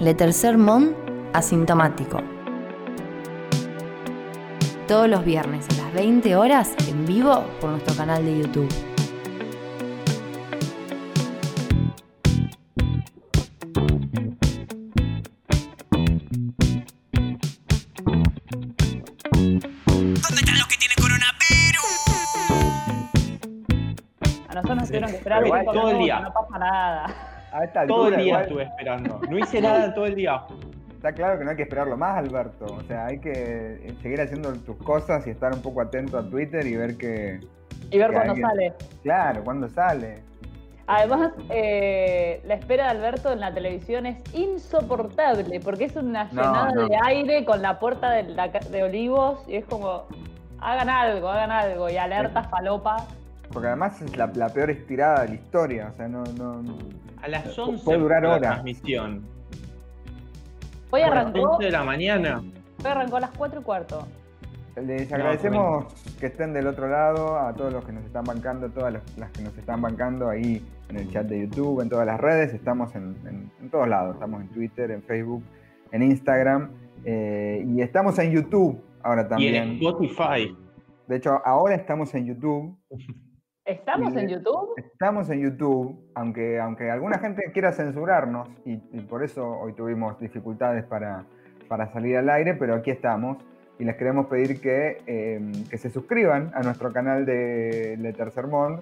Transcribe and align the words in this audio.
Le 0.00 0.14
Tercer 0.14 0.56
Monde 0.56 0.94
Asintomático. 1.32 2.18
Todos 4.86 5.08
los 5.08 5.24
viernes 5.24 5.66
a 5.70 5.82
las 5.82 5.92
20 5.92 6.36
horas 6.36 6.76
en 6.88 7.04
vivo 7.04 7.44
por 7.60 7.70
nuestro 7.70 7.96
canal 7.96 8.24
de 8.24 8.38
YouTube. 8.38 8.68
¿Dónde 19.34 20.40
están 20.40 20.58
los 20.58 20.68
que 20.68 20.76
tienen 20.76 20.96
coronavirus? 21.02 22.04
A 24.48 24.54
nosotros 24.54 24.76
nos 24.76 24.86
tuvieron 24.86 25.10
que 25.10 25.16
esperar 25.16 25.42
todo 25.64 25.90
el 25.90 25.98
día. 25.98 26.20
no 26.20 26.32
pasa 26.32 26.58
nada. 26.58 27.27
A 27.52 27.64
esta 27.64 27.86
Todo 27.86 28.08
el 28.08 28.16
día 28.16 28.26
igual, 28.26 28.42
estuve 28.42 28.62
esperando. 28.64 29.20
No 29.28 29.38
hice 29.38 29.60
nada 29.60 29.94
todo 29.94 30.06
el 30.06 30.14
día. 30.14 30.42
Está 30.94 31.12
claro 31.12 31.38
que 31.38 31.44
no 31.44 31.50
hay 31.50 31.56
que 31.56 31.62
esperarlo 31.62 31.96
más, 31.96 32.18
Alberto. 32.18 32.66
O 32.66 32.82
sea, 32.82 33.06
hay 33.06 33.20
que 33.20 33.94
seguir 34.02 34.20
haciendo 34.20 34.52
tus 34.54 34.76
cosas 34.78 35.26
y 35.26 35.30
estar 35.30 35.52
un 35.54 35.62
poco 35.62 35.80
atento 35.80 36.18
a 36.18 36.28
Twitter 36.28 36.66
y 36.66 36.76
ver 36.76 36.96
que. 36.96 37.40
Y 37.90 37.98
ver 37.98 38.08
Que 38.08 38.14
cuándo 38.14 38.32
alguien- 38.32 38.48
sale. 38.48 38.72
Claro, 39.02 39.44
cuándo 39.44 39.68
sale. 39.68 40.22
Además, 40.90 41.32
eh, 41.50 42.40
la 42.46 42.54
espera 42.54 42.84
de 42.84 42.90
Alberto 42.98 43.30
en 43.32 43.40
la 43.40 43.52
televisión 43.52 44.06
es 44.06 44.16
insoportable 44.34 45.60
porque 45.60 45.84
es 45.84 45.96
una 45.96 46.28
llenada 46.30 46.72
no. 46.72 46.88
de 46.88 46.96
aire 47.04 47.44
con 47.44 47.60
la 47.62 47.78
puerta 47.78 48.10
de, 48.10 48.22
la 48.24 48.50
ca- 48.50 48.60
de 48.60 48.82
Olivos 48.84 49.44
y 49.46 49.56
es 49.56 49.66
como, 49.66 50.04
hagan 50.60 50.88
algo, 50.88 51.28
hagan 51.28 51.50
algo. 51.50 51.88
Y 51.90 51.96
alerta 51.96 52.42
falopa. 52.44 53.06
Porque 53.52 53.68
además 53.68 54.00
es 54.02 54.16
la, 54.16 54.26
la 54.34 54.48
peor 54.48 54.70
estirada 54.70 55.22
de 55.22 55.28
la 55.28 55.34
historia. 55.34 55.90
O 55.92 55.96
sea, 55.96 56.08
no. 56.08 56.24
no 56.24 56.62
A 57.22 57.28
las 57.28 57.42
Puede 57.54 57.70
11 57.70 57.96
durar 57.98 58.20
fue 58.20 58.28
la 58.28 58.36
horas. 58.36 58.50
transmisión. 58.52 59.22
Hoy 60.90 61.02
A 61.02 61.08
las 61.10 61.18
arrancó, 61.18 61.40
11 61.50 61.64
de 61.64 61.70
la 61.70 61.84
mañana. 61.84 62.38
hoy 62.40 62.86
arrancó 62.90 63.16
a 63.16 63.20
las 63.20 63.30
4 63.36 63.60
y 63.60 63.62
cuarto. 63.64 64.06
Les 64.76 65.12
agradecemos 65.12 65.92
que 66.20 66.26
estén 66.26 66.52
del 66.52 66.68
otro 66.68 66.88
lado, 66.88 67.36
a 67.36 67.52
todos 67.52 67.72
los 67.72 67.84
que 67.84 67.90
nos 67.92 68.04
están 68.04 68.22
bancando, 68.24 68.68
todas 68.70 68.92
las, 69.16 69.30
que 69.32 69.42
nos 69.42 69.56
están 69.58 69.82
bancando 69.82 70.28
ahí 70.28 70.64
en 70.88 70.96
el 70.98 71.10
chat 71.10 71.26
de 71.26 71.40
YouTube, 71.40 71.80
en 71.80 71.88
todas 71.88 72.06
las 72.06 72.20
redes. 72.20 72.54
Estamos 72.54 72.94
en, 72.94 73.16
en- 73.26 73.50
en 73.60 73.70
todos 73.70 73.88
lados. 73.88 74.14
Estamos 74.14 74.40
en 74.40 74.48
Twitter, 74.50 74.90
en 74.92 75.02
Facebook, 75.02 75.42
en 75.90 76.02
Instagram. 76.04 76.70
eh, 77.04 77.64
y 77.66 77.80
estamos 77.82 78.18
en 78.18 78.32
YouTube 78.32 78.80
ahora 79.02 79.22
Y 79.22 79.24
en 79.24 79.28
también. 79.28 79.72
Spotify. 79.82 80.56
De 81.08 81.16
hecho, 81.16 81.40
ahora 81.44 81.74
estamos 81.74 82.14
en 82.14 82.26
YouTube. 82.26 82.76
¿Estamos 83.68 84.14
Y- 84.14 84.18
en 84.18 84.28
YouTube? 84.28 84.72
Estamos 84.78 85.28
en 85.28 85.40
YouTube, 85.42 85.94
aunque, 86.14 86.58
aunque 86.58 86.90
alguna 86.90 87.18
gente 87.18 87.42
quiera 87.52 87.70
censurarnos, 87.72 88.48
y, 88.64 88.80
y 88.92 89.00
por 89.02 89.22
eso 89.22 89.46
hoy 89.46 89.74
tuvimos 89.74 90.18
dificultades 90.18 90.84
para, 90.84 91.24
para 91.68 91.92
salir 91.92 92.16
al 92.16 92.30
aire, 92.30 92.54
pero 92.54 92.74
aquí 92.74 92.90
estamos. 92.90 93.36
Y 93.78 93.84
les 93.84 93.96
queremos 93.96 94.26
pedir 94.26 94.60
que, 94.60 95.02
eh, 95.06 95.52
que 95.70 95.76
se 95.76 95.90
suscriban 95.90 96.50
a 96.54 96.62
nuestro 96.62 96.92
canal 96.94 97.26
de 97.26 97.96
Le 97.98 98.12
Tercer 98.14 98.46
Monde 98.46 98.78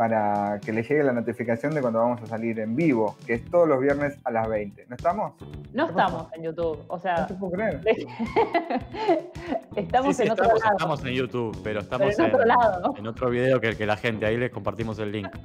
para 0.00 0.58
que 0.64 0.72
les 0.72 0.88
llegue 0.88 1.04
la 1.04 1.12
notificación 1.12 1.74
de 1.74 1.82
cuando 1.82 1.98
vamos 1.98 2.22
a 2.22 2.26
salir 2.26 2.58
en 2.58 2.74
vivo, 2.74 3.16
que 3.26 3.34
es 3.34 3.44
todos 3.50 3.68
los 3.68 3.78
viernes 3.78 4.16
a 4.24 4.30
las 4.30 4.48
20. 4.48 4.86
¿No 4.88 4.96
estamos? 4.96 5.34
No 5.74 5.88
estamos 5.90 6.32
en 6.32 6.42
YouTube. 6.44 6.82
O 6.88 6.94
No 6.94 6.98
sea, 6.98 7.26
te 7.26 7.34
puedo 7.34 7.52
creer. 7.52 7.82
estamos 9.76 10.16
Sí, 10.16 10.22
sí, 10.22 10.26
en 10.26 10.32
otro 10.32 10.44
estamos, 10.46 10.62
lado. 10.64 10.76
estamos 10.78 11.04
en 11.04 11.12
YouTube, 11.12 11.60
pero 11.62 11.80
estamos 11.80 12.14
Pero 12.16 12.28
en 12.28 12.34
otro 12.34 12.46
lado, 12.46 12.80
¿no? 12.80 12.96
en 12.96 13.06
otro 13.08 13.28
video 13.28 13.60
que, 13.60 13.76
que 13.76 13.84
la 13.84 13.98
gente, 13.98 14.24
ahí 14.24 14.38
les 14.38 14.50
compartimos 14.50 14.98
el 15.00 15.12
link. 15.12 15.28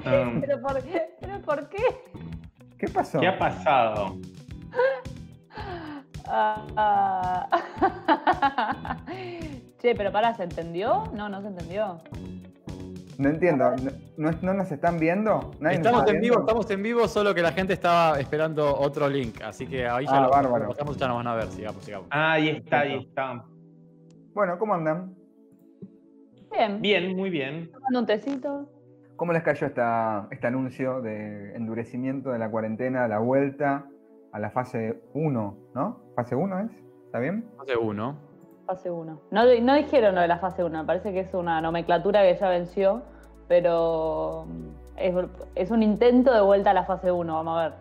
Um, 0.00 0.40
¿Pero 0.40 0.58
por, 0.62 0.82
¿Pero 1.20 1.40
por 1.42 1.68
qué? 1.68 1.84
¿Qué 2.78 2.88
pasó? 2.88 3.20
¿Qué 3.20 3.28
ha 3.28 3.38
pasado? 3.38 4.16
Ah. 6.32 7.48
che, 9.78 9.94
pero 9.96 10.10
pará, 10.12 10.32
¿se 10.34 10.44
entendió? 10.44 11.04
No, 11.12 11.28
no 11.28 11.42
se 11.42 11.48
entendió. 11.48 12.00
No 13.20 13.28
entiendo. 13.28 13.70
¿No, 14.16 14.30
no- 14.30 14.38
no 14.40 14.54
nos 14.54 14.72
están 14.72 14.98
viendo? 14.98 15.50
¿Nadie 15.60 15.76
nos 15.76 15.86
Estamos 15.86 16.00
está 16.04 16.14
en 16.14 16.20
vivo, 16.22 16.40
estamos 16.40 16.70
en 16.70 16.82
vivo, 16.82 17.06
solo 17.06 17.34
que 17.34 17.42
la 17.42 17.52
gente 17.52 17.74
estaba 17.74 18.18
esperando 18.18 18.74
otro 18.74 19.06
link, 19.10 19.42
así 19.44 19.66
que 19.66 19.86
ahí 19.86 20.06
ya 20.06 20.12
Ah, 20.16 20.20
lo, 20.22 20.30
bárbaro. 20.30 20.64
lo 20.64 20.70
pasamos, 20.70 20.96
ya 20.96 21.06
nos 21.06 21.16
van 21.18 21.26
a 21.26 21.34
ver, 21.34 21.48
sigamos, 21.48 21.84
sigamos. 21.84 22.08
Ah, 22.10 22.32
ahí 22.32 22.48
está, 22.48 22.80
ahí 22.80 22.94
está. 23.06 23.44
Bueno, 24.32 24.58
¿cómo 24.58 24.72
andan? 24.72 25.14
Bien, 26.50 26.80
Bien, 26.80 27.14
muy 27.14 27.28
bien. 27.28 27.70
tomando 27.70 27.98
un 28.00 28.06
tecito. 28.06 28.70
¿Cómo 29.16 29.34
les 29.34 29.42
cayó 29.42 29.66
esta, 29.66 30.26
este 30.30 30.46
anuncio 30.46 31.02
de 31.02 31.54
endurecimiento 31.56 32.30
de 32.30 32.38
la 32.38 32.50
cuarentena, 32.50 33.06
la 33.06 33.18
vuelta 33.18 33.84
a 34.32 34.38
la 34.38 34.50
fase 34.50 34.98
1, 35.12 35.58
¿no? 35.74 36.00
¿Fase 36.16 36.34
1 36.34 36.58
es? 36.60 36.70
¿Está 37.04 37.18
bien? 37.18 37.44
Fase 37.58 37.76
uno. 37.76 38.16
Fase 38.70 38.88
1. 38.88 39.20
No, 39.32 39.44
no 39.62 39.74
dijeron 39.74 40.14
lo 40.14 40.20
de 40.20 40.28
la 40.28 40.38
fase 40.38 40.62
1, 40.62 40.78
me 40.78 40.84
parece 40.84 41.12
que 41.12 41.18
es 41.18 41.34
una 41.34 41.60
nomenclatura 41.60 42.22
que 42.22 42.36
ya 42.36 42.48
venció, 42.48 43.02
pero 43.48 44.46
es, 44.96 45.12
es 45.56 45.72
un 45.72 45.82
intento 45.82 46.32
de 46.32 46.40
vuelta 46.40 46.70
a 46.70 46.74
la 46.74 46.84
fase 46.84 47.10
1, 47.10 47.34
vamos 47.34 47.58
a 47.58 47.62
ver. 47.64 47.72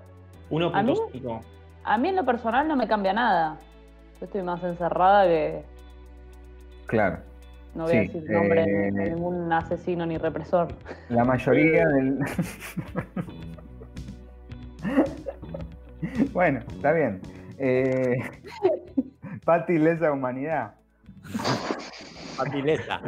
1.5. 0.50 1.42
A 1.84 1.98
mí 2.00 2.10
en 2.10 2.16
lo 2.16 2.26
personal 2.26 2.68
no 2.68 2.76
me 2.76 2.88
cambia 2.88 3.14
nada. 3.14 3.58
Yo 4.20 4.26
estoy 4.26 4.42
más 4.42 4.64
encerrada 4.64 5.26
que 5.26 5.64
Claro. 6.88 7.20
no 7.76 7.84
voy 7.84 7.96
a 7.96 8.00
decir 8.00 8.28
nombre 8.28 8.64
eh, 8.64 8.92
de 8.92 9.12
ningún 9.12 9.54
asesino 9.54 10.08
ni 10.08 10.18
represor. 10.18 10.70
La 11.10 11.24
mayoría 11.24 11.88
del... 11.88 12.18
bueno, 16.34 16.62
está 16.72 16.94
bien. 16.94 17.22
Eh... 17.60 18.18
Pati 19.46 19.78
lesa 19.78 20.12
humanidad. 20.12 20.79
Patileza. 22.38 23.02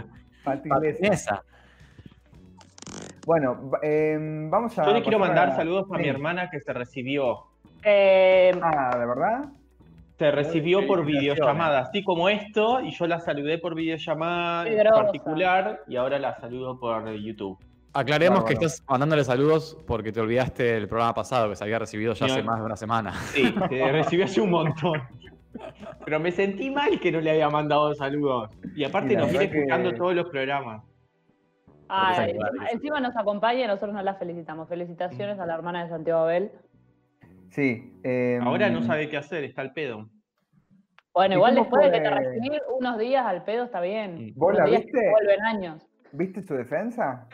Pati 0.44 0.70
lesa. 0.70 0.76
Patinesa. 0.76 1.44
Bueno, 3.26 3.72
eh, 3.84 4.18
vamos 4.50 4.78
a... 4.80 4.86
Yo 4.86 4.94
le 4.94 5.02
quiero 5.04 5.20
mandar 5.20 5.50
a- 5.50 5.56
saludos 5.56 5.86
a 5.92 5.98
mi 5.98 6.08
hermana 6.08 6.50
que 6.50 6.60
se 6.60 6.74
recibió. 6.74 7.46
Eh, 7.84 8.52
Ah, 8.62 8.98
¿de 8.98 9.06
verdad? 9.06 9.46
Se 10.18 10.30
recibió 10.32 10.86
por 10.86 11.04
videollamada, 11.06 11.80
así 11.80 12.04
como 12.04 12.30
esto, 12.30 12.82
y 12.82 12.92
yo 12.92 13.08
la 13.08 13.20
saludé 13.20 13.58
por 13.58 13.74
videollamada 13.74 14.68
en 14.68 14.88
particular, 14.90 15.82
y 15.88 15.96
ahora 15.96 16.20
la 16.20 16.36
saludo 16.40 16.80
por 16.80 17.10
YouTube. 17.16 17.58
Aclaremos 17.94 18.44
que 18.46 18.54
estás 18.54 18.84
mandándole 18.88 19.24
saludos 19.24 19.78
porque 19.88 20.12
te 20.12 20.20
olvidaste 20.22 20.78
el 20.78 20.88
programa 20.88 21.14
pasado 21.16 21.50
que 21.50 21.56
se 21.56 21.64
había 21.64 21.80
recibido 21.80 22.14
ya 22.14 22.28
No. 22.28 22.34
hace 22.34 22.44
más 22.44 22.60
de 22.60 22.66
una 22.66 22.78
semana. 22.78 23.14
Sí, 23.34 23.54
te 23.70 23.92
recibí 23.92 24.22
hace 24.24 24.42
un 24.42 24.52
montón. 24.52 25.02
Pero 26.12 26.20
me 26.22 26.32
sentí 26.34 26.70
mal 26.70 27.00
que 27.00 27.10
no 27.10 27.22
le 27.22 27.32
había 27.32 27.50
mandado 27.50 27.96
saludos. 27.96 28.50
Y 28.76 28.84
aparte 28.84 29.16
nos 29.16 29.30
viene 29.30 29.50
que- 29.50 29.60
escuchando 29.60 29.94
todos 29.94 30.14
los 30.14 30.30
programas. 30.30 30.84
encima, 32.70 33.00
nos 33.00 33.16
acompaña 33.16 33.64
y 33.64 33.68
nosotros 33.68 33.94
nos 33.94 34.04
la 34.04 34.16
felicitamos. 34.16 34.68
Felicitaciones 34.68 35.40
a 35.40 35.46
la 35.46 35.54
hermana 35.56 35.86
de 35.86 35.90
Santiago 35.90 36.20
Abel. 36.24 36.52
Sí. 37.52 37.94
eh, 38.04 38.40
Ahora 38.44 38.70
no 38.70 38.82
sabe 38.84 39.08
qué 39.08 39.16
hacer, 39.16 39.46
está 39.46 39.62
al 39.62 39.72
pedo. 39.72 40.10
Bueno, 41.14 41.36
¿Y 41.36 41.38
igual 41.38 41.56
después 41.56 41.86
de 41.90 41.92
que 41.94 42.02
te 42.02 42.10
recibir 42.10 42.62
unos 42.78 42.98
días 43.00 43.26
al 43.26 43.46
pedo 43.46 43.64
está 43.64 43.80
bien. 43.80 44.34
¿Vos 44.36 44.50
Unos 44.50 44.60
la 44.60 44.66
días 44.66 44.82
que 44.82 44.88
viste? 44.92 45.10
vuelven 45.12 45.42
años. 45.46 45.88
¿Viste 46.12 46.42
su 46.42 46.56
defensa? 46.56 47.26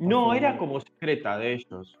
No, 0.00 0.34
era 0.34 0.58
como 0.58 0.80
secreta 0.80 1.38
de 1.38 1.52
ellos. 1.52 1.96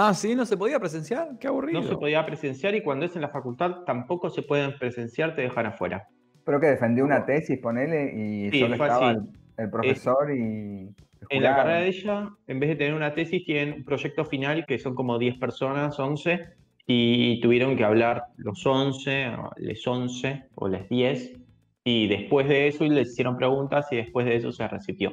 Ah, 0.00 0.14
sí, 0.14 0.36
no 0.36 0.46
se 0.46 0.56
podía 0.56 0.78
presenciar. 0.78 1.36
Qué 1.40 1.48
aburrido. 1.48 1.80
No 1.80 1.88
se 1.88 1.96
podía 1.96 2.24
presenciar 2.24 2.72
y 2.76 2.82
cuando 2.82 3.06
es 3.06 3.16
en 3.16 3.22
la 3.22 3.30
facultad 3.30 3.82
tampoco 3.84 4.30
se 4.30 4.42
pueden 4.42 4.78
presenciar, 4.78 5.34
te 5.34 5.42
dejan 5.42 5.66
afuera. 5.66 6.06
Pero 6.44 6.60
que 6.60 6.68
defendió 6.68 7.04
una 7.04 7.26
tesis, 7.26 7.58
ponele, 7.58 8.12
y 8.14 8.50
Sí, 8.52 8.60
solo 8.60 8.74
estaba 8.74 9.10
el, 9.10 9.22
el 9.56 9.70
profesor 9.70 10.30
y. 10.30 10.38
el 10.38 10.94
En 11.30 11.42
la 11.42 11.56
carrera 11.56 11.80
de 11.80 11.88
ella, 11.88 12.30
en 12.46 12.60
vez 12.60 12.68
de 12.70 12.76
tener 12.76 12.94
una 12.94 13.12
tesis, 13.12 13.44
tienen 13.44 13.74
un 13.74 13.84
proyecto 13.84 14.24
final 14.24 14.64
que 14.66 14.78
son 14.78 14.94
como 14.94 15.18
10 15.18 15.36
personas, 15.38 15.98
11, 15.98 16.46
y 16.86 17.40
tuvieron 17.40 17.76
que 17.76 17.82
hablar 17.82 18.22
los 18.36 18.64
11, 18.64 19.30
o 19.30 19.50
les 19.56 19.84
11 19.84 20.44
o 20.54 20.68
les 20.68 20.88
10, 20.88 21.40
y 21.82 22.06
después 22.06 22.46
de 22.46 22.68
eso 22.68 22.84
les 22.84 23.10
hicieron 23.10 23.36
preguntas 23.36 23.88
y 23.90 23.96
después 23.96 24.26
de 24.26 24.36
eso 24.36 24.52
se 24.52 24.68
recibió. 24.68 25.12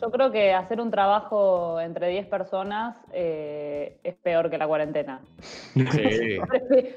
Yo 0.00 0.10
creo 0.10 0.30
que 0.30 0.54
hacer 0.54 0.80
un 0.80 0.90
trabajo 0.90 1.80
entre 1.80 2.08
10 2.08 2.26
personas 2.26 2.96
eh, 3.12 3.98
es 4.02 4.14
peor 4.16 4.48
que 4.48 4.56
la 4.56 4.66
cuarentena. 4.66 5.20
Sí. 5.36 6.38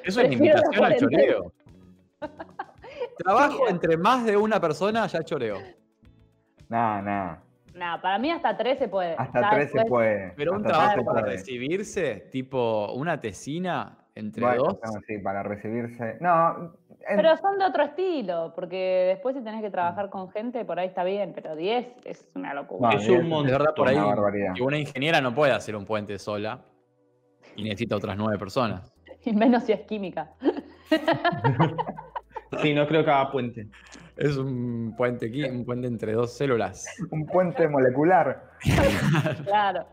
Eso 0.04 0.22
es 0.22 0.32
invitación 0.32 0.86
al 0.86 0.96
choreo. 0.98 1.52
Trabajo 3.18 3.68
entre 3.68 3.98
más 3.98 4.24
de 4.26 4.38
una 4.38 4.60
persona, 4.60 5.06
ya 5.08 5.24
choreo. 5.24 5.58
Nah, 6.70 7.02
nah. 7.02 7.36
Nah, 7.76 8.00
para 8.02 8.20
mí 8.20 8.32
hasta 8.32 8.56
3 8.56 8.78
se 8.80 8.88
puede. 8.88 9.16
Hasta 9.18 9.50
tres 9.50 9.72
se 9.72 9.84
puede. 9.86 10.32
Pero 10.38 10.52
un 10.54 10.58
hasta 10.58 10.70
tres 10.70 10.78
trabajo 10.78 11.06
para 11.06 11.22
puede. 11.22 11.38
recibirse, 11.38 12.30
tipo 12.32 12.94
una 12.94 13.20
tesina 13.20 13.98
entre 14.16 14.46
Bueno, 14.46 14.64
dos. 14.64 14.80
no, 14.84 15.02
sí, 15.08 15.18
para 15.18 15.42
recibirse. 15.44 16.18
No, 16.22 16.74
Pero 17.08 17.38
son 17.38 17.58
de 17.60 17.66
otro 17.66 17.84
estilo, 17.84 18.54
porque 18.56 19.06
después 19.10 19.36
si 19.36 19.44
tenés 19.44 19.62
que 19.62 19.70
trabajar 19.70 20.10
con 20.10 20.30
gente, 20.32 20.64
por 20.66 20.80
ahí 20.80 20.88
está 20.88 21.04
bien, 21.04 21.34
pero 21.34 21.56
10 21.56 21.88
es 22.06 22.28
una 22.36 22.54
locura. 22.54 22.92
No, 22.92 22.98
es 22.98 23.08
un 23.10 23.28
montón. 23.28 23.52
verdad, 23.52 23.74
por 23.76 23.88
ahí 23.88 23.96
Una 23.98 24.06
barbaridad. 24.06 24.54
que 24.56 24.64
una 24.64 24.78
ingeniera 24.78 25.20
no 25.22 25.34
puede 25.36 25.52
hacer 25.52 25.76
un 25.76 25.86
puente 25.86 26.18
sola 26.18 26.62
y 27.56 27.64
necesita 27.64 27.96
otras 27.96 28.18
nueve 28.18 28.38
personas. 28.38 28.92
Y 29.26 29.32
menos 29.32 29.64
si 29.64 29.72
es 29.72 29.82
química. 29.82 30.32
Sí, 32.62 32.74
no 32.74 32.88
creo 32.88 33.04
que 33.04 33.10
haga 33.10 33.32
puente. 33.32 33.68
Es 34.16 34.38
un 34.38 34.94
puente 34.96 35.26
aquí, 35.28 35.44
un 35.44 35.66
puente 35.66 35.88
entre 35.88 36.14
dos 36.14 36.34
células. 36.38 36.86
Un 37.10 37.26
puente 37.26 37.68
molecular. 37.68 38.52
Claro. 39.46 39.88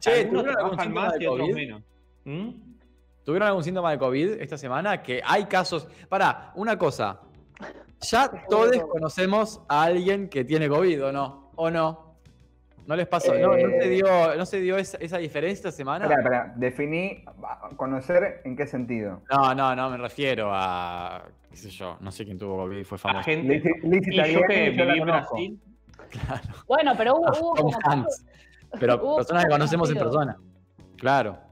Che, 0.00 0.24
¿tuvieron 0.24 0.56
algún 0.56 0.76
trabajan 0.76 0.92
más 0.94 1.12
de 1.18 1.24
y 1.24 1.26
otros 1.26 1.48
menos. 1.50 1.82
¿Mm? 2.24 2.48
¿Tuvieron 3.28 3.46
algún 3.48 3.62
síntoma 3.62 3.90
de 3.90 3.98
COVID 3.98 4.40
esta 4.40 4.56
semana? 4.56 5.02
Que 5.02 5.20
hay 5.22 5.44
casos. 5.44 5.86
Para, 6.08 6.50
una 6.54 6.78
cosa. 6.78 7.20
Ya 8.00 8.30
todos 8.48 8.74
conocemos 8.90 9.60
a 9.68 9.82
alguien 9.82 10.30
que 10.30 10.46
tiene 10.46 10.66
COVID, 10.66 11.04
¿o 11.04 11.12
no? 11.12 11.50
¿O 11.56 11.70
no? 11.70 12.14
¿No 12.86 12.96
les 12.96 13.06
pasó? 13.06 13.34
¿No, 13.34 13.48
no 13.48 13.54
Eh. 13.54 13.80
se 13.82 13.88
dio, 13.90 14.34
no 14.34 14.46
se 14.46 14.60
dio 14.60 14.78
esa, 14.78 14.96
esa 14.96 15.18
diferencia 15.18 15.68
esta 15.68 15.72
semana? 15.72 16.06
Espera, 16.06 16.22
espera, 16.22 16.54
definí 16.56 17.22
conocer 17.76 18.40
en 18.46 18.56
qué 18.56 18.66
sentido. 18.66 19.20
No, 19.30 19.54
no, 19.54 19.76
no, 19.76 19.90
me 19.90 19.98
refiero 19.98 20.48
a. 20.50 21.22
qué 21.50 21.56
sé 21.58 21.68
yo, 21.68 21.98
no 22.00 22.10
sé 22.10 22.24
quién 22.24 22.38
tuvo 22.38 22.56
COVID, 22.56 22.82
fue 22.86 22.96
A 22.96 22.98
famoso. 22.98 23.24
gente. 23.26 23.56
Y 23.56 24.32
yo 24.32 24.40
que 24.48 24.70
viví 24.70 25.00
en. 25.00 25.04
Brasil, 25.04 25.60
Bueno, 26.66 26.94
pero 26.96 27.16
hubo, 27.16 27.26
hubo 27.38 27.54
como 27.56 27.78
Hanks. 27.84 28.24
Pero 28.80 28.94
Hubo 29.02 29.16
personas 29.16 29.44
que 29.44 29.50
conocemos 29.50 29.90
en 29.90 29.98
persona. 29.98 30.38
Claro. 30.96 31.47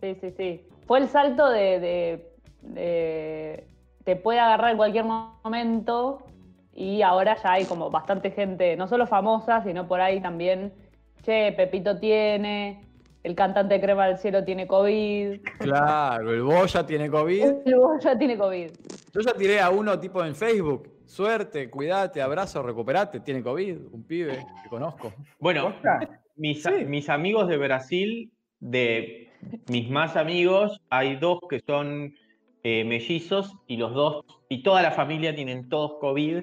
Sí, 0.00 0.16
sí, 0.20 0.30
sí. 0.36 0.66
Fue 0.86 0.98
el 1.00 1.08
salto 1.08 1.48
de, 1.50 1.80
de- 1.80 2.32
de- 2.62 3.64
Te 4.04 4.16
puede 4.16 4.40
agarrar 4.40 4.70
en 4.70 4.76
cualquier 4.78 5.04
momento 5.04 6.24
y 6.74 7.02
ahora 7.02 7.36
ya 7.42 7.52
hay 7.52 7.64
como 7.64 7.90
bastante 7.90 8.30
gente, 8.30 8.76
no 8.76 8.88
solo 8.88 9.06
famosa, 9.06 9.62
sino 9.64 9.86
por 9.88 10.00
ahí 10.00 10.20
también, 10.22 10.72
che, 11.22 11.52
Pepito 11.52 11.98
tiene, 11.98 12.86
el 13.24 13.34
cantante 13.34 13.74
de 13.74 13.80
Crema 13.80 14.06
del 14.06 14.16
Cielo 14.18 14.44
tiene 14.44 14.66
COVID, 14.66 15.40
Claro, 15.58 16.32
el 16.32 16.42
Boya 16.42 16.86
tiene 16.86 17.10
COVID. 17.10 17.42
el 17.44 17.74
ya 18.00 18.16
tiene 18.16 18.38
COVID. 18.38 18.70
Yo 19.12 19.20
ya 19.20 19.32
tiré 19.34 19.60
a 19.60 19.70
uno 19.70 19.98
tipo 19.98 20.24
en 20.24 20.34
Facebook. 20.34 20.88
Suerte, 21.04 21.68
cuídate, 21.70 22.20
abrazo, 22.22 22.62
recuperate. 22.62 23.20
Tiene 23.20 23.42
COVID, 23.42 23.76
un 23.92 24.04
pibe 24.04 24.46
que 24.62 24.68
conozco. 24.68 25.12
Bueno, 25.40 25.74
mis, 26.36 26.62
Sí. 26.62 26.70
mis 26.86 27.08
amigos 27.10 27.48
de 27.48 27.56
Brasil, 27.56 28.30
de 28.60 29.27
mis 29.68 29.90
más 29.90 30.16
amigos, 30.16 30.80
hay 30.90 31.16
dos 31.16 31.40
que 31.48 31.60
son 31.60 32.14
eh, 32.62 32.84
mellizos 32.84 33.54
y 33.66 33.76
los 33.76 33.94
dos, 33.94 34.24
y 34.48 34.62
toda 34.62 34.82
la 34.82 34.90
familia 34.92 35.34
tienen 35.34 35.68
todos 35.68 35.98
COVID. 36.00 36.42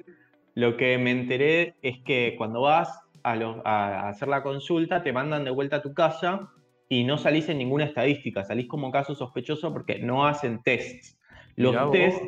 Lo 0.54 0.76
que 0.76 0.96
me 0.98 1.10
enteré 1.10 1.74
es 1.82 1.98
que 2.04 2.34
cuando 2.38 2.62
vas 2.62 3.00
a, 3.22 3.34
a 3.64 4.08
hacer 4.08 4.28
la 4.28 4.42
consulta, 4.42 5.02
te 5.02 5.12
mandan 5.12 5.44
de 5.44 5.50
vuelta 5.50 5.76
a 5.76 5.82
tu 5.82 5.92
casa 5.92 6.48
y 6.88 7.04
no 7.04 7.18
salís 7.18 7.48
en 7.48 7.58
ninguna 7.58 7.84
estadística, 7.84 8.44
salís 8.44 8.68
como 8.68 8.90
caso 8.90 9.14
sospechoso 9.14 9.72
porque 9.72 9.98
no 9.98 10.26
hacen 10.26 10.62
tests. 10.62 11.18
Los 11.56 11.90
tests 11.90 12.22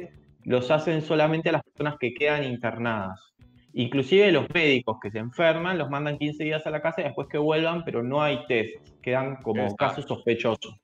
los 0.44 0.70
hacen 0.70 1.02
solamente 1.02 1.50
a 1.50 1.52
las 1.52 1.62
personas 1.62 1.96
que 2.00 2.14
quedan 2.14 2.44
internadas. 2.44 3.34
Inclusive 3.74 4.32
los 4.32 4.46
médicos 4.52 4.98
que 5.00 5.10
se 5.10 5.18
enferman 5.18 5.78
los 5.78 5.90
mandan 5.90 6.18
15 6.18 6.44
días 6.44 6.66
a 6.66 6.70
la 6.70 6.80
casa 6.80 7.00
y 7.00 7.04
después 7.04 7.28
que 7.28 7.38
vuelvan, 7.38 7.84
pero 7.84 8.02
no 8.02 8.22
hay 8.22 8.44
test, 8.46 8.76
quedan 9.02 9.36
como 9.42 9.62
Exacto. 9.62 9.76
casos 9.76 10.04
sospechosos. 10.06 10.74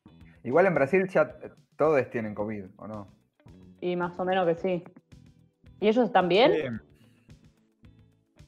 Igual 0.45 0.67
en 0.67 0.75
Brasil 0.75 1.09
ya 1.09 1.35
todos 1.77 2.11
tienen 2.11 2.35
COVID, 2.35 2.65
¿o 2.77 2.87
no? 2.87 3.09
Y 3.81 3.97
más 3.97 4.19
o 4.19 4.25
menos 4.25 4.47
que 4.47 4.55
sí. 4.55 4.85
¿Y 5.81 5.89
ellos 5.89 6.07
están 6.07 6.29
bien? 6.29 6.81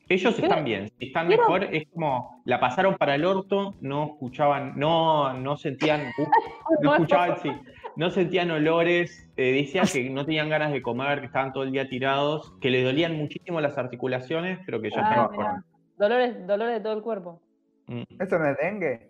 Ellos 0.08 0.36
¿Qué? 0.36 0.42
están 0.42 0.64
bien, 0.64 0.88
si 0.98 1.06
están 1.06 1.26
mejor, 1.26 1.64
es 1.64 1.88
como 1.92 2.40
la 2.44 2.60
pasaron 2.60 2.94
para 2.94 3.16
el 3.16 3.24
orto, 3.24 3.74
no 3.80 4.06
escuchaban, 4.12 4.74
no, 4.76 5.32
no 5.34 5.56
sentían, 5.56 6.12
uh, 6.16 6.26
no 6.82 6.94
escuchaban, 6.94 7.40
sí, 7.40 7.50
no 7.96 8.10
sentían 8.10 8.50
olores, 8.50 9.28
eh, 9.36 9.52
decían 9.52 9.86
que 9.92 10.08
no 10.10 10.24
tenían 10.24 10.48
ganas 10.48 10.72
de 10.72 10.82
comer, 10.82 11.20
que 11.20 11.26
estaban 11.26 11.52
todo 11.52 11.62
el 11.64 11.72
día 11.72 11.88
tirados, 11.88 12.52
que 12.60 12.70
les 12.70 12.84
dolían 12.84 13.16
muchísimo 13.16 13.60
las 13.60 13.76
articulaciones, 13.78 14.58
pero 14.66 14.80
que 14.80 14.90
ya 14.90 14.96
Ah, 15.00 15.08
estaban 15.10 15.30
mejor. 15.30 15.64
Dolores, 15.96 16.46
dolores 16.46 16.74
de 16.74 16.80
todo 16.80 16.92
el 16.94 17.02
cuerpo. 17.02 17.40
Mm. 17.86 18.02
¿Eso 18.20 18.38
no 18.38 18.50
es 18.50 18.56
dengue? 18.58 19.08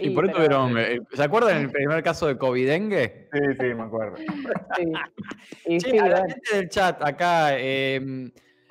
Y 0.00 0.10
por 0.10 0.26
eso 0.26 0.34
pero- 0.36 0.66
tuvieron. 0.68 0.78
eh, 0.78 1.00
¿Se 1.12 1.22
acuerdan 1.24 1.56
el 1.62 1.70
primer 1.70 2.02
caso 2.04 2.26
de 2.28 2.36
COVID-dengue? 2.38 3.28
Sí, 3.32 3.38
sí, 3.58 3.74
me 3.74 3.82
acuerdo. 3.82 4.16
Sí. 4.16 4.26
Y 5.66 5.78
Che, 5.78 5.90
sí, 5.90 5.98
a 5.98 6.08
la 6.08 6.18
gente 6.28 6.56
del 6.56 6.68
chat 6.68 7.02
acá. 7.02 7.58
eh, 7.58 8.30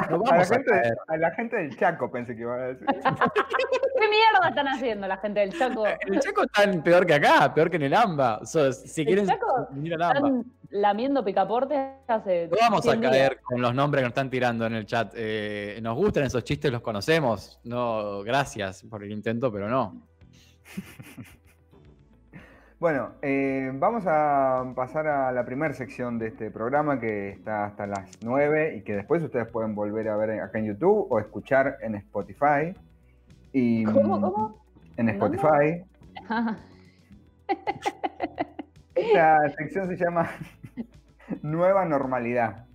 no 0.10 0.24
A 0.28 0.36
la, 0.38 0.42
a 0.42 0.46
gente, 0.46 0.70
caer. 0.70 0.98
a 1.08 1.18
la 1.18 1.32
gente 1.32 1.56
del 1.58 1.78
Chaco 1.78 2.12
pensé 2.12 2.36
que 2.36 2.42
iba 2.42 2.54
a 2.56 2.68
decir. 2.68 2.86
¿Qué 4.00 4.08
mierda 4.10 4.50
están 4.50 4.68
haciendo 4.68 5.08
la 5.08 5.18
gente 5.18 5.40
del 5.40 5.58
Chaco? 5.58 5.86
En 5.88 6.14
el 6.14 6.20
Chaco 6.20 6.44
están 6.44 6.84
peor 6.84 7.06
que 7.06 7.14
acá, 7.16 7.54
peor 7.54 7.70
que 7.70 7.78
en 7.78 7.84
el 7.84 7.94
AMBA. 7.94 8.38
O 8.40 8.46
sea, 8.46 8.72
si 8.72 9.02
¿El 9.02 9.08
quieren 9.08 9.28
Chaco? 9.28 9.48
al 9.72 10.02
AMBA. 10.02 10.16
Están 10.18 10.46
lamiendo 10.70 11.24
picaporte 11.26 11.94
hace. 12.08 12.48
No 12.52 12.58
vamos 12.60 12.80
a 12.88 12.92
100 12.92 13.00
días. 13.02 13.12
caer 13.12 13.40
con 13.42 13.62
los 13.62 13.74
nombres 13.74 14.02
que 14.02 14.04
nos 14.04 14.12
están 14.12 14.30
tirando 14.30 14.66
en 14.66 14.74
el 14.76 14.86
chat. 14.86 15.14
Eh, 15.16 15.80
nos 15.82 15.96
gustan 15.96 16.24
esos 16.26 16.44
chistes, 16.44 16.72
los 16.72 16.82
conocemos. 16.82 17.60
No, 17.64 18.22
gracias 18.24 18.84
por 18.84 19.04
el 19.04 19.12
intento, 19.12 19.52
pero 19.52 19.68
no. 19.68 20.08
Bueno, 22.80 23.14
eh, 23.24 23.72
vamos 23.74 24.04
a 24.06 24.72
pasar 24.76 25.08
a 25.08 25.32
la 25.32 25.44
primera 25.46 25.74
sección 25.74 26.20
de 26.20 26.28
este 26.28 26.52
programa 26.52 27.00
que 27.00 27.30
está 27.30 27.66
hasta 27.66 27.88
las 27.88 28.12
9 28.22 28.76
y 28.78 28.82
que 28.84 28.96
después 28.96 29.24
ustedes 29.24 29.48
pueden 29.48 29.74
volver 29.74 30.08
a 30.10 30.16
ver 30.16 30.40
acá 30.42 30.60
en 30.60 30.66
YouTube 30.66 31.08
o 31.10 31.20
escuchar 31.20 31.78
en 31.82 31.96
Spotify. 31.96 32.76
Y, 33.52 33.84
¿Cómo, 33.86 34.22
cómo? 34.22 34.64
En. 34.96 35.10
Spotify. 35.10 35.84
Esta 38.96 39.50
sección 39.58 39.88
se 39.88 39.96
llama 39.98 40.30
Nueva 41.42 41.84
Normalidad, 41.86 42.66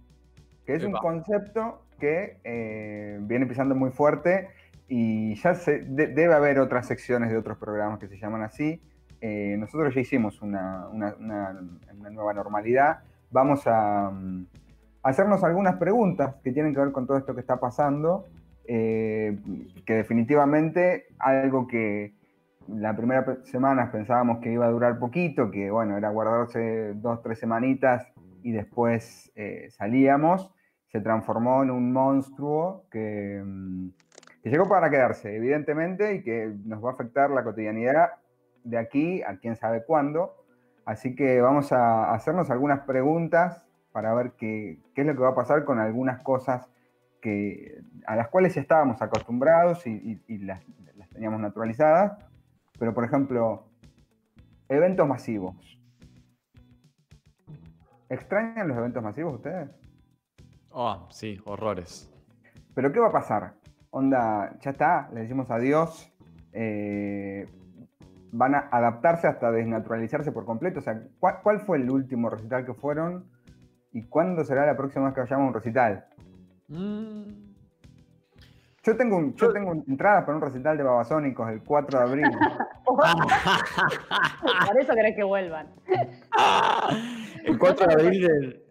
que 0.66 0.74
es 0.74 0.84
un 0.84 0.92
concepto 0.92 1.84
que 2.00 2.38
eh, 2.42 3.18
viene 3.22 3.46
pisando 3.46 3.76
muy 3.76 3.90
fuerte 3.90 4.48
y 4.88 5.36
ya 5.36 5.54
se, 5.54 5.78
de- 5.80 6.08
debe 6.08 6.34
haber 6.34 6.58
otras 6.58 6.86
secciones 6.88 7.30
de 7.30 7.36
otros 7.36 7.56
programas 7.58 8.00
que 8.00 8.08
se 8.08 8.18
llaman 8.18 8.42
así. 8.42 8.82
Eh, 9.24 9.54
nosotros 9.56 9.94
ya 9.94 10.00
hicimos 10.00 10.42
una, 10.42 10.88
nueva 10.90 12.34
normalidad. 12.34 12.98
Vamos 13.30 13.62
a, 13.66 14.10
mm, 14.10 14.46
hacernos 15.04 15.44
algunas 15.44 15.76
preguntas 15.76 16.34
que 16.42 16.50
tienen 16.50 16.74
que 16.74 16.80
ver 16.80 16.90
con 16.90 17.06
todo 17.06 17.18
esto 17.18 17.32
que 17.32 17.40
está 17.40 17.60
pasando, 17.60 18.26
eh, 18.66 19.38
que 19.86 19.94
definitivamente 19.94 21.06
algo 21.20 21.68
que 21.68 22.14
la 22.66 22.96
primera 22.96 23.38
semana 23.44 23.92
pensábamos 23.92 24.38
que 24.38 24.52
iba 24.52 24.66
a 24.66 24.70
durar 24.70 24.98
poquito, 24.98 25.52
que 25.52 25.70
bueno, 25.70 25.96
era 25.96 26.10
guardarse 26.10 26.94
dos, 26.94 27.22
tres 27.22 27.38
semanitas 27.38 28.04
y 28.42 28.50
después 28.50 29.30
eh, 29.36 29.68
salíamos, 29.70 30.52
se 30.90 31.00
transformó 31.00 31.62
en 31.62 31.70
un 31.70 31.92
monstruo 31.92 32.86
mm, 32.92 33.88
que 34.42 34.50
llegó 34.50 34.68
para 34.68 34.90
quedarse, 34.90 35.36
evidentemente, 35.36 36.16
y 36.16 36.22
que 36.24 36.52
nos 36.64 36.84
va 36.84 36.90
a 36.90 36.94
afectar 36.94 37.30
la 37.30 37.44
cotidianidad 37.44 38.10
de 38.64 38.78
aquí 38.78 39.22
a 39.22 39.36
quién 39.38 39.56
sabe 39.56 39.84
cuándo. 39.84 40.36
Así 40.84 41.14
que 41.14 41.40
vamos 41.40 41.72
a 41.72 42.12
hacernos 42.12 42.50
algunas 42.50 42.80
preguntas 42.80 43.64
para 43.92 44.14
ver 44.14 44.32
qué, 44.32 44.78
qué 44.94 45.02
es 45.02 45.06
lo 45.06 45.14
que 45.14 45.20
va 45.20 45.30
a 45.30 45.34
pasar 45.34 45.64
con 45.64 45.78
algunas 45.78 46.22
cosas 46.22 46.68
que, 47.20 47.80
a 48.06 48.16
las 48.16 48.28
cuales 48.28 48.54
ya 48.54 48.60
estábamos 48.60 49.00
acostumbrados 49.00 49.86
y, 49.86 49.90
y- 49.92 50.22
y 50.34 50.38
las, 50.38 50.60
las 50.96 51.08
teníamos 51.10 51.40
naturalizadas. 51.40 52.18
Pero, 52.78 52.92
por 52.94 53.04
ejemplo, 53.04 53.64
eventos 54.68 55.06
masivos. 55.06 55.78
¿Extrañan 58.08 58.68
los 58.68 58.76
eventos 58.76 59.02
masivos 59.02 59.34
ustedes? 59.34 59.70
Oh, 60.70 61.06
sí, 61.10 61.40
horrores. 61.44 62.10
¿Pero 62.74 62.92
qué 62.92 63.00
va 63.00 63.08
a 63.08 63.12
pasar? 63.12 63.54
Onda, 63.90 64.58
ya 64.60 64.70
está, 64.70 65.08
le 65.12 65.20
decimos 65.20 65.50
adiós. 65.50 66.08
eh, 66.52 67.46
van 68.32 68.54
a 68.54 68.68
adaptarse 68.70 69.26
hasta 69.28 69.50
desnaturalizarse 69.52 70.32
por 70.32 70.44
completo. 70.44 70.80
O 70.80 70.82
sea, 70.82 71.00
¿cuál, 71.20 71.40
cuál 71.42 71.60
fue 71.60 71.78
el 71.78 71.90
último 71.90 72.30
recital 72.30 72.64
que 72.64 72.74
fueron? 72.74 73.26
¿Y 73.92 74.02
cuándo 74.04 74.42
será 74.44 74.66
la 74.66 74.76
próxima 74.76 75.04
vez 75.04 75.14
que 75.14 75.20
vayamos 75.20 75.44
a 75.44 75.48
un 75.48 75.54
recital? 75.54 76.04
Mm, 76.68 77.52
Yo 78.84 78.96
tengo, 78.96 79.16
un, 79.18 79.34
yo 79.36 79.52
tengo 79.52 79.72
entradas 79.86 80.24
para 80.24 80.36
un 80.36 80.42
recital 80.42 80.76
de 80.78 80.82
Babasónicos 80.82 81.50
el 81.50 81.62
4 81.62 81.98
de 81.98 82.04
abril. 82.04 82.24
Por 82.86 84.80
eso 84.80 84.94
querés 84.94 85.14
que 85.14 85.22
vuelvan. 85.24 85.68
el 87.44 87.58
4 87.58 87.86
de 87.86 87.92
abril 87.92 88.26
del. 88.26 88.62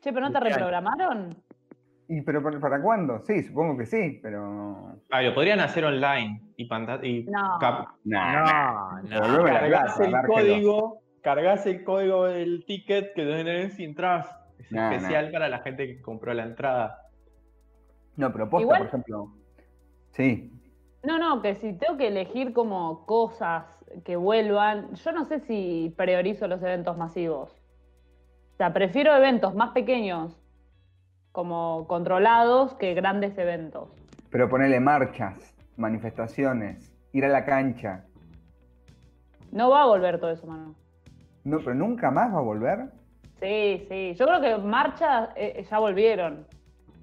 Che, 0.00 0.12
pero 0.12 0.20
no 0.20 0.32
te 0.32 0.40
reprogramaron. 0.40 1.36
¿Y 2.08 2.22
pero 2.22 2.42
para, 2.42 2.58
para 2.58 2.80
cuándo? 2.80 3.20
Sí, 3.20 3.42
supongo 3.42 3.76
que 3.76 3.84
sí, 3.86 4.18
pero... 4.22 4.96
Ah, 5.10 5.20
lo 5.22 5.34
podrían 5.34 5.60
hacer 5.60 5.84
online 5.84 6.40
y, 6.56 6.64
panta- 6.66 7.04
y 7.04 7.24
No. 7.24 7.58
cap- 7.60 7.86
No, 8.04 9.00
no. 9.02 9.44
La 9.46 9.60
cargas 9.60 10.00
el 10.00 10.14
código, 10.26 11.02
cargas 11.22 11.66
el 11.66 11.84
código 11.84 12.24
del 12.24 12.64
ticket 12.66 13.12
que 13.14 13.24
tenés 13.26 13.74
si 13.74 13.84
entras. 13.84 14.26
Es 14.58 14.72
No, 14.72 14.88
no. 14.88 14.96
especial 14.96 15.30
para 15.30 15.48
la 15.50 15.58
gente 15.60 15.86
que 15.86 16.00
compró 16.00 16.32
la 16.32 16.44
entrada. 16.44 17.02
No, 18.16 18.32
pero 18.32 18.48
posta, 18.48 18.62
Igual- 18.64 18.78
por 18.78 18.86
ejemplo. 18.88 19.32
Sí, 20.12 20.50
No, 21.04 21.18
no, 21.18 21.42
que 21.42 21.54
si 21.54 21.74
tengo 21.74 21.96
que 21.96 22.08
elegir 22.08 22.52
como 22.52 23.06
cosas 23.06 23.64
que 24.04 24.16
vuelvan. 24.16 24.94
Yo 24.94 25.12
no 25.12 25.24
sé 25.26 25.40
si 25.40 25.94
priorizo 25.96 26.48
los 26.48 26.60
eventos 26.62 26.96
masivos. 26.98 27.52
O 28.54 28.56
sea, 28.56 28.72
prefiero 28.72 29.14
eventos 29.14 29.54
más 29.54 29.70
pequeños, 29.70 30.36
como 31.38 31.86
controlados, 31.86 32.74
que 32.74 32.94
grandes 32.94 33.38
eventos. 33.38 33.88
Pero 34.28 34.48
ponerle 34.48 34.80
marchas, 34.80 35.54
manifestaciones, 35.76 36.92
ir 37.12 37.24
a 37.24 37.28
la 37.28 37.44
cancha. 37.44 38.06
No 39.52 39.70
va 39.70 39.82
a 39.82 39.86
volver 39.86 40.18
todo 40.18 40.32
eso, 40.32 40.48
mano. 40.48 40.74
No, 41.44 41.58
pero 41.58 41.76
nunca 41.76 42.10
más 42.10 42.34
va 42.34 42.38
a 42.38 42.42
volver. 42.42 42.86
Sí, 43.40 43.86
sí. 43.88 44.14
Yo 44.16 44.26
creo 44.26 44.40
que 44.40 44.58
marchas 44.58 45.28
eh, 45.36 45.64
ya 45.70 45.78
volvieron. 45.78 46.44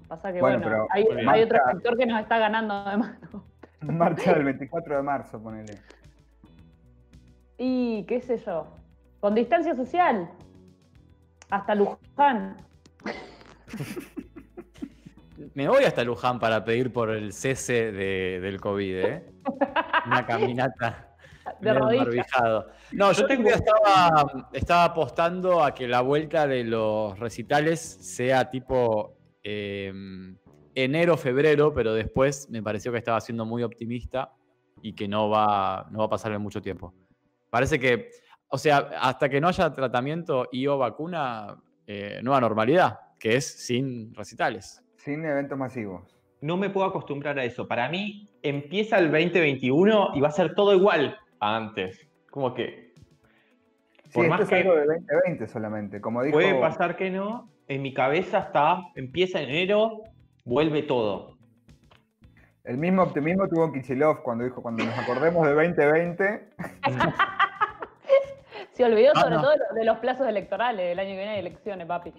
Pasa 0.06 0.30
que, 0.34 0.40
Bueno, 0.42 0.86
hay, 0.90 1.42
otro 1.42 1.58
sector 1.72 1.96
que 1.96 2.04
nos 2.04 2.20
está 2.20 2.36
ganando 2.36 2.84
de 2.90 2.96
mano. 2.98 3.44
Marcha 3.80 4.34
del 4.34 4.44
24 4.44 4.96
de 4.98 5.02
marzo, 5.02 5.42
ponele. 5.42 5.78
Y 7.56 8.04
qué 8.04 8.20
sé 8.20 8.36
yo. 8.36 8.66
Con 9.20 9.34
distancia 9.34 9.74
social. 9.74 10.28
Hasta 11.48 11.74
Luján. 11.74 12.58
Me 15.56 15.66
voy 15.68 15.84
hasta 15.84 16.04
Luján 16.04 16.38
para 16.38 16.62
pedir 16.62 16.92
por 16.92 17.08
el 17.08 17.32
cese 17.32 17.90
de- 17.90 18.40
del 18.42 18.60
COVID, 18.60 18.96
¿eh? 18.98 19.32
Una 20.06 20.26
caminata. 20.26 21.16
De 21.62 21.70
embarbijado. 21.70 22.66
No, 22.92 23.10
yo 23.12 23.26
tengo, 23.26 23.48
estaba, 23.48 24.48
estaba 24.52 24.84
apostando 24.84 25.64
a 25.64 25.72
que 25.74 25.88
la 25.88 26.02
vuelta 26.02 26.46
de 26.46 26.62
los 26.62 27.18
recitales 27.18 27.80
sea 27.80 28.50
tipo 28.50 29.16
eh, 29.42 29.90
enero, 30.74 31.16
febrero, 31.16 31.72
pero 31.72 31.94
después 31.94 32.50
me 32.50 32.62
pareció 32.62 32.92
que 32.92 32.98
estaba 32.98 33.18
siendo 33.22 33.46
muy 33.46 33.62
optimista 33.62 34.32
y 34.82 34.92
que 34.94 35.08
no 35.08 35.30
va, 35.30 35.86
no 35.90 36.00
va 36.00 36.04
a 36.04 36.10
pasar 36.10 36.32
en 36.32 36.42
mucho 36.42 36.60
tiempo. 36.60 36.92
Parece 37.48 37.80
que, 37.80 38.10
o 38.48 38.58
sea, 38.58 38.90
hasta 39.00 39.30
que 39.30 39.40
no 39.40 39.48
haya 39.48 39.72
tratamiento 39.72 40.48
y 40.52 40.66
o 40.66 40.76
vacuna, 40.76 41.56
eh, 41.86 42.20
nueva 42.22 42.42
normalidad, 42.42 42.98
que 43.18 43.36
es 43.36 43.46
sin 43.46 44.12
recitales. 44.14 44.82
Sin 45.06 45.24
eventos 45.24 45.56
masivos. 45.56 46.18
No 46.40 46.56
me 46.56 46.68
puedo 46.68 46.84
acostumbrar 46.88 47.38
a 47.38 47.44
eso. 47.44 47.68
Para 47.68 47.88
mí 47.88 48.28
empieza 48.42 48.98
el 48.98 49.12
2021 49.12 50.08
y 50.16 50.20
va 50.20 50.26
a 50.26 50.32
ser 50.32 50.56
todo 50.56 50.74
igual 50.74 51.16
a 51.38 51.56
antes. 51.56 52.08
Como 52.28 52.54
que 52.54 52.92
Sí, 54.06 54.10
Por 54.14 54.24
esto 54.24 54.30
más 54.30 54.40
es 54.40 54.48
que- 54.48 54.54
algo 54.56 54.74
de 54.74 54.84
2020 54.86 55.46
solamente. 55.46 56.00
Como 56.00 56.24
dijo, 56.24 56.34
puede 56.34 56.58
pasar 56.60 56.96
que 56.96 57.10
no. 57.10 57.48
En 57.68 57.82
mi 57.82 57.94
cabeza 57.94 58.38
está, 58.38 58.80
empieza 58.96 59.40
enero, 59.40 60.02
vuelve 60.44 60.82
todo. 60.82 61.36
el 62.64 62.78
mismo 62.78 63.02
optimismo 63.04 63.46
tuvo 63.48 63.70
Kichilov 63.72 64.24
cuando 64.24 64.42
dijo, 64.42 64.60
cuando 64.60 64.84
nos 64.84 64.98
acordemos 64.98 65.46
de 65.46 65.54
2020, 65.54 66.48
Se 68.72 68.84
olvidó 68.84 69.12
Ah, 69.14 69.20
sobre 69.20 69.34
no. 69.36 69.42
todo 69.42 69.52
de 69.52 69.58
lo- 69.58 69.74
de 69.74 69.84
los 69.84 69.98
plazos 69.98 70.26
electorales. 70.26 70.90
El 70.92 70.98
año 70.98 71.10
que 71.10 71.16
viene 71.16 71.30
hay 71.30 71.38
elecciones, 71.38 71.86
papi. 71.86 72.12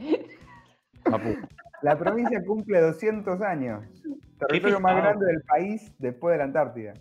Papu. 1.03 1.35
La 1.81 1.97
provincia 1.97 2.41
cumple 2.45 2.79
200 2.81 3.41
años. 3.41 3.83
Territorio 4.39 4.79
más 4.79 4.95
grande 4.95 5.25
del 5.25 5.41
país 5.43 5.91
después 5.99 6.33
de 6.33 6.37
la 6.39 6.43
Antártida. 6.45 6.93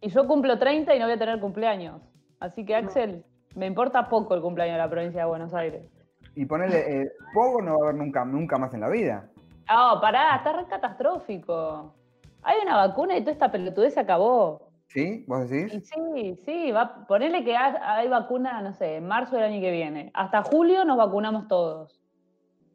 Y 0.00 0.08
yo 0.08 0.26
cumplo 0.26 0.58
30 0.58 0.94
y 0.94 0.98
no 0.98 1.06
voy 1.06 1.14
a 1.14 1.18
tener 1.18 1.40
cumpleaños. 1.40 2.00
Así 2.40 2.64
que, 2.64 2.74
Axel, 2.74 3.24
me 3.54 3.66
importa 3.66 4.08
poco 4.08 4.34
el 4.34 4.40
cumpleaños 4.42 4.74
de 4.74 4.78
la 4.82 4.90
provincia 4.90 5.20
de 5.22 5.26
Buenos 5.28 5.54
Aires. 5.54 5.90
Y 6.34 6.44
ponerle, 6.44 7.02
eh, 7.02 7.12
Pogo 7.34 7.62
no 7.62 7.78
va 7.78 7.86
a 7.86 7.88
haber 7.90 8.00
nunca, 8.02 8.24
nunca 8.24 8.58
más 8.58 8.72
en 8.74 8.80
la 8.80 8.88
vida. 8.90 9.28
Ah, 9.68 9.98
pará, 10.00 10.36
está 10.36 10.52
re 10.52 10.66
catastrófico. 10.66 11.94
Hay 12.42 12.56
una 12.62 12.76
vacuna 12.76 13.16
y 13.16 13.20
toda 13.20 13.32
esta 13.32 13.50
pelotudez 13.50 13.94
se 13.94 14.00
acabó. 14.00 14.70
¿Sí? 14.88 15.24
¿Vos 15.26 15.50
Y 15.50 15.56
decís? 15.56 15.90
sí, 15.92 16.38
sí, 16.44 16.70
va, 16.70 17.06
ponele 17.08 17.42
que 17.44 17.56
ha- 17.56 17.96
hay 17.96 18.08
vacuna, 18.08 18.60
no 18.62 18.72
sé, 18.72 18.96
en 18.96 19.06
marzo 19.08 19.34
del 19.36 19.46
año 19.46 19.60
que 19.60 19.72
viene. 19.72 20.10
Hasta 20.14 20.42
julio 20.42 20.84
nos 20.84 20.96
vacunamos 20.96 21.48
todos. 21.48 22.00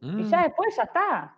Y 0.02 0.06
Mm. 0.08 0.30
ya 0.30 0.44
después 0.44 0.76
ya 0.76 0.84
está. 0.84 1.36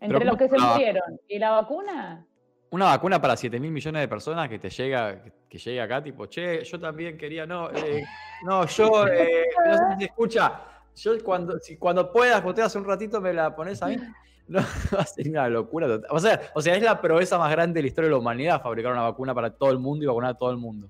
Entre 0.00 0.18
Pero 0.18 0.30
los 0.30 0.36
que 0.36 0.48
se 0.48 0.58
murieron 0.58 1.20
y 1.28 1.38
la 1.38 1.50
vacuna. 1.50 2.26
Una 2.70 2.86
vacuna 2.86 3.20
para 3.20 3.36
7 3.36 3.60
mil 3.60 3.70
millones 3.70 4.00
de 4.00 4.08
personas 4.08 4.48
que 4.48 4.58
te 4.58 4.68
llega, 4.68 5.22
que, 5.48 5.58
llegue 5.58 5.80
acá, 5.80 6.02
tipo, 6.02 6.26
che, 6.26 6.64
yo 6.64 6.80
también 6.80 7.16
quería, 7.16 7.46
no, 7.46 7.70
eh, 7.70 8.04
no, 8.42 8.66
yo, 8.66 9.06
eh, 9.06 9.46
no 9.64 9.74
sé 9.76 9.84
si 9.92 9.98
se 10.00 10.04
escucha, 10.06 10.60
yo 10.96 11.12
cuando, 11.22 11.58
si, 11.60 11.76
cuando 11.76 12.10
puedas, 12.10 12.40
cuando 12.40 12.54
te 12.54 12.62
hace 12.62 12.78
un 12.78 12.84
ratito, 12.84 13.20
me 13.20 13.32
la 13.32 13.54
pones 13.54 13.82
a 13.82 13.86
mí. 13.88 13.96
No, 14.48 14.60
va 14.96 15.00
a 15.00 15.04
ser 15.04 15.28
una 15.28 15.48
locura 15.48 15.88
total. 15.88 16.08
O 16.12 16.20
sea, 16.20 16.40
o 16.54 16.62
sea, 16.62 16.76
es 16.76 16.80
la 16.80 17.00
proeza 17.00 17.36
más 17.36 17.50
grande 17.50 17.78
de 17.78 17.82
la 17.82 17.88
historia 17.88 18.06
de 18.06 18.12
la 18.12 18.20
humanidad, 18.20 18.62
fabricar 18.62 18.92
una 18.92 19.02
vacuna 19.02 19.34
para 19.34 19.50
todo 19.50 19.72
el 19.72 19.80
mundo 19.80 20.04
y 20.04 20.06
vacunar 20.06 20.30
a 20.30 20.34
todo 20.34 20.52
el 20.52 20.56
mundo. 20.56 20.88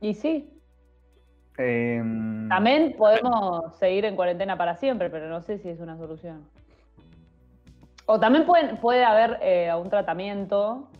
Y 0.00 0.14
sí, 0.14 0.54
Em, 1.56 2.48
también 2.48 2.94
podemos 2.96 3.76
seguir 3.76 4.04
en 4.04 4.16
cuarentena 4.16 4.56
para 4.58 4.76
siempre, 4.76 5.08
pero 5.08 5.28
no 5.28 5.40
sé 5.40 5.58
si 5.58 5.68
es 5.68 5.80
una 5.80 5.96
solución. 5.96 6.48
O 8.06 8.20
también 8.20 8.44
pueden, 8.46 8.76
puede 8.78 9.04
haber 9.04 9.38
eh, 9.42 9.72
un 9.74 9.88
tratamiento, 9.88 10.90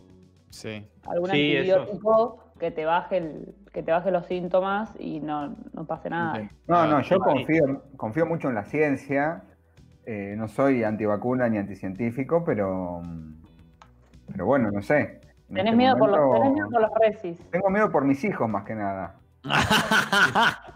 Sí. 0.49 0.87
algún 1.07 1.29
Sí, 1.31 1.55
eso. 1.55 1.75
antibiótico 1.79 2.43
que 2.59 2.71
te 2.71 2.85
baje 2.85 3.17
el, 3.17 3.55
que 3.73 3.83
te 3.83 3.91
baje 3.91 4.09
los 4.11 4.25
síntomas 4.25 4.89
y 4.99 5.19
no, 5.19 5.55
no 5.73 5.85
pase 5.85 6.09
nada. 6.09 6.49
No, 6.67 6.87
no, 6.87 7.01
yo 7.01 7.19
confío, 7.19 7.83
confío 7.97 8.25
mucho 8.25 8.47
en 8.49 8.55
la 8.55 8.63
ciencia. 8.63 9.43
Eh, 10.05 10.35
no 10.37 10.47
soy 10.47 10.83
antivacuna 10.83 11.49
ni 11.49 11.57
anticientífico, 11.57 12.43
pero, 12.45 13.01
pero 14.31 14.45
bueno, 14.45 14.71
no 14.71 14.81
sé. 14.81 15.19
En 15.49 15.55
Tenés, 15.55 15.65
este 15.73 15.75
miedo 15.77 15.97
por 15.97 16.09
los, 16.09 16.31
tenés 16.39 16.53
miedo 16.53 16.69
por 16.71 16.81
los 16.81 16.91
resis. 16.99 17.51
Tengo 17.51 17.69
miedo 17.69 17.91
por 17.91 18.05
mis 18.05 18.23
hijos 18.23 18.47
más 18.49 18.63
que 18.63 18.75
nada. 18.75 19.15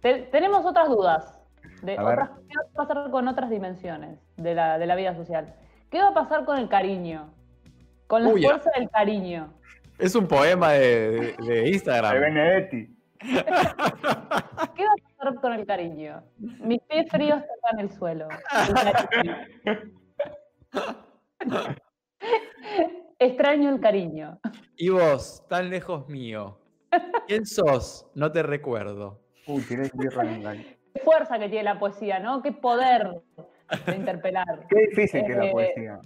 Te- 0.00 0.22
tenemos 0.32 0.64
otras 0.64 0.88
dudas. 0.88 1.38
De 1.82 1.96
A 1.98 2.02
ver. 2.04 2.18
otras- 2.20 2.30
¿Qué 2.48 2.54
va 2.56 2.82
a 2.82 2.86
pasar 2.86 3.10
con 3.10 3.28
otras 3.28 3.50
dimensiones 3.50 4.18
de 4.36 4.54
la, 4.54 4.78
de 4.78 4.86
la 4.86 4.94
vida 4.94 5.14
social? 5.16 5.54
¿Qué 5.90 6.00
va 6.00 6.08
a 6.08 6.14
pasar 6.14 6.44
con 6.44 6.58
el 6.58 6.68
cariño? 6.68 7.32
Con 8.06 8.24
la 8.24 8.30
Uy, 8.30 8.42
fuerza 8.42 8.70
del 8.78 8.88
cariño. 8.90 9.52
Es 9.98 10.14
un 10.14 10.26
poema 10.26 10.72
de, 10.72 11.34
de- 11.38 11.46
de 11.46 11.68
Instagram. 11.70 12.14
De 12.14 12.20
Benedetti. 12.20 12.96
¿Qué 13.20 14.84
va 14.84 14.92
a 14.92 15.18
pasar 15.18 15.40
con 15.40 15.52
el 15.52 15.66
cariño? 15.66 16.22
Mis 16.38 16.80
pies 16.82 17.06
fríos 17.10 17.42
tocan 17.62 17.80
el 17.80 17.90
suelo. 17.92 18.28
Extraño 23.18 23.70
el 23.74 23.80
cariño. 23.80 24.40
Y 24.76 24.88
vos, 24.88 25.44
tan 25.48 25.70
lejos 25.70 26.08
mío. 26.08 26.58
¿Quién 27.26 27.46
sos? 27.46 28.06
No 28.14 28.32
te 28.32 28.42
recuerdo. 28.42 29.20
Uy, 29.46 29.62
tiré 29.62 29.90
birra 29.94 30.22
en 30.24 30.42
fuerza 31.00 31.38
que 31.38 31.48
tiene 31.48 31.64
la 31.64 31.78
poesía, 31.78 32.18
¿no? 32.18 32.42
Qué 32.42 32.52
poder 32.52 33.22
de 33.86 33.96
interpelar. 33.96 34.66
Qué 34.68 34.88
difícil 34.88 35.24
que 35.24 35.32
es 35.32 35.38
la 35.38 35.44
Eh, 35.46 35.52
poesía. 35.52 35.98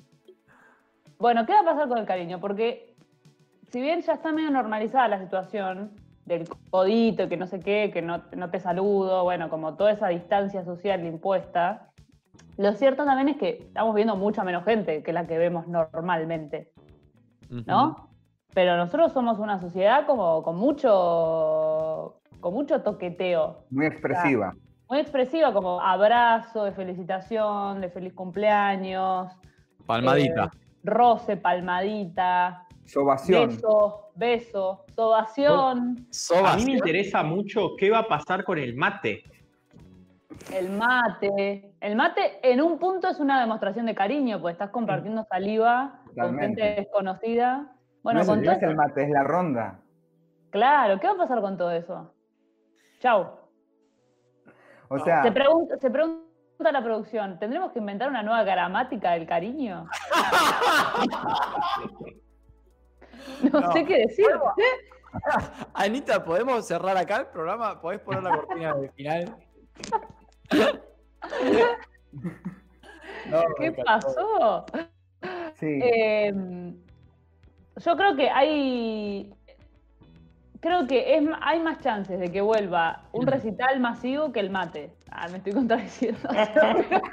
Bueno, 1.19 1.47
¿qué 1.47 1.53
va 1.53 1.61
a 1.61 1.65
pasar 1.65 1.89
con 1.89 1.99
el 1.99 2.07
cariño? 2.07 2.41
Porque 2.41 2.95
si 3.71 3.81
bien 3.81 4.03
ya 4.03 4.13
está 4.15 4.33
medio 4.33 4.51
normalizada 4.51 5.09
la 5.09 5.19
situación 5.19 5.93
del 6.25 6.49
codito, 6.71 7.29
que 7.29 7.37
no 7.37 7.47
sé 7.47 7.61
qué, 7.61 7.91
que 7.93 8.03
no, 8.03 8.23
no 8.37 8.51
te 8.51 8.61
saludo, 8.61 9.25
bueno, 9.25 9.49
como 9.49 9.77
toda 9.77 9.93
esa 9.93 10.09
distancia 10.09 10.65
social 10.65 11.05
impuesta, 11.05 11.91
lo 12.59 12.73
cierto 12.73 13.05
también 13.05 13.29
es 13.29 13.37
que 13.37 13.59
estamos 13.61 13.95
viendo 13.95 14.17
mucha 14.17 14.45
menos 14.45 14.65
gente 14.65 15.03
que 15.03 15.13
la 15.13 15.27
que 15.27 15.39
vemos 15.39 15.69
normalmente, 15.69 16.73
¿no? 17.49 18.11
Pero 18.55 18.77
nosotros 18.77 19.13
somos 19.13 19.39
una 19.39 19.59
sociedad 19.61 20.07
como 20.07 20.43
con 20.43 20.57
mucho, 20.57 22.21
con 22.41 22.55
mucho 22.55 22.83
toqueteo, 22.83 23.65
Muy 23.71 23.87
expresiva. 23.87 24.55
Muy 24.89 24.99
expresiva, 25.01 25.53
como 25.53 25.81
abrazo 25.81 26.65
de 26.65 26.73
felicitación, 26.73 27.81
de 27.81 27.89
feliz 27.91 28.13
cumpleaños, 28.15 29.33
Palmadita. 29.87 30.45
eh, 30.55 30.59
roce, 30.85 31.37
palmadita, 31.37 32.67
Sobación. 32.85 33.49
beso, 33.49 34.11
beso, 34.15 34.85
sobación, 34.95 36.07
Sobas. 36.11 36.55
A 36.55 36.57
mí 36.57 36.65
me 36.67 36.73
interesa 36.73 37.23
mucho 37.23 37.71
qué 37.77 37.91
va 37.91 37.99
a 38.01 38.07
pasar 38.09 38.45
con 38.45 38.59
el 38.59 38.77
mate. 38.77 39.25
el 40.53 40.71
mate. 40.71 41.73
El 41.81 41.97
mate 41.97 42.39
en 42.43 42.61
un 42.61 42.79
punto 42.79 43.09
es 43.09 43.19
una 43.19 43.41
demostración 43.41 43.87
de 43.87 43.95
cariño, 43.95 44.39
porque 44.41 44.53
estás 44.53 44.71
compartiendo 44.71 45.25
saliva 45.25 46.01
con 46.15 46.39
gente 46.39 46.63
desconocida. 46.77 47.73
Bueno, 48.03 48.21
no, 48.21 48.27
con 48.27 48.43
todo 48.43 48.53
es 48.53 48.63
el 48.63 48.69
eso- 48.71 48.77
mate, 48.77 49.03
es 49.03 49.11
la 49.11 49.25
ronda. 49.25 49.81
Claro, 50.51 51.01
¿qué 51.01 51.09
va 51.09 51.15
a 51.15 51.17
pasar 51.17 51.41
con 51.41 51.57
todo 51.57 51.73
eso? 51.73 52.13
Chau. 53.01 53.31
O 54.89 54.99
sea, 54.99 55.23
Se 55.23 55.33
pregunta, 55.33 55.77
se 55.79 55.91
pregunta 55.91 56.27
la 56.73 56.83
producción, 56.83 57.39
¿tendremos 57.39 57.73
que 57.73 57.79
inventar 57.81 58.09
una 58.09 58.23
nueva 58.23 58.43
gramática 58.45 59.13
del 59.13 59.27
cariño? 59.27 59.87
No, 63.53 63.61
No. 63.61 63.73
sé 63.73 63.85
qué 63.85 63.99
decir. 63.99 64.27
Anita, 65.75 66.23
¿podemos 66.25 66.67
cerrar 66.67 66.97
acá 66.97 67.17
el 67.19 67.27
programa? 67.27 67.81
¿Podés 67.81 68.01
poner 68.01 68.23
la 68.23 68.37
cortina 68.37 68.75
de 68.75 68.89
final? 68.93 69.37
No, 73.29 73.41
¿Qué 73.59 73.73
pasó? 73.73 74.65
sí. 75.55 75.81
Eh, 75.83 76.33
yo 77.77 77.97
creo 77.97 78.15
que 78.17 78.31
hay. 78.31 79.35
Creo 80.61 80.87
que 80.87 81.17
es, 81.17 81.25
hay 81.43 81.61
más 81.61 81.81
chances 81.81 82.19
de 82.19 82.31
que 82.31 82.41
vuelva 82.41 83.03
un 83.13 83.27
recital 83.27 83.81
masivo 83.81 84.33
que 84.33 84.41
el 84.41 84.51
mate. 84.51 84.91
Ah, 85.11 85.29
me 85.29 85.39
estoy 85.39 85.53
contradiciendo. 85.53 86.29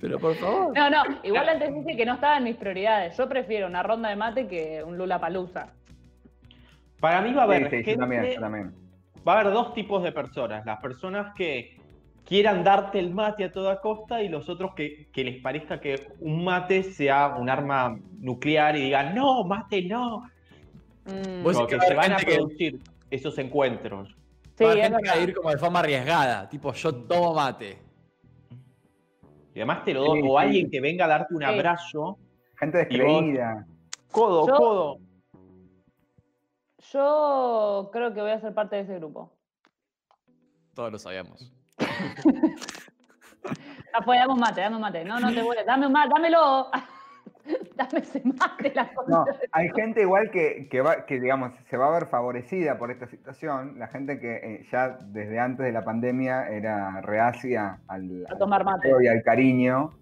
Pero 0.00 0.18
por 0.18 0.34
favor. 0.36 0.72
No, 0.76 0.88
no, 0.90 1.02
igual 1.22 1.48
antes 1.48 1.74
dije 1.74 1.96
que 1.96 2.06
no 2.06 2.14
estaba 2.14 2.38
en 2.38 2.44
mis 2.44 2.56
prioridades. 2.56 3.16
Yo 3.16 3.28
prefiero 3.28 3.66
una 3.66 3.82
ronda 3.82 4.08
de 4.08 4.16
mate 4.16 4.46
que 4.48 4.82
un 4.82 4.96
Lula 4.96 5.18
Palusa. 5.20 5.68
Para 7.00 7.20
mí 7.20 7.32
va 7.32 7.42
a 7.42 7.44
haber 7.44 7.64
Sí, 7.64 7.70
sí, 7.70 7.76
gente, 7.76 7.92
yo 7.92 7.98
también, 7.98 8.24
yo 8.34 8.40
también. 8.40 8.74
va 9.26 9.34
a 9.34 9.40
haber 9.40 9.52
dos 9.52 9.74
tipos 9.74 10.02
de 10.02 10.12
personas. 10.12 10.64
Las 10.64 10.80
personas 10.80 11.34
que 11.34 11.79
quieran 12.30 12.62
darte 12.62 13.00
el 13.00 13.12
mate 13.12 13.42
a 13.42 13.50
toda 13.50 13.80
costa 13.80 14.22
y 14.22 14.28
los 14.28 14.48
otros 14.48 14.72
que, 14.76 15.08
que 15.12 15.24
les 15.24 15.42
parezca 15.42 15.80
que 15.80 16.12
un 16.20 16.44
mate 16.44 16.84
sea 16.84 17.34
un 17.36 17.50
arma 17.50 17.98
nuclear 18.20 18.76
y 18.76 18.82
digan, 18.82 19.16
no, 19.16 19.42
mate 19.42 19.82
no. 19.82 20.30
Mm, 21.06 21.42
Como 21.42 21.66
que 21.66 21.80
se 21.80 21.92
van 21.94 22.12
a 22.12 22.18
que- 22.18 22.36
producir 22.36 22.78
esos 23.10 23.36
encuentros. 23.38 24.14
sí, 24.56 24.62
Va 24.62 24.68
a 24.70 24.72
haber 24.74 24.84
es 24.84 24.90
gente 24.90 25.02
que 25.02 25.08
va 25.08 25.12
a 25.12 25.16
verdad. 25.16 25.28
ir 25.28 25.34
como 25.34 25.50
de 25.50 25.58
forma 25.58 25.78
arriesgada, 25.80 26.48
tipo 26.48 26.72
yo 26.72 26.94
tomo 26.94 27.34
mate. 27.34 27.78
Y 29.52 29.58
además 29.58 29.84
te 29.84 29.92
lo 29.92 30.04
doy, 30.04 30.20
Sí, 30.22 30.28
o 30.30 30.38
sí. 30.38 30.44
alguien 30.46 30.70
que 30.70 30.80
venga 30.80 31.06
a 31.06 31.08
darte 31.08 31.34
un 31.34 31.40
Sí. 31.40 31.46
abrazo, 31.46 32.16
Gente 32.60 32.78
descreída. 32.78 33.66
codo, 34.12 34.46
Yo- 34.46 34.54
codo. 34.54 34.98
Yo 36.92 37.90
creo 37.92 38.14
que 38.14 38.20
voy 38.20 38.30
a 38.30 38.40
ser 38.40 38.54
parte 38.54 38.76
de 38.76 38.82
ese 38.82 38.94
grupo. 39.00 39.32
Todos 40.74 40.92
lo 40.92 40.98
sabíamos. 41.00 41.52
Ah, 43.92 44.00
pues 44.04 44.20
dame 44.20 44.32
un 44.34 44.40
mate, 44.40 44.60
dame 44.60 44.76
un 44.76 44.82
mate. 44.82 45.04
No, 45.04 45.18
no 45.18 45.32
te 45.32 45.42
a. 45.42 45.64
Dame 45.64 45.86
un 45.86 45.92
mate, 45.92 46.10
dámelo. 46.14 46.70
dame 47.76 47.98
ese 48.00 48.22
mate, 48.24 48.72
la 48.74 48.90
No, 49.08 49.24
hay 49.52 49.68
gente 49.70 50.02
igual 50.02 50.30
que, 50.30 50.68
que, 50.70 50.80
va, 50.80 51.06
que, 51.06 51.18
digamos, 51.18 51.52
se 51.68 51.76
va 51.76 51.88
a 51.88 51.98
ver 51.98 52.06
favorecida 52.08 52.78
por 52.78 52.90
esta 52.90 53.06
situación. 53.08 53.78
La 53.78 53.88
gente 53.88 54.20
que 54.20 54.36
eh, 54.36 54.66
ya 54.70 54.98
desde 55.06 55.40
antes 55.40 55.66
de 55.66 55.72
la 55.72 55.82
pandemia 55.82 56.48
era 56.48 57.00
reacia 57.00 57.80
al, 57.88 58.26
A 58.30 58.36
tomar 58.38 58.64
mate. 58.64 58.92
y 59.02 59.06
al 59.08 59.22
cariño, 59.22 59.92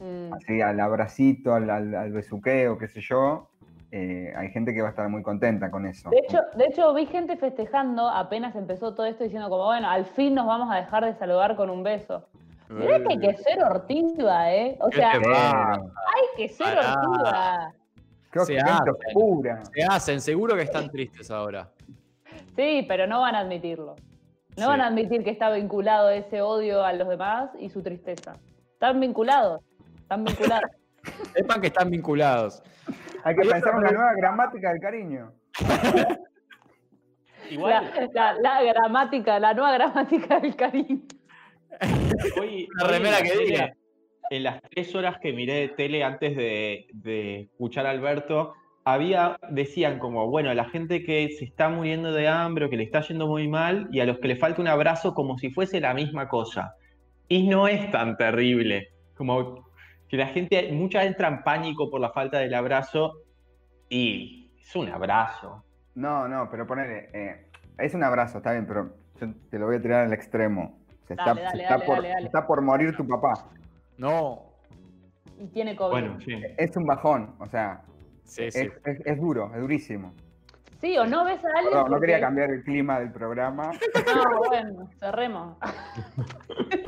Mm. 0.00 0.32
así 0.32 0.60
al 0.60 0.80
abracito, 0.80 1.54
al, 1.54 1.70
al, 1.70 1.94
al 1.94 2.10
besuqueo, 2.12 2.76
qué 2.76 2.88
sé 2.88 3.00
yo. 3.02 3.50
Eh, 3.94 4.32
hay 4.34 4.48
gente 4.50 4.72
que 4.72 4.80
va 4.80 4.88
a 4.88 4.90
estar 4.90 5.06
muy 5.10 5.22
contenta 5.22 5.70
con 5.70 5.84
eso. 5.86 6.08
De 6.08 6.16
hecho, 6.18 6.38
de 6.56 6.64
hecho, 6.64 6.94
vi 6.94 7.04
gente 7.04 7.36
festejando 7.36 8.08
apenas 8.08 8.56
empezó 8.56 8.94
todo 8.94 9.04
esto 9.04 9.22
diciendo 9.22 9.50
como, 9.50 9.66
bueno, 9.66 9.88
al 9.90 10.06
fin 10.06 10.34
nos 10.34 10.46
vamos 10.46 10.70
a 10.72 10.76
dejar 10.76 11.04
de 11.04 11.14
saludar 11.14 11.56
con 11.56 11.68
un 11.68 11.82
beso. 11.82 12.26
Mirá 12.70 12.98
que 13.00 13.06
hay 13.10 13.18
que 13.18 13.36
ser 13.36 13.62
hortiva, 13.62 14.50
¿eh? 14.50 14.78
O 14.80 14.88
¿Qué 14.88 14.96
sea, 14.96 15.12
hay 15.12 16.22
que 16.38 16.48
ser 16.48 16.74
Pará. 16.74 16.94
hortiva. 16.94 17.72
creo 18.30 18.44
se 18.46 18.52
que 18.54 18.58
gente 18.60 18.72
hacen. 18.72 18.94
oscura. 19.14 19.62
Se 19.74 19.84
hacen, 19.84 20.20
seguro 20.22 20.56
que 20.56 20.62
están 20.62 20.88
tristes 20.90 21.30
ahora. 21.30 21.68
Sí, 22.56 22.86
pero 22.88 23.06
no 23.06 23.20
van 23.20 23.34
a 23.34 23.40
admitirlo. 23.40 23.96
No 24.56 24.62
Sí. 24.62 24.68
van 24.68 24.80
a 24.80 24.86
admitir 24.86 25.22
que 25.22 25.30
está 25.30 25.50
vinculado 25.50 26.08
ese 26.08 26.40
odio 26.40 26.82
a 26.82 26.94
los 26.94 27.08
demás 27.08 27.50
y 27.58 27.68
su 27.68 27.82
tristeza. 27.82 28.36
Están 28.72 29.00
vinculados. 29.00 29.60
Están 30.00 30.24
vinculados. 30.24 30.70
Sepan 31.34 31.60
que 31.60 31.66
están 31.66 31.90
vinculados. 31.90 32.62
Hay 33.24 33.34
que 33.36 33.42
pensar 33.42 33.58
otra 33.74 33.78
una 33.78 33.90
nueva 33.90 34.12
gramática 34.14 34.70
del 34.72 34.80
cariño. 34.80 35.32
Igual, 37.50 37.90
La, 38.14 38.32
la- 38.34 38.40
la 38.40 38.62
gramática, 38.62 39.38
la 39.38 39.52
nueva 39.54 39.72
gramática 39.72 40.40
del 40.40 40.56
cariño. 40.56 41.02
hoy, 42.40 42.68
en 42.80 42.88
remera 42.88 43.18
la 43.18 43.22
que 43.22 43.36
diga. 43.38 43.72
En 44.30 44.44
las 44.44 44.62
tres 44.62 44.94
horas 44.94 45.18
que 45.20 45.32
miré 45.34 45.54
de 45.54 45.68
tele 45.68 46.02
antes 46.04 46.34
de, 46.36 46.86
de 46.94 47.40
escuchar 47.42 47.84
a 47.86 47.90
Alberto, 47.90 48.54
había, 48.84 49.36
decían 49.50 49.98
como, 49.98 50.28
bueno, 50.30 50.54
la 50.54 50.64
gente 50.64 51.04
que 51.04 51.28
se 51.38 51.44
está 51.44 51.68
muriendo 51.68 52.12
de 52.12 52.28
hambre 52.28 52.64
o 52.64 52.70
que 52.70 52.76
le 52.78 52.84
está 52.84 53.02
yendo 53.02 53.26
muy 53.26 53.46
mal 53.48 53.88
y 53.92 54.00
a 54.00 54.06
los 54.06 54.18
que 54.20 54.28
le 54.28 54.36
falta 54.36 54.62
un 54.62 54.68
abrazo 54.68 55.12
como 55.14 55.36
si 55.36 55.50
fuese 55.50 55.80
la 55.80 55.92
misma 55.92 56.28
cosa. 56.28 56.74
Y 57.28 57.46
no 57.48 57.68
es 57.68 57.90
tan 57.90 58.16
terrible. 58.16 58.88
Como 59.14 59.70
que 60.12 60.18
la 60.18 60.26
gente, 60.26 60.70
mucha 60.72 61.04
entra 61.04 61.26
en 61.28 61.42
pánico 61.42 61.90
por 61.90 61.98
la 61.98 62.10
falta 62.10 62.38
del 62.38 62.52
abrazo 62.52 63.14
y 63.88 64.52
es 64.60 64.76
un 64.76 64.90
abrazo. 64.90 65.64
No, 65.94 66.28
no, 66.28 66.50
pero 66.50 66.66
ponele. 66.66 67.08
eh, 67.14 67.46
es 67.78 67.94
un 67.94 68.04
abrazo, 68.04 68.36
está 68.36 68.52
bien, 68.52 68.66
pero 68.66 68.94
yo 69.18 69.28
te 69.50 69.58
lo 69.58 69.64
voy 69.64 69.76
a 69.76 69.80
tirar 69.80 70.04
al 70.04 70.12
extremo. 70.12 70.78
Se 71.08 71.14
está, 71.14 71.24
Dale, 71.32 71.40
se 71.40 71.46
dale, 71.46 71.62
está 71.62 71.74
dale, 71.76 71.86
por, 71.86 71.96
dale, 71.96 72.08
dale. 72.08 72.20
se 72.20 72.26
está 72.26 72.46
por 72.46 72.60
morir 72.60 72.94
tu 72.94 73.08
papá. 73.08 73.32
No. 73.96 74.42
Y 75.38 75.46
tiene 75.46 75.74
COVID. 75.74 75.90
Bueno, 75.92 76.20
sí. 76.20 76.38
Es 76.58 76.76
un 76.76 76.84
bajón, 76.84 77.34
o 77.38 77.46
sea, 77.46 77.80
Sí, 78.24 78.44
es, 78.44 78.52
sí. 78.54 78.68
es- 78.84 79.00
es 79.06 79.18
duro, 79.18 79.50
es 79.54 79.62
durísimo. 79.62 80.12
Sí, 80.78 80.98
o 80.98 81.06
no 81.06 81.24
ves 81.24 81.42
a 81.42 81.48
alguien. 81.56 81.72
Perdón, 81.72 81.90
no 81.90 82.00
quería 82.00 82.20
cambiar 82.20 82.50
el 82.50 82.62
clima 82.64 82.98
del 83.00 83.12
programa. 83.12 83.70
No, 84.14 84.38
bueno, 84.48 84.90
cerremos. 85.00 85.56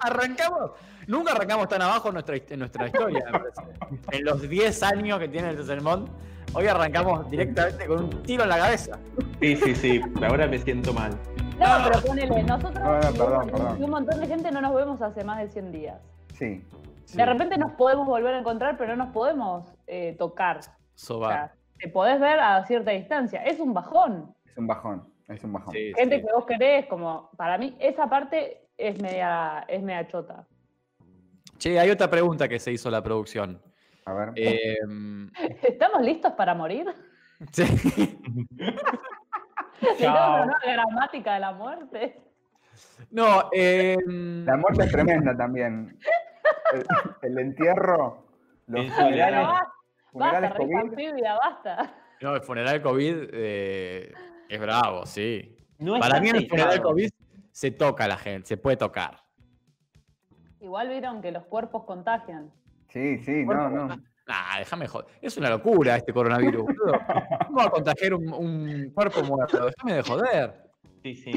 Arrancamos. 0.00 0.72
Nunca 1.06 1.32
arrancamos 1.32 1.68
tan 1.68 1.82
abajo 1.82 2.08
en 2.08 2.14
nuestra, 2.14 2.36
en 2.36 2.58
nuestra 2.58 2.86
historia, 2.86 3.24
me 3.26 3.38
parece. 3.38 3.62
En 4.12 4.24
los 4.24 4.48
10 4.48 4.82
años 4.82 5.18
que 5.18 5.28
tiene 5.28 5.50
el 5.50 5.56
Tessermont, 5.56 6.08
hoy 6.54 6.66
arrancamos 6.66 7.30
directamente 7.30 7.86
con 7.86 8.04
un 8.04 8.22
tiro 8.22 8.42
en 8.42 8.48
la 8.50 8.58
cabeza. 8.58 8.98
Sí, 9.40 9.56
sí, 9.56 9.74
sí. 9.74 10.00
Ahora 10.22 10.46
me 10.46 10.58
siento 10.58 10.92
mal. 10.92 11.12
No, 11.58 11.66
pero 11.84 12.00
ponele, 12.06 12.42
nosotros 12.42 12.74
No, 12.74 12.98
no, 12.98 13.00
y 13.02 13.06
un- 13.08 13.16
perdón, 13.16 13.50
perdón. 13.50 13.80
y 13.80 13.84
un 13.84 13.90
montón 13.90 14.20
de 14.20 14.26
gente 14.26 14.52
no 14.52 14.60
nos 14.60 14.74
vemos 14.74 15.00
hace 15.02 15.24
más 15.24 15.38
de 15.38 15.48
100 15.48 15.72
días. 15.72 15.98
Sí. 16.34 16.64
De 17.14 17.24
repente 17.26 17.56
nos 17.56 17.72
podemos 17.72 18.06
volver 18.06 18.34
a 18.34 18.38
encontrar, 18.38 18.76
pero 18.76 18.94
no 18.94 19.04
nos 19.06 19.14
podemos 19.14 19.66
eh, 19.86 20.14
tocar. 20.18 20.58
O 20.58 20.62
Sobar. 20.94 21.32
sea, 21.32 21.54
te 21.80 21.88
podés 21.88 22.20
ver 22.20 22.38
a 22.38 22.64
cierta 22.66 22.90
distancia. 22.90 23.42
Es 23.44 23.58
un 23.60 23.72
bajón. 23.72 24.34
Es 24.44 24.56
un 24.58 24.66
bajón, 24.66 25.08
es 25.26 25.42
un 25.42 25.52
bajón. 25.54 25.72
Sí, 25.72 25.92
Gente 25.96 26.16
sí. 26.20 26.26
que 26.26 26.32
vos 26.32 26.44
querés, 26.44 26.86
como, 26.86 27.30
para 27.36 27.56
mí, 27.56 27.74
esa 27.80 28.08
parte 28.10 28.67
es 28.78 29.00
media, 29.02 29.64
es 29.68 29.82
media 29.82 30.06
chota. 30.08 30.46
Che, 31.58 31.78
hay 31.78 31.90
otra 31.90 32.08
pregunta 32.08 32.48
que 32.48 32.58
se 32.60 32.72
hizo 32.72 32.90
la 32.90 33.02
producción. 33.02 33.60
A 34.04 34.12
ver. 34.14 34.32
Eh, 34.36 34.78
¿Estamos 35.62 36.02
listos 36.02 36.32
para 36.32 36.54
morir? 36.54 36.86
sí. 37.52 37.64
¿Tenemos 39.80 39.98
Chao. 39.98 40.42
una 40.42 40.46
nueva 40.46 40.60
gramática 40.72 41.34
de 41.34 41.40
la 41.40 41.52
muerte? 41.52 42.20
No, 43.10 43.48
eh, 43.52 43.96
La 44.06 44.56
muerte 44.56 44.84
es 44.84 44.90
tremenda 44.92 45.36
también. 45.36 45.98
El, 46.72 46.84
el 47.22 47.38
entierro, 47.38 48.26
los 48.66 48.86
Funerales- 48.86 49.46
basta, 49.46 49.72
funerales 50.12 50.50
basta, 50.50 50.58
COVID. 50.64 50.76
anfibia, 50.76 51.34
basta. 51.42 51.94
no, 52.20 52.34
el 52.34 52.40
funeral 52.42 52.82
COVID 52.82 53.16
eh, 53.32 54.12
es 54.48 54.60
bravo, 54.60 55.06
sí. 55.06 55.56
No 55.78 55.98
Para 55.98 56.20
mí 56.20 56.28
el 56.30 56.48
funeral. 56.48 56.82
COVID 56.82 57.08
se 57.58 57.72
toca 57.72 58.04
a 58.04 58.08
la 58.08 58.16
gente, 58.16 58.46
se 58.46 58.56
puede 58.56 58.76
tocar. 58.76 59.18
Igual 60.60 60.90
vieron 60.90 61.20
que 61.20 61.32
los 61.32 61.44
cuerpos 61.46 61.82
contagian. 61.86 62.52
Sí, 62.88 63.18
sí, 63.18 63.44
no, 63.44 63.68
no. 63.68 63.88
Nah, 63.88 64.58
déjame 64.60 64.86
joder. 64.86 65.08
Es 65.20 65.36
una 65.38 65.50
locura 65.50 65.96
este 65.96 66.12
coronavirus, 66.12 66.62
boludo. 66.62 67.00
¿Cómo 67.48 67.58
va 67.58 67.64
a 67.64 67.70
contagiar 67.70 68.14
un, 68.14 68.32
un 68.32 68.92
cuerpo 68.94 69.24
muerto? 69.24 69.66
Déjame 69.66 69.94
de 69.94 70.02
joder. 70.04 70.70
Sí, 71.02 71.16
sí. 71.16 71.32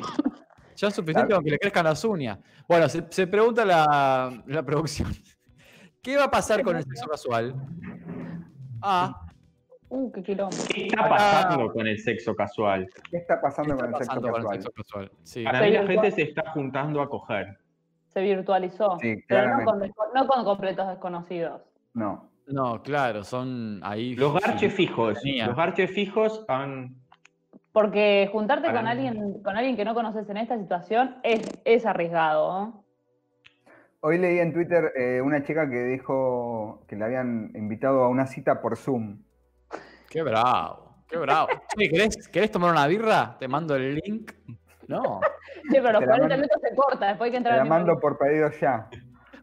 Ya 0.75 0.89
es 0.89 0.93
suficiente 0.93 1.33
con 1.33 1.43
que 1.43 1.49
le 1.49 1.57
crezcan 1.57 1.85
las 1.85 2.05
uñas. 2.05 2.37
Bueno, 2.67 2.87
se, 2.87 3.03
se 3.09 3.25
pregunta 3.25 3.65
la, 3.65 4.43
la 4.45 4.61
producción. 4.61 5.11
¿Qué 6.03 6.17
va 6.17 6.25
a 6.25 6.31
pasar 6.31 6.61
con 6.61 6.75
el 6.77 6.83
sexo 6.83 7.07
casual? 7.07 7.55
Ah, 8.79 9.25
Uh, 9.91 10.09
qué 10.13 10.23
quilombo. 10.23 10.55
¿Qué 10.73 10.87
está 10.87 11.09
pasando 11.09 11.71
con 11.73 11.85
el 11.85 11.99
sexo 11.99 12.33
casual? 12.33 12.89
¿Qué 13.09 13.17
está 13.17 13.35
¿qué 13.35 13.41
pasando 13.41 13.73
está 13.73 13.85
con 13.85 13.93
el 13.93 13.97
sexo 13.97 14.07
pasando 14.07 14.31
con 14.31 14.39
el 14.39 14.43
casual? 14.45 14.61
sexo 14.61 14.71
casual? 14.71 15.11
Sí. 15.23 15.43
Para 15.43 15.61
mí 15.61 15.71
la 15.71 15.85
gente 15.85 16.11
se 16.11 16.21
está 16.21 16.49
juntando 16.51 17.01
a 17.01 17.09
coger. 17.09 17.57
Se 18.07 18.21
virtualizó. 18.21 18.97
Sí, 19.01 19.21
pero 19.27 19.57
no 19.57 19.65
con, 19.65 19.79
no 20.15 20.27
completos 20.45 20.87
desconocidos. 20.87 21.61
No. 21.93 22.29
No, 22.47 22.81
claro, 22.81 23.23
son 23.25 23.81
ahí. 23.83 24.15
Los 24.15 24.33
garches 24.33 24.73
fijos. 24.73 25.21
Tenía. 25.21 25.47
Los 25.47 25.57
garches 25.57 25.91
fijos 25.91 26.45
han. 26.47 26.95
Porque 27.73 28.29
juntarte 28.31 28.67
Para 28.67 28.79
con 28.79 28.85
mí. 28.85 28.91
alguien, 28.91 29.43
con 29.43 29.57
alguien 29.57 29.75
que 29.75 29.85
no 29.85 29.93
conoces 29.93 30.29
en 30.29 30.37
esta 30.37 30.57
situación 30.57 31.17
es, 31.23 31.41
es 31.65 31.85
arriesgado. 31.85 32.51
¿no? 32.51 32.83
Hoy 34.01 34.17
leí 34.17 34.39
en 34.39 34.53
Twitter 34.53 34.91
eh, 34.97 35.21
una 35.21 35.43
chica 35.43 35.69
que 35.69 35.83
dijo 35.83 36.83
que 36.87 36.95
le 36.95 37.03
habían 37.05 37.51
invitado 37.55 38.03
a 38.03 38.07
una 38.07 38.25
cita 38.25 38.61
por 38.61 38.77
Zoom. 38.77 39.19
Qué 40.11 40.21
bravo, 40.23 41.03
qué 41.07 41.17
bravo. 41.17 41.47
Che, 41.77 41.89
¿querés, 41.89 42.27
querés 42.27 42.51
tomar 42.51 42.71
una 42.71 42.85
birra? 42.85 43.37
Te 43.39 43.47
mando 43.47 43.75
el 43.75 43.95
link. 43.95 44.33
No. 44.87 45.21
Sí, 45.69 45.77
pero 45.81 45.93
los 45.93 45.99
Te 46.01 46.05
la 46.05 46.17
40 46.17 46.17
mando- 46.19 46.35
minutos 46.35 46.57
se 46.61 46.75
corta, 46.75 47.07
después 47.07 47.27
hay 47.27 47.31
que 47.31 47.35
Te 47.35 47.37
entrar 47.37 47.55
la 47.55 47.61
al 47.61 47.67
mismo 47.69 47.77
mando 47.77 47.99
por 47.99 48.17
pedido 48.17 48.49
ya. 48.59 48.89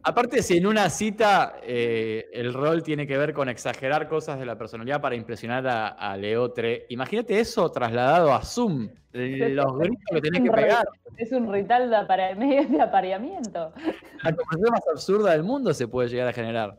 Aparte, 0.02 0.42
si 0.42 0.56
en 0.58 0.66
una 0.66 0.88
cita 0.90 1.56
eh, 1.62 2.26
el 2.32 2.54
rol 2.54 2.82
tiene 2.82 3.06
que 3.06 3.18
ver 3.18 3.32
con 3.34 3.48
exagerar 3.48 4.08
cosas 4.08 4.38
de 4.38 4.46
la 4.46 4.56
personalidad 4.56 5.00
para 5.00 5.16
impresionar 5.16 5.66
a, 5.66 5.88
a 5.88 6.16
Leotre, 6.16 6.86
imagínate 6.90 7.40
eso 7.40 7.70
trasladado 7.72 8.32
a 8.32 8.42
Zoom. 8.42 8.88
Los 9.12 9.78
gritos 9.78 10.04
que 10.12 10.20
tenés 10.20 10.42
que 10.42 10.50
pegar. 10.50 10.86
Es 11.16 11.32
un 11.32 11.52
ritual 11.52 11.90
de, 11.90 11.96
apare- 11.96 12.36
de 12.68 12.80
apareamiento. 12.80 13.72
La 14.22 14.30
conversación 14.36 14.70
más 14.70 14.86
absurda 14.92 15.32
del 15.32 15.42
mundo 15.42 15.74
se 15.74 15.88
puede 15.88 16.08
llegar 16.08 16.28
a 16.28 16.32
generar. 16.32 16.78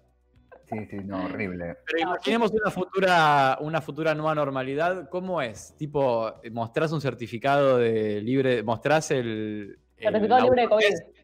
Sí, 0.70 0.86
sí, 0.90 0.98
no, 1.04 1.26
horrible. 1.26 1.78
Pero 1.86 2.00
imaginemos 2.10 2.52
una 2.52 2.70
futura, 2.72 3.58
una 3.62 3.82
futura 3.82 4.14
nueva 4.14 4.36
normalidad. 4.36 5.10
¿Cómo 5.10 5.42
es? 5.42 5.76
Tipo, 5.78 6.32
mostrás 6.52 6.92
un 6.92 7.02
certificado 7.02 7.78
de 7.78 8.22
libre, 8.22 8.62
mostrás 8.64 9.10
el. 9.12 9.78
el 9.98 10.04
Certificado 10.04 10.44
libre 10.44 10.62
de 10.64 10.70
COVID. 10.70 10.86
autotest, 10.86 11.18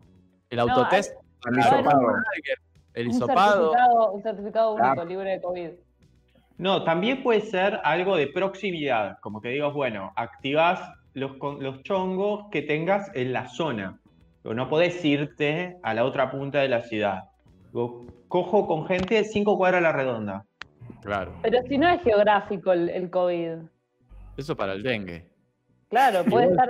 El 0.50 0.58
No, 0.58 0.64
autotest. 0.64 1.12
El 1.14 1.54
para 1.56 1.60
hisopado. 1.60 2.08
El 2.94 3.06
Un 3.08 3.12
hisopado. 3.14 3.72
certificado, 3.72 4.12
un 4.14 4.24
certificado 4.24 4.74
único 4.74 5.02
Ah. 5.02 5.06
libre 5.06 5.30
de 5.32 5.42
COVID. 5.42 5.70
No, 6.58 6.84
también 6.86 7.22
puede 7.22 7.42
ser 7.42 7.80
algo 7.84 8.16
de 8.16 8.28
proximidad, 8.28 9.18
como 9.20 9.42
que 9.42 9.50
digas, 9.50 9.74
bueno, 9.74 10.14
activás 10.16 10.80
los, 11.14 11.34
con- 11.38 11.62
los 11.62 11.84
chongos 11.84 12.46
que 12.52 12.62
tengas 12.62 13.12
en 13.14 13.34
la 13.34 13.48
zona. 13.50 14.00
Pero 14.42 14.56
no 14.56 14.70
podés 14.70 15.04
irte 15.04 15.78
a 15.84 15.94
la 15.94 16.06
otra 16.06 16.32
punta 16.32 16.60
de 16.60 16.70
la 16.70 16.82
ciudad. 16.84 17.26
Digo, 17.76 18.06
Cojo 18.30 18.66
con 18.68 18.88
gente 18.88 19.24
cinco 19.26 19.58
cuadras 19.58 19.80
a 19.80 19.82
la 19.84 19.92
redonda. 19.92 20.46
Claro. 21.02 21.34
Pero 21.42 21.62
si 21.68 21.78
no 21.78 21.90
es 21.90 22.02
geográfico 22.02 22.72
el, 22.72 22.90
el 22.90 23.10
COVID. 23.10 23.58
Eso 24.38 24.56
para 24.56 24.74
el 24.74 24.82
dengue. 24.82 25.30
Claro, 25.90 26.24
puede 26.26 26.48
estar 26.52 26.70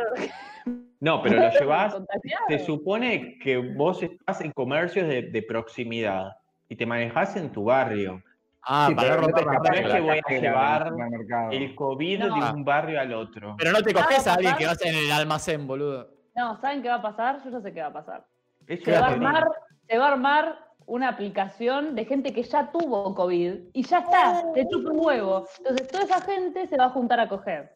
No, 1.00 1.22
pero 1.22 1.42
lo 1.42 1.50
llevás. 1.60 1.94
contagiado. 1.94 2.46
Se 2.50 2.60
supone 2.60 3.38
que 3.40 3.58
vos 3.58 4.02
estás 4.04 4.42
en 4.42 4.52
comercios 4.52 5.08
de, 5.08 5.22
de 5.24 5.42
proximidad 5.44 6.32
y 6.68 6.76
te 6.76 6.86
manejás 6.88 7.36
en 7.38 7.52
tu 7.52 7.66
barrio. 7.66 8.22
Ah, 8.64 8.88
Sí, 8.90 8.96
para 8.96 9.18
no 9.18 9.28
te 9.28 9.42
rotar 9.44 9.44
escapás 9.44 9.70
no 9.70 9.76
de 9.76 9.80
es 9.82 9.88
la 9.88 9.96
que 9.96 10.02
voy 10.02 10.20
a 10.38 10.42
llevar. 10.42 10.94
El 11.52 11.76
COVID 11.76 12.20
No. 12.26 12.36
de 12.46 12.52
un 12.52 12.66
barrio 12.66 13.00
al 13.00 13.14
otro. 13.14 13.56
Pero 13.60 13.72
no 13.72 13.82
te 13.84 13.94
coges 13.94 14.26
a 14.28 14.34
alguien 14.34 14.56
que 14.58 14.66
vas 14.66 14.82
en 14.84 14.96
el 14.96 15.12
almacén, 15.12 15.68
boludo. 15.68 16.10
No, 16.36 16.60
¿saben 16.60 16.82
qué 16.82 16.90
va 16.90 16.96
a 16.96 17.02
pasar? 17.02 17.44
Yo 17.46 17.52
ya 17.52 17.62
sé 17.62 17.72
qué 17.74 17.82
va 17.82 17.88
a 17.88 17.94
pasar. 17.94 18.26
Se 18.68 18.92
va, 18.92 18.98
a 19.00 19.12
armar, 19.12 19.48
se 19.88 19.98
va 20.00 20.08
a 20.08 20.12
armar 20.14 20.65
una 20.88 21.10
aplicación 21.10 21.96
de 21.96 22.06
gente 22.06 22.32
que 22.34 22.44
ya 22.44 22.72
tuvo 22.72 23.14
COVID 23.16 23.54
y 23.74 23.84
ya 23.84 24.00
está, 24.00 24.44
te 24.54 24.68
chupa 24.70 24.92
un 24.92 25.00
huevo. 25.06 25.48
Entonces 25.60 25.88
toda 25.88 26.04
esa 26.04 26.22
gente 26.22 26.68
se 26.68 26.78
va 26.78 26.86
a 26.86 26.90
juntar 26.92 27.20
a 27.20 27.28
coger. 27.28 27.74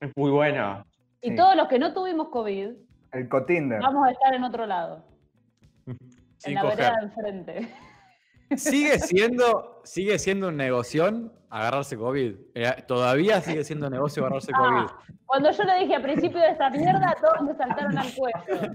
Es 0.00 0.10
muy 0.16 0.30
buena. 0.30 0.84
Y 1.22 1.30
Sí. 1.30 1.36
todos 1.36 1.56
los 1.56 1.68
que 1.68 1.78
no 1.78 1.92
tuvimos 1.94 2.28
COVID, 2.28 2.70
El 3.12 3.28
Cotinder. 3.28 3.80
vamos 3.80 4.06
a 4.06 4.10
estar 4.12 4.34
en 4.34 4.44
otro 4.44 4.66
lado, 4.66 5.04
Sin 6.38 6.50
en 6.50 6.54
la 6.54 6.60
coger. 6.62 6.76
vereda 6.78 6.96
de 6.96 7.02
enfrente. 7.06 7.74
Sigue 8.56 8.98
siendo, 8.98 9.80
sigue 9.84 10.18
siendo 10.18 10.48
un 10.48 10.56
negoción 10.56 11.32
agarrarse 11.50 11.96
COVID. 11.96 12.34
Eh, 12.54 12.84
todavía 12.86 13.40
sigue 13.40 13.64
siendo 13.64 13.86
un 13.86 13.92
negocio 13.92 14.22
agarrarse 14.24 14.52
COVID. 14.52 14.86
Ah, 14.88 15.02
cuando 15.26 15.50
yo 15.50 15.62
lo 15.64 15.74
dije 15.78 15.94
al 15.96 16.02
principio 16.02 16.40
de 16.40 16.50
esta 16.50 16.70
mierda, 16.70 17.14
todos 17.20 17.42
me 17.42 17.54
saltaron 17.54 17.96
al 17.98 18.06
cuello. 18.14 18.74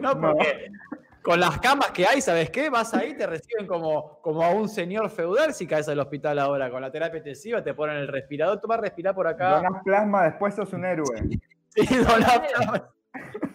No, 0.00 0.20
porque 0.20 0.70
con 1.26 1.40
las 1.40 1.58
camas 1.58 1.90
que 1.90 2.06
hay, 2.06 2.20
¿sabes 2.20 2.50
qué? 2.50 2.70
Vas 2.70 2.94
ahí, 2.94 3.14
te 3.16 3.26
reciben 3.26 3.66
como, 3.66 4.20
como 4.22 4.44
a 4.44 4.50
un 4.50 4.68
señor 4.68 5.10
feudal 5.10 5.52
si 5.52 5.66
caes 5.66 5.88
al 5.88 5.98
hospital 5.98 6.38
ahora. 6.38 6.70
Con 6.70 6.80
la 6.80 6.92
terapia 6.92 7.18
intensiva 7.18 7.64
te 7.64 7.74
ponen 7.74 7.96
el 7.96 8.06
respirador. 8.06 8.60
Toma, 8.60 8.76
respirar 8.76 9.12
por 9.12 9.26
acá. 9.26 9.56
Donás 9.56 9.82
plasma, 9.82 10.22
después 10.22 10.54
sos 10.54 10.72
un 10.72 10.84
héroe. 10.84 11.04
Sí, 11.70 11.84
doná- 11.96 12.88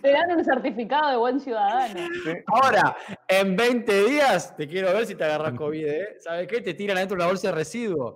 Te 0.02 0.12
dan 0.12 0.32
un 0.38 0.44
certificado 0.44 1.12
de 1.12 1.16
buen 1.16 1.40
ciudadano. 1.40 1.94
Sí. 2.26 2.32
Ahora, 2.48 2.94
en 3.26 3.56
20 3.56 4.04
días, 4.04 4.54
te 4.58 4.68
quiero 4.68 4.92
ver 4.94 5.06
si 5.06 5.16
te 5.16 5.24
agarras 5.24 5.54
COVID, 5.54 5.88
¿eh? 5.88 6.18
¿Sabes 6.20 6.48
qué? 6.48 6.60
Te 6.60 6.74
tiran 6.74 6.98
adentro 6.98 7.16
de 7.16 7.22
una 7.24 7.28
bolsa 7.28 7.48
de 7.48 7.56
residuos. 7.56 8.16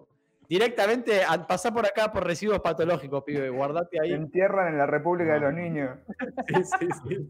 Directamente, 0.49 1.23
a- 1.23 1.47
pasá 1.47 1.71
por 1.71 1.85
acá 1.85 2.11
por 2.11 2.25
residuos 2.25 2.59
patológicos, 2.59 3.23
pibe. 3.23 3.49
Guardate 3.49 3.97
Te 3.97 4.01
ahí. 4.03 4.11
entierran 4.11 4.67
en 4.67 4.77
la 4.79 4.85
República 4.85 5.35
de 5.35 5.39
los 5.39 5.53
Niños. 5.53 5.97
Sí, 6.47 6.63
sí, 6.63 6.87
sí. 7.07 7.27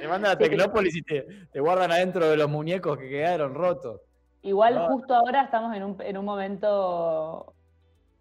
Te 0.00 0.08
mandan 0.08 0.32
a. 0.32 0.36
Tecnópolis 0.36 0.96
y 0.96 1.02
te, 1.02 1.26
te 1.52 1.60
guardan 1.60 1.92
adentro 1.92 2.28
de 2.28 2.36
los 2.36 2.48
muñecos 2.48 2.96
que 2.98 3.08
quedaron 3.08 3.54
rotos. 3.54 4.00
Igual 4.42 4.88
justo 4.88 5.14
ahora 5.14 5.42
estamos 5.42 5.76
en 5.76 5.82
un, 5.82 5.96
en 6.00 6.16
un 6.16 6.24
momento 6.24 7.52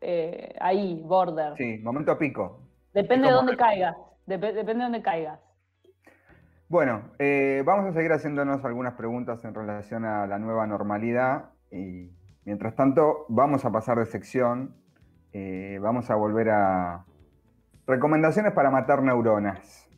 eh, 0.02 0.54
ahí, 0.60 1.02
border. 1.06 1.54
Sí, 1.58 1.80
momento 1.82 2.18
pico. 2.18 2.60
Depende 2.94 3.28
de 3.28 3.34
dónde 3.34 3.56
caigas. 3.56 3.96
Dep- 4.28 4.54
depende 4.54 4.74
de 4.76 4.84
dónde 4.84 5.02
caigas. 5.02 5.39
Bueno, 6.68 7.12
eh, 7.18 7.63
vamos 7.65 7.86
a 7.89 7.94
seguir 7.94 8.12
haciéndonos 8.12 8.63
algunas 8.65 8.94
preguntas 8.94 9.44
en 9.46 9.56
relación 9.56 10.06
a 10.06 10.28
la 10.28 10.38
nueva 10.38 10.68
normalidad 10.68 11.46
y 11.72 12.12
mientras 12.46 12.76
tanto 12.76 13.26
vamos 13.30 13.63
a 13.65 13.72
pasar 13.72 13.98
de 13.98 14.06
sección, 14.06 14.76
eh, 15.34 15.80
vamos 15.82 16.12
a 16.12 16.15
volver 16.15 16.50
a 16.50 17.06
recomendaciones 17.88 18.52
para 18.54 18.70
matar 18.70 19.02
neuronas. 19.02 19.88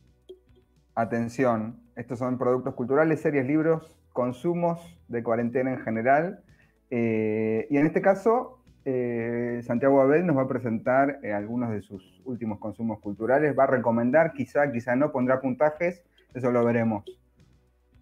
Atención, 1.01 1.79
estos 1.95 2.19
son 2.19 2.37
productos 2.37 2.75
culturales, 2.75 3.21
series, 3.21 3.47
libros, 3.47 3.97
consumos 4.13 4.79
de 5.07 5.23
cuarentena 5.23 5.71
en 5.71 5.79
general 5.79 6.43
eh, 6.91 7.65
y 7.71 7.77
en 7.77 7.87
este 7.87 8.03
caso 8.03 8.59
eh, 8.85 9.61
Santiago 9.63 9.99
Abel 9.99 10.27
nos 10.27 10.37
va 10.37 10.43
a 10.43 10.47
presentar 10.47 11.19
eh, 11.23 11.33
algunos 11.33 11.71
de 11.71 11.81
sus 11.81 12.21
últimos 12.23 12.59
consumos 12.59 12.99
culturales, 12.99 13.57
va 13.57 13.63
a 13.63 13.67
recomendar, 13.67 14.33
quizá, 14.33 14.71
quizá 14.71 14.95
no, 14.95 15.11
pondrá 15.11 15.41
puntajes, 15.41 16.03
eso 16.35 16.51
lo 16.51 16.63
veremos. 16.63 17.03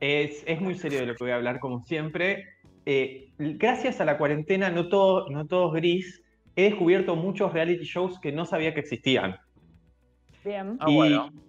Es, 0.01 0.43
es 0.45 0.59
muy 0.59 0.75
serio 0.75 0.99
de 0.99 1.05
lo 1.05 1.15
que 1.15 1.23
voy 1.23 1.31
a 1.31 1.35
hablar, 1.35 1.59
como 1.59 1.81
siempre. 1.83 2.47
Eh, 2.85 3.31
gracias 3.37 4.01
a 4.01 4.05
la 4.05 4.17
cuarentena, 4.17 4.69
no 4.71 4.89
todo, 4.89 5.29
no 5.29 5.47
todo 5.47 5.73
es 5.73 5.81
gris, 5.81 6.23
he 6.57 6.63
descubierto 6.63 7.15
muchos 7.15 7.53
reality 7.53 7.85
shows 7.85 8.19
que 8.19 8.33
no 8.33 8.45
sabía 8.45 8.73
que 8.73 8.81
existían. 8.81 9.37
Bien. 10.43 10.77
Ah, 10.81 10.89
y 10.89 10.95
bueno. 10.95 11.48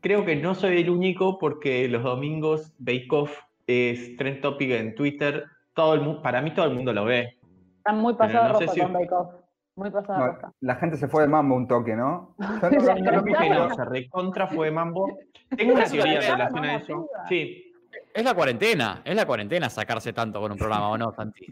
Creo 0.00 0.24
que 0.24 0.36
no 0.36 0.54
soy 0.54 0.80
el 0.82 0.90
único 0.90 1.38
porque 1.38 1.88
los 1.88 2.02
domingos 2.02 2.72
Bake 2.78 3.06
Off 3.10 3.36
es 3.66 4.16
trend 4.16 4.40
topic 4.40 4.70
en 4.70 4.94
Twitter. 4.94 5.44
Todo 5.74 5.94
el 5.94 6.00
mu- 6.00 6.22
para 6.22 6.40
mí 6.42 6.52
todo 6.52 6.66
el 6.66 6.74
mundo 6.74 6.92
lo 6.92 7.04
ve. 7.04 7.38
Están 7.78 7.98
muy 8.00 8.14
pasados 8.14 8.52
no 8.52 8.58
de 8.60 8.68
si- 8.68 8.80
con 8.80 8.92
Bake 8.92 9.12
Off. 9.12 9.34
Muy 9.76 9.90
pasados 9.90 10.18
de 10.20 10.26
No, 10.26 10.32
ropa. 10.32 10.52
la 10.60 10.74
gente 10.76 10.96
se 10.96 11.06
fue 11.06 11.22
de 11.22 11.28
mambo 11.28 11.54
un 11.54 11.68
toque, 11.68 11.94
¿no? 11.94 12.34
Yo 12.72 12.94
no- 12.94 13.68
no 13.68 13.74
se 13.74 13.84
recontra 13.84 14.48
fue 14.48 14.70
mambo. 14.70 15.18
Tengo 15.56 15.74
una 15.74 15.84
teoría 15.84 16.14
en 16.16 16.22
relación 16.22 16.64
a 16.64 16.76
eso. 16.76 17.08
Sí, 17.28 17.64
Es 18.12 18.24
la 18.24 18.34
cuarentena, 18.34 19.00
es 19.04 19.14
la 19.14 19.24
cuarentena 19.26 19.70
sacarse 19.70 20.12
tanto 20.12 20.40
con 20.40 20.50
un 20.52 20.58
programa, 20.58 20.88
¿o 20.90 20.98
no, 20.98 21.12
Santi? 21.12 21.46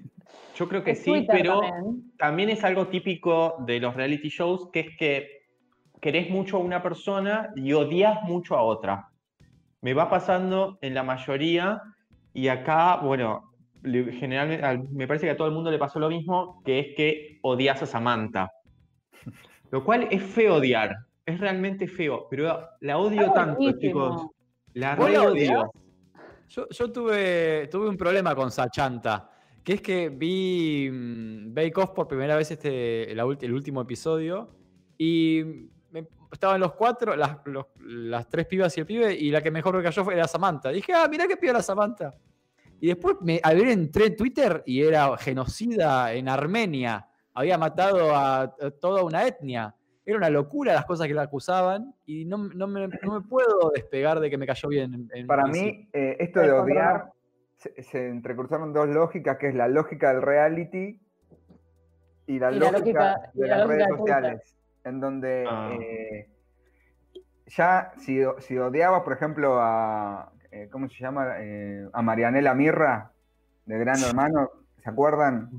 yo 0.57 0.69
creo 0.69 0.83
que 0.83 0.93
Es 0.93 0.99
sí, 1.05 1.11
Twitter 1.11 1.37
pero 1.39 1.61
también. 1.61 2.13
también 2.19 2.51
es 2.51 2.65
algo 2.65 2.89
típico 2.89 3.57
de 3.67 3.79
los 3.79 3.95
reality 3.95 4.29
shows, 4.29 4.69
que 4.73 4.81
es 4.81 4.97
que 4.99 5.46
querés 6.01 6.31
mucho 6.31 6.57
a 6.57 6.61
una 6.61 6.83
persona 6.83 7.51
y 7.57 7.73
odias 7.73 8.23
mucho 8.25 8.57
a 8.57 8.63
otra. 8.63 9.09
Me 9.83 9.95
va 9.95 10.09
pasando 10.11 10.79
en 10.81 10.95
la 10.95 11.03
mayoría 11.03 11.81
y 12.33 12.49
acá, 12.49 12.97
bueno, 12.97 13.53
generalmente 13.83 14.65
al- 14.65 14.89
me 14.91 15.07
parece 15.07 15.27
que 15.27 15.33
a 15.33 15.37
todo 15.37 15.49
el 15.49 15.55
mundo 15.55 15.71
le 15.71 15.79
pasó 15.79 15.99
lo 15.99 16.09
mismo, 16.09 16.63
que 16.65 16.79
es 16.81 16.87
que 16.97 17.39
odias 17.43 17.83
a 17.83 17.87
Samantha. 17.87 18.51
Lo 19.71 19.85
cual 19.85 20.09
es 20.11 20.23
feo 20.23 20.57
odiar, 20.57 20.95
es 21.25 21.41
realmente 21.41 21.89
feo, 21.89 22.27
pero 22.31 22.69
la 22.81 22.99
odio 22.99 23.23
Está 23.23 23.35
tanto, 23.35 23.59
buenísimo. 23.61 23.81
chicos. 23.81 24.27
La 24.75 24.95
¿Vos 24.95 25.11
la 25.11 25.21
re 25.23 25.27
odias? 25.27 25.53
odio. 25.53 25.71
Yo, 26.49 26.69
yo 26.71 26.93
tuve, 26.93 27.67
tuve 27.69 27.89
un 27.89 27.97
problema 27.97 28.35
con 28.37 28.51
Sachanta, 28.53 29.29
que 29.65 29.73
es 29.75 29.83
que 29.83 30.09
vi 30.11 30.89
mm, 30.91 31.53
Bake 31.53 31.73
Off 31.81 31.91
por 31.91 32.07
primera 32.07 32.37
vez 32.37 32.51
este, 32.53 33.11
el 33.11 33.53
último 33.53 33.81
episodio 33.81 34.57
y 34.97 35.43
estaban 36.33 36.61
los 36.61 36.73
cuatro, 36.75 37.15
las, 37.17 37.39
los- 37.45 37.67
las 37.81 38.29
tres 38.29 38.47
pibas 38.47 38.77
y 38.77 38.81
el 38.81 38.87
pibe, 38.87 39.15
y 39.15 39.31
la 39.31 39.41
que 39.43 39.51
mejor 39.51 39.77
me 39.77 39.83
cayó 39.83 40.05
fue 40.05 40.15
era 40.15 40.27
Samantha. 40.29 40.71
Dije, 40.71 40.93
ah, 40.95 41.07
mirá 41.09 41.27
qué 41.27 41.37
piba 41.37 41.53
la 41.55 41.62
Samantha. 41.62 42.15
Y 42.81 42.89
después 42.89 43.17
me, 43.23 43.41
al 43.43 43.57
ver 43.57 43.69
entré 43.69 44.07
en 44.07 44.17
Twitter 44.17 44.62
y 44.67 44.83
era 44.83 45.17
genocida 45.17 46.12
en 46.12 46.29
Armenia, 46.29 47.07
había 47.33 47.57
matado 47.57 48.15
a, 48.15 48.43
a 48.43 48.71
toda 48.81 49.03
una 49.03 49.27
etnia. 49.27 49.75
Era 50.05 50.19
una 50.19 50.31
locura 50.31 50.73
las 50.75 50.85
cosas 50.85 51.09
que 51.09 51.15
la 51.15 51.23
acusaban 51.23 51.93
y 52.05 52.25
no, 52.27 52.37
no 52.39 52.67
me, 52.69 52.87
no 52.87 53.21
me 53.21 53.27
puedo 53.27 53.73
despegar 53.75 54.21
de 54.21 54.31
que 54.31 54.39
me 54.39 54.47
cayó 54.47 54.69
bien. 54.69 54.95
en- 54.95 55.11
en 55.12 55.27
Para 55.27 55.47
mí, 55.47 55.89
eh, 55.93 56.17
esto 56.21 56.41
de 56.41 56.47
Ay, 56.47 56.51
odiar, 56.53 57.11
se, 57.57 57.83
se 57.83 58.09
entrecruzaron 58.09 58.73
dos 58.73 58.89
lógicas, 58.89 59.37
que 59.39 59.49
es 59.49 59.55
la 59.55 59.67
lógica 59.69 60.12
del 60.12 60.23
reality 60.23 61.01
y 62.27 62.39
la, 62.39 62.53
Y 62.53 62.59
la 62.59 62.71
lógica, 62.73 63.31
y 63.35 63.39
de 63.41 63.47
la 63.49 63.57
las 63.59 63.67
lógica 63.67 63.85
redes 63.85 63.89
de 63.89 63.97
sociales, 63.97 64.56
en 64.87 65.01
donde 65.01 65.44
Ah. 65.49 65.77
eh, 65.81 66.29
ya 67.46 67.92
si, 67.99 68.20
si 68.40 68.59
odiabas, 68.59 69.03
por 69.03 69.12
ejemplo, 69.12 69.59
a, 69.61 70.33
eh, 70.51 70.68
¿cómo 70.70 70.88
se 70.88 70.96
llama? 70.99 71.35
Eh, 71.38 71.88
a 71.92 72.03
Marianela 72.03 72.55
Mirra, 72.55 73.11
de 73.66 73.79
Gran 73.79 74.03
Hermano, 74.03 74.51
¿se 74.83 74.90
acuerdan? 74.90 75.51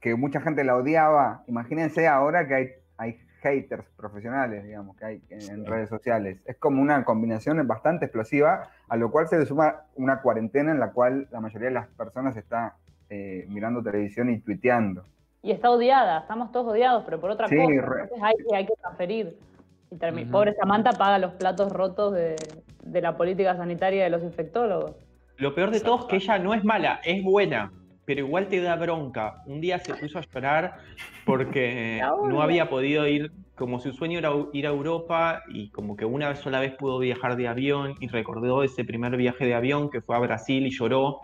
Que 0.00 0.14
mucha 0.14 0.40
gente 0.40 0.64
la 0.64 0.76
odiaba. 0.76 1.42
Imagínense 1.46 2.08
ahora 2.08 2.46
que 2.48 2.54
hay, 2.54 2.68
hay 2.96 3.20
haters 3.42 3.84
profesionales, 3.96 4.64
digamos, 4.64 4.96
que 4.96 5.04
hay 5.04 5.22
en, 5.30 5.40
en 5.50 5.66
redes 5.66 5.88
sociales. 5.88 6.40
Es 6.46 6.56
como 6.56 6.80
una 6.80 7.04
combinación 7.04 7.66
bastante 7.66 8.06
explosiva, 8.06 8.70
a 8.88 8.96
lo 8.96 9.10
cual 9.10 9.28
se 9.28 9.38
le 9.38 9.46
suma 9.46 9.82
una 9.96 10.20
cuarentena 10.22 10.72
en 10.72 10.80
la 10.80 10.92
cual 10.92 11.28
la 11.30 11.40
mayoría 11.40 11.68
de 11.68 11.74
las 11.74 11.88
personas 11.88 12.36
está 12.36 12.76
eh, 13.08 13.46
mirando 13.48 13.82
televisión 13.82 14.30
y 14.30 14.40
tuiteando. 14.40 15.04
Y 15.42 15.52
está 15.52 15.70
odiada, 15.70 16.18
estamos 16.20 16.52
todos 16.52 16.66
odiados, 16.72 17.02
pero 17.04 17.20
por 17.20 17.30
otra 17.30 17.48
Sí, 17.48 17.56
cosa. 17.56 17.68
re- 17.68 18.02
Entonces 18.02 18.22
hay, 18.22 18.34
que- 18.48 18.56
hay 18.56 18.66
que 18.66 18.72
transferir. 18.80 19.38
Y 19.90 19.96
termi- 19.96 20.22
Ujú. 20.24 20.30
Pobre 20.32 20.54
Samantha 20.54 20.92
paga 20.92 21.18
los 21.18 21.32
platos 21.34 21.72
rotos 21.72 22.12
de, 22.14 22.36
de 22.84 23.00
la 23.00 23.16
política 23.16 23.56
sanitaria 23.56 24.04
de 24.04 24.10
los 24.10 24.22
infectólogos. 24.22 24.92
Lo 25.38 25.54
peor 25.54 25.70
de 25.70 25.80
todo 25.80 26.00
es 26.00 26.04
que 26.04 26.16
ella 26.16 26.38
no 26.38 26.52
es 26.54 26.62
mala, 26.64 27.00
es 27.02 27.24
buena, 27.24 27.72
pero 28.04 28.20
igual 28.20 28.48
te 28.48 28.60
da 28.60 28.76
bronca. 28.76 29.42
Un 29.46 29.60
día 29.62 29.78
se 29.78 29.94
puso 29.94 30.18
a 30.18 30.22
llorar 30.22 30.74
porque 31.24 32.00
no 32.24 32.42
había 32.42 32.68
podido 32.68 33.06
ir, 33.08 33.32
como 33.56 33.80
su 33.80 33.92
sueño 33.92 34.18
era 34.18 34.30
ir 34.52 34.66
a 34.66 34.70
Europa 34.70 35.42
y 35.48 35.70
como 35.70 35.96
que 35.96 36.04
una 36.04 36.36
sola 36.36 36.60
vez 36.60 36.74
pudo 36.76 36.98
viajar 36.98 37.36
de 37.36 37.48
avión 37.48 37.94
y 38.00 38.08
recordó 38.08 38.62
ese 38.62 38.84
primer 38.84 39.16
viaje 39.16 39.46
de 39.46 39.54
avión 39.54 39.88
que 39.90 40.02
fue 40.02 40.14
a 40.16 40.18
Brasil 40.18 40.66
y 40.66 40.70
lloró. 40.70 41.20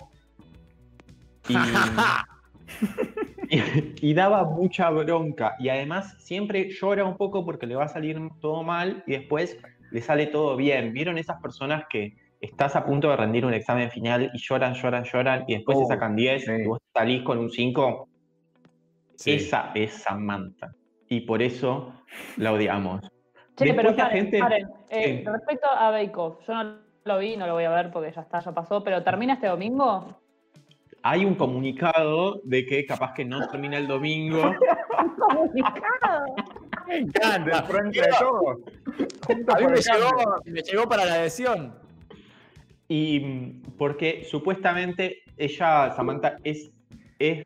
Y, 1.48 1.54
y, 4.00 4.14
daba 4.14 4.44
mucha 4.44 4.90
bronca. 4.90 5.54
Y 5.58 5.68
además 5.68 6.14
siempre 6.18 6.70
llora 6.70 7.04
un 7.04 7.16
poco 7.16 7.44
porque 7.44 7.66
le 7.66 7.74
va 7.76 7.84
a 7.84 7.88
salir 7.88 8.18
todo 8.40 8.62
mal 8.62 9.02
y 9.06 9.12
después 9.12 9.58
le 9.90 10.00
sale 10.00 10.26
todo 10.26 10.56
bien. 10.56 10.92
¿Vieron 10.92 11.18
esas 11.18 11.40
personas 11.40 11.84
que 11.88 12.16
estás 12.40 12.76
a 12.76 12.84
punto 12.84 13.08
de 13.10 13.16
rendir 13.16 13.44
un 13.46 13.54
examen 13.54 13.90
final 13.90 14.30
y 14.32 14.38
lloran, 14.38 14.74
lloran, 14.74 15.04
lloran 15.04 15.44
y 15.46 15.54
después 15.54 15.78
Oh, 15.78 15.82
te 15.82 15.86
sacan 15.86 16.14
10 16.16 16.44
sí. 16.44 16.52
y 16.52 16.66
vos 16.66 16.78
salís 16.94 17.22
con 17.22 17.38
un 17.38 17.50
5? 17.50 18.08
Sí. 19.16 19.32
Esa 19.32 19.70
es 19.74 19.92
Samantha. 19.94 20.72
Y 21.08 21.20
por 21.20 21.40
eso 21.42 21.92
la 22.36 22.52
odiamos. 22.52 23.00
Che, 23.56 23.64
Después 23.64 23.76
pero 23.86 23.90
la 23.92 23.96
paren, 23.96 24.22
gente- 24.22 24.38
paren. 24.38 24.68
Eh, 24.90 25.18
Sí. 25.18 25.24
Respecto 25.24 25.66
a 25.70 25.90
Bake 25.90 26.16
Off, 26.16 26.46
yo 26.46 26.62
no 26.62 26.76
lo 27.04 27.18
vi, 27.18 27.36
no 27.36 27.46
lo 27.46 27.54
voy 27.54 27.64
a 27.64 27.70
ver 27.70 27.90
porque 27.90 28.12
ya 28.12 28.20
está, 28.20 28.40
ya 28.40 28.52
pasó, 28.52 28.82
pero 28.84 29.02
¿termina 29.02 29.34
este 29.34 29.46
domingo? 29.46 30.20
Hay 31.08 31.24
un 31.24 31.36
comunicado 31.36 32.40
de 32.42 32.66
que 32.66 32.84
capaz 32.84 33.14
que 33.14 33.24
no 33.24 33.46
termina 33.48 33.78
el 33.78 33.86
domingo. 33.86 34.42
Comunicado. 35.20 36.34
Me 36.88 36.94
Del 36.94 37.04
encanta. 37.04 37.62
frente 37.62 38.00
de 38.00 38.08
todos. 38.18 38.58
A 39.28 39.58
mí 39.60 39.66
me 39.68 39.76
llegó, 39.76 40.10
me 40.46 40.62
llegó 40.62 40.88
para 40.88 41.04
la 41.04 41.14
adhesión. 41.14 41.74
Y 42.88 43.20
mm, 43.20 43.62
porque 43.78 44.26
supuestamente 44.28 45.22
ella, 45.36 45.92
Samantha, 45.94 46.38
es, 46.42 46.72
es 47.20 47.44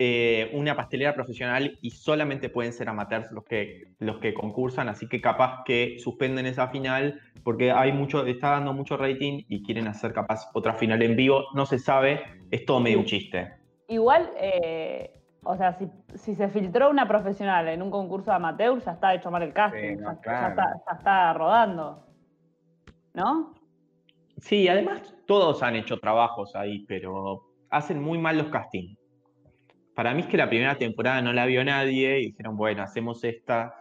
eh, 0.00 0.50
una 0.54 0.76
pastelera 0.76 1.14
profesional 1.14 1.76
y 1.82 1.90
solamente 1.90 2.48
pueden 2.48 2.72
ser 2.72 2.88
amateurs 2.88 3.32
los 3.32 3.44
que, 3.44 3.94
los 3.98 4.18
que 4.18 4.32
concursan, 4.32 4.88
así 4.88 5.08
que 5.08 5.20
capaz 5.20 5.64
que 5.64 5.98
suspenden 5.98 6.46
esa 6.46 6.68
final 6.68 7.20
porque 7.42 7.72
hay 7.72 7.92
mucho, 7.92 8.26
está 8.26 8.50
dando 8.50 8.72
mucho 8.72 8.96
rating 8.96 9.44
y 9.48 9.62
quieren 9.62 9.88
hacer 9.88 10.12
capaz 10.12 10.50
otra 10.54 10.74
final 10.74 11.02
en 11.02 11.16
vivo. 11.16 11.46
No 11.54 11.66
se 11.66 11.78
sabe, 11.78 12.20
es 12.50 12.64
todo 12.64 12.78
medio 12.78 12.98
un 12.98 13.06
chiste. 13.06 13.54
Igual, 13.88 14.30
eh, 14.36 15.18
o 15.42 15.56
sea, 15.56 15.72
si, 15.78 15.88
si 16.14 16.34
se 16.34 16.48
filtró 16.48 16.90
una 16.90 17.08
profesional 17.08 17.68
en 17.68 17.80
un 17.80 17.90
concurso 17.90 18.30
de 18.30 18.36
amateur, 18.36 18.78
ya 18.84 18.92
está 18.92 19.14
hecho 19.14 19.30
mal 19.30 19.42
el 19.42 19.52
casting, 19.52 19.96
Sí, 19.96 19.96
no, 19.96 20.20
ya, 20.24 20.48
está, 20.48 20.64
ya 20.86 20.96
está 20.98 21.32
rodando. 21.32 22.06
¿No? 23.14 23.54
Sí, 24.36 24.68
además 24.68 25.14
todos 25.26 25.62
han 25.62 25.76
hecho 25.76 25.98
trabajos 25.98 26.54
ahí, 26.54 26.84
pero 26.86 27.46
hacen 27.70 28.02
muy 28.02 28.18
mal 28.18 28.36
los 28.36 28.48
castings. 28.48 28.97
Para 29.98 30.14
mí 30.14 30.20
es 30.20 30.28
que 30.28 30.36
la 30.36 30.48
primera 30.48 30.76
temporada 30.78 31.20
no 31.22 31.32
la 31.32 31.44
vio 31.44 31.64
nadie 31.64 32.20
y 32.20 32.26
dijeron, 32.26 32.56
bueno, 32.56 32.84
hacemos 32.84 33.24
esta, 33.24 33.74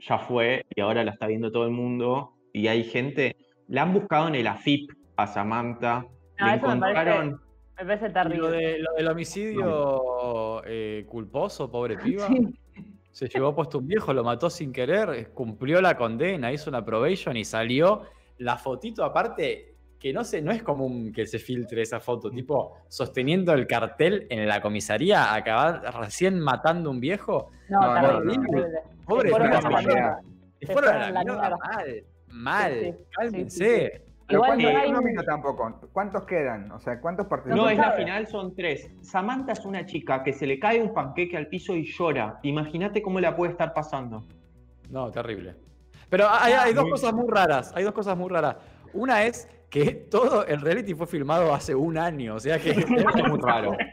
ya 0.00 0.18
fue, 0.18 0.66
y 0.74 0.80
ahora 0.80 1.04
la 1.04 1.12
está 1.12 1.28
viendo 1.28 1.52
todo 1.52 1.66
el 1.66 1.70
mundo. 1.70 2.32
Y 2.52 2.66
hay 2.66 2.82
gente, 2.82 3.36
la 3.68 3.82
han 3.82 3.92
buscado 3.94 4.26
en 4.26 4.34
el 4.34 4.48
AFIP 4.48 4.90
a 5.14 5.28
Samantha, 5.28 6.04
No, 6.40 6.46
le 6.46 6.52
me 6.52 6.58
parece- 6.58 6.66
encontraron, 6.66 7.40
Me 7.78 7.84
parece 7.86 8.34
Y 8.34 8.36
Lo, 8.38 8.50
de- 8.50 8.78
lo 8.80 8.92
del 8.94 9.06
homicidio 9.06 10.62
eh, 10.66 11.06
culposo, 11.08 11.70
pobre 11.70 11.96
piba. 12.18 12.26
Sí. 12.26 12.48
Se 13.12 13.28
llevó 13.28 13.54
puesto 13.54 13.78
un 13.78 13.86
viejo, 13.86 14.12
lo 14.12 14.24
mató 14.24 14.50
sin 14.50 14.72
querer, 14.72 15.30
cumplió 15.32 15.80
la 15.80 15.96
condena, 15.96 16.50
hizo 16.52 16.70
una 16.70 16.84
probation 16.84 17.36
y 17.36 17.44
salió 17.44 18.02
la 18.38 18.56
fotito 18.56 19.04
aparte, 19.04 19.75
que 19.98 20.12
no 20.12 20.24
sé, 20.24 20.42
no 20.42 20.52
es 20.52 20.62
común 20.62 21.12
que 21.12 21.26
se 21.26 21.38
filtre 21.38 21.82
esa 21.82 22.00
foto, 22.00 22.30
tipo 22.30 22.76
sosteniendo 22.88 23.52
el 23.52 23.66
cartel 23.66 24.26
en 24.30 24.46
la 24.46 24.60
comisaría, 24.60 25.34
acabar 25.34 25.82
recién 26.00 26.38
matando 26.38 26.90
un 26.90 27.00
viejo. 27.00 27.50
No, 27.68 27.80
No, 27.80 27.94
no, 27.94 28.20
no. 28.24 28.32
terrible. 28.32 28.68
Pobre 29.06 29.28
Se 29.28 29.34
fueron 29.36 29.48
a 29.52 29.54
la 29.54 29.60
se 29.62 29.68
mierda. 29.86 30.20
Se 30.60 30.66
Se 30.66 30.72
a 30.72 31.50
mal, 31.50 32.04
mal, 32.28 32.72
Sí, 32.72 32.84
sí. 32.92 33.04
cálmense. 33.16 34.02
Pero 34.28 34.38
Igual 34.40 34.50
¿cuántos- 34.60 34.72
no 34.72 34.78
hay 34.80 35.12
no 35.14 35.22
tampoco. 35.22 35.80
¿Cuántos 35.92 36.24
quedan? 36.24 36.72
O 36.72 36.80
sea, 36.80 37.00
¿cuántos 37.00 37.26
participantes? 37.28 37.62
no, 37.62 37.68
se 37.68 37.74
es 37.74 37.78
la 37.78 37.92
final, 37.92 38.26
son 38.26 38.54
tres. 38.56 38.90
Samantha 39.00 39.52
es 39.52 39.64
una 39.64 39.86
chica 39.86 40.24
que 40.24 40.32
se 40.32 40.46
le 40.48 40.58
cae 40.58 40.82
un 40.82 40.92
panqueque 40.92 41.36
al 41.36 41.46
piso 41.46 41.76
y 41.76 41.84
llora. 41.86 42.40
Imagínate 42.42 43.00
cómo 43.02 43.20
la 43.20 43.36
puede 43.36 43.52
estar 43.52 43.72
pasando. 43.72 44.24
No, 44.90 45.12
terrible. 45.12 45.54
Pero 46.10 46.26
hay, 46.28 46.54
hay 46.54 46.74
dos 46.74 46.84
Muy- 46.84 46.90
cosas 46.92 47.12
muy 47.12 47.26
raras. 47.28 47.72
Hay 47.76 47.84
dos 47.84 47.92
cosas 47.94 48.16
muy 48.16 48.28
raras. 48.28 48.56
Una 48.94 49.24
es 49.24 49.48
que 49.70 49.92
todo 49.94 50.46
el 50.46 50.60
reality 50.60 50.94
fue 50.94 51.06
filmado 51.06 51.52
hace 51.54 51.74
un 51.74 51.98
año. 51.98 52.34
O 52.36 52.40
sea 52.40 52.58
que 52.58 52.70
es 52.72 52.88
muy 52.88 53.40
raro. 53.40 53.76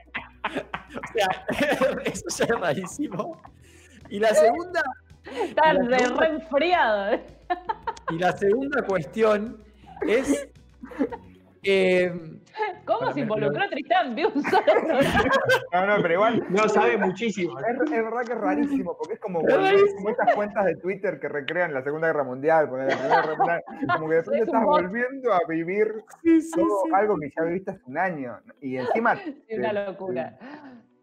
O 0.94 1.14
sea, 1.14 1.46
eso 2.06 2.26
ya 2.38 2.46
es 2.46 2.60
rarísimo. 2.62 3.42
Y 4.10 4.20
la 4.20 4.34
segunda, 4.36 4.84
Está 5.26 5.74
La 5.74 5.84
de 5.84 6.00
segunda- 6.00 6.20
re 6.22 6.28
enfriado. 6.36 7.20
y 8.12 8.20
la 8.20 8.32
segunda 8.38 8.82
cuestión 8.86 9.64
es. 10.08 10.48
eh, 11.64 12.14
¿Cómo 12.86 13.00
Para 13.00 13.14
se 13.14 13.20
involucró 13.22 13.70
Tristán? 13.70 14.16
Vi 14.16 14.26
un 14.26 14.44
solo 14.44 14.64
programa. 14.66 15.24
No, 15.74 15.86
no, 15.88 16.02
pero 16.02 16.14
igual. 16.14 16.46
No, 16.50 16.70
sabe 16.70 16.98
muchísimo. 16.98 17.58
Es, 17.60 17.66
es 17.66 17.90
verdad 18.04 18.22
que 18.26 18.34
es 18.34 18.38
rarísimo, 18.40 18.96
porque 18.98 19.14
es 19.16 19.20
como, 19.20 19.42
Es 19.48 19.96
como 19.96 20.10
estas 20.10 20.36
cuentas 20.36 20.66
de 20.66 20.76
Twitter 20.76 21.20
que 21.20 21.30
recrean 21.30 21.74
la 21.74 21.84
Segunda 21.84 22.08
Guerra 22.08 22.24
Mundial, 22.24 22.70
poner 22.70 22.90
la 22.90 22.98
Primera 22.98 23.22
Guerra 23.22 23.36
Mundial, 23.38 23.64
como 23.98 24.10
que 24.10 24.16
de 24.16 24.22
repente 24.22 24.42
Es 24.44 24.48
estás 24.48 24.64
volviendo 24.64 25.34
a 25.34 25.40
vivir 25.48 26.04
sí, 26.24 26.42
sí, 26.42 26.52
todo 26.56 26.84
sí. 26.86 26.92
algo 26.94 27.18
que 27.18 27.32
ya 27.36 27.44
viviste 27.44 27.72
hace 27.72 27.82
un 27.86 27.98
año. 27.98 28.40
Y 28.62 28.78
encima 28.78 29.14
Es 29.48 29.58
una 29.58 29.74
locura. 29.74 30.38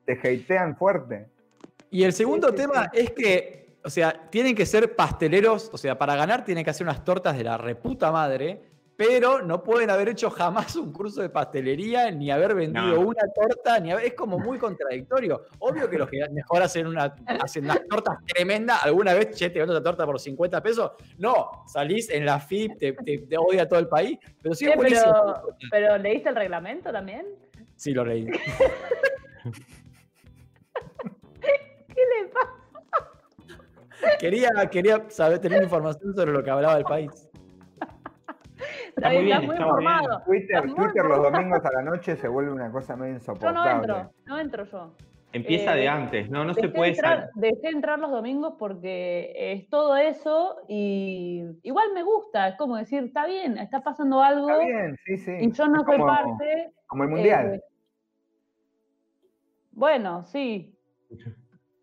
te 0.05 0.13
hatean 0.13 0.77
fuerte. 0.77 1.27
Y 1.91 2.05
el 2.05 2.13
segundo 2.13 2.49
Sí, 2.51 2.57
sí, 2.57 2.63
tema 2.63 2.91
es 2.93 3.11
que, 3.11 3.77
o 3.85 3.91
sea, 3.91 4.13
tienen 4.31 4.55
que 4.55 4.65
ser 4.67 4.95
pasteleros, 4.95 5.71
o 5.73 5.79
sea, 5.79 5.99
para 5.99 6.15
ganar 6.15 6.45
tienen 6.45 6.63
que 6.65 6.71
hacer 6.71 6.87
unas 6.87 7.05
tortas 7.05 7.37
de 7.37 7.43
la 7.45 7.59
reputa 7.59 8.13
madre, 8.13 8.69
pero 9.01 9.41
no 9.41 9.63
pueden 9.65 9.89
haber 9.89 10.11
hecho 10.11 10.29
jamás 10.29 10.77
un 10.77 10.93
curso 10.93 11.23
de 11.23 11.31
pastelería, 11.31 12.11
ni 12.11 12.31
haber 12.31 12.55
vendido 12.55 12.97
No. 12.97 13.01
una 13.01 13.23
torta, 13.35 13.81
ni 13.81 13.91
haber- 13.93 14.05
es 14.05 14.13
como 14.13 14.39
muy 14.39 14.59
contradictorio. 14.59 15.47
Obvio 15.61 15.89
que 15.89 15.97
los 15.97 16.07
que 16.11 16.21
mejor 16.31 16.61
hacen, 16.63 16.87
una, 16.87 17.15
hacen 17.41 17.65
unas 17.65 17.81
tortas 17.89 18.19
tremendas, 18.27 18.85
alguna 18.85 19.15
vez, 19.15 19.31
che, 19.35 19.49
te 19.49 19.59
vendo 19.59 19.73
esta 19.75 19.83
torta 19.83 20.05
por 20.05 20.21
50 20.21 20.63
pesos. 20.63 20.91
No, 21.17 21.65
salís 21.67 22.11
en 22.11 22.27
la 22.27 22.39
FIP, 22.41 22.77
te, 22.77 22.93
te- 22.93 23.19
te 23.21 23.39
odia 23.39 23.67
todo 23.67 23.79
el 23.81 23.89
país, 23.89 24.19
pero 24.43 24.55
sí 24.55 24.67
es 24.67 24.73
Che, 24.73 24.77
buenísimo. 24.77 25.15
pero, 25.15 25.57
pero 25.71 25.97
¿leíste 25.97 26.29
el 26.29 26.37
reglamento 26.37 26.93
también? 26.93 27.25
Sí, 27.77 27.95
lo 27.95 28.05
leí. 28.05 28.27
¿Qué 31.41 32.03
le 32.03 32.29
pasa? 32.29 34.17
Quería, 34.19 34.51
quería 34.71 35.07
saber, 35.09 35.39
tener 35.39 35.63
información 35.63 36.15
sobre 36.15 36.33
lo 36.33 36.45
que 36.45 36.51
hablaba 36.51 36.77
el 36.77 36.85
país. 36.85 37.30
Está 39.01 39.13
muy 39.15 39.25
bien, 39.25 39.43
está 39.43 39.67
muy 39.67 39.85
bien. 39.85 40.01
Twitter, 40.27 40.67
muy 40.67 40.75
Twitter 40.77 41.05
los 41.07 41.23
domingos 41.33 41.65
a 41.65 41.73
la 41.73 41.83
noche 41.83 42.17
se 42.17 42.29
vuelve 42.29 42.53
una 42.53 42.71
cosa 42.71 42.97
medio 42.97 43.13
Yo 43.15 43.19
insoportable. 43.19 43.63
no 43.63 43.71
entro, 43.97 44.13
no 44.27 44.39
entro 44.39 44.65
yo. 44.65 44.95
Empieza 45.33 45.75
Eh, 45.77 45.81
de 45.83 45.89
antes, 45.89 46.29
no, 46.29 46.45
no 46.45 46.53
se 46.55 46.69
puede 46.69 46.91
entrar, 46.91 47.31
dejé 47.37 47.69
entrar 47.69 47.99
los 48.01 48.11
domingos 48.11 48.55
porque 48.59 49.33
es 49.37 49.69
todo 49.71 49.97
eso 49.97 50.57
y 50.69 51.45
igual 51.63 51.87
me 51.95 52.03
gusta, 52.03 52.49
es 52.49 52.57
como 52.57 52.77
decir, 52.77 53.05
está 53.05 53.27
bien, 53.27 53.57
está 53.57 53.81
pasando 53.81 54.21
algo 54.21 54.51
Está 54.51 54.65
bien, 54.65 54.97
sí, 55.05 55.17
sí. 55.19 55.33
y 55.41 55.53
yo 55.53 55.69
no 55.69 55.85
soy 55.85 55.85
como- 55.85 56.07
parte. 56.07 56.73
Como 56.89 57.05
el 57.05 57.11
mundial. 57.11 57.55
eh, 57.55 57.61
bueno, 59.73 60.25
sí, 60.25 60.77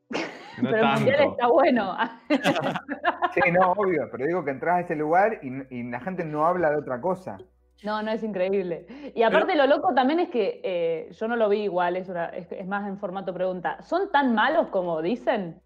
No 0.10 0.72
pero 0.72 0.78
el 0.88 0.94
mundial 0.96 1.18
tanto. 1.18 1.32
está 1.34 1.48
bueno. 1.48 1.98
Sí, 3.34 3.52
no, 3.52 3.72
obvio, 3.74 4.08
pero 4.12 4.26
digo 4.26 4.44
que 4.44 4.52
entras 4.52 4.78
a 4.78 4.80
ese 4.82 4.96
lugar 4.96 5.40
y, 5.44 5.50
y 5.76 5.84
la 5.84 6.00
gente 6.00 6.26
no 6.26 6.48
habla 6.48 6.72
de 6.72 6.78
otra 6.78 7.00
cosa. 7.00 7.38
No, 7.84 8.02
no 8.02 8.10
es 8.12 8.24
increíble. 8.24 8.88
Y 9.14 9.22
aparte 9.22 9.56
lo 9.56 9.68
loco 9.68 9.94
también 9.94 10.20
es 10.20 10.30
que 10.30 10.60
eh, 10.64 11.10
yo 11.12 11.28
no 11.28 11.36
lo 11.36 11.48
vi 11.48 11.60
igual, 11.64 11.96
es, 11.96 12.10
una- 12.10 12.30
es, 12.30 12.52
es 12.52 12.66
más 12.66 12.88
en 12.88 12.98
formato 12.98 13.34
pregunta. 13.36 13.80
¿Son 13.84 14.12
tan 14.12 14.34
malos 14.34 14.70
como 14.70 15.00
dicen? 15.04 15.62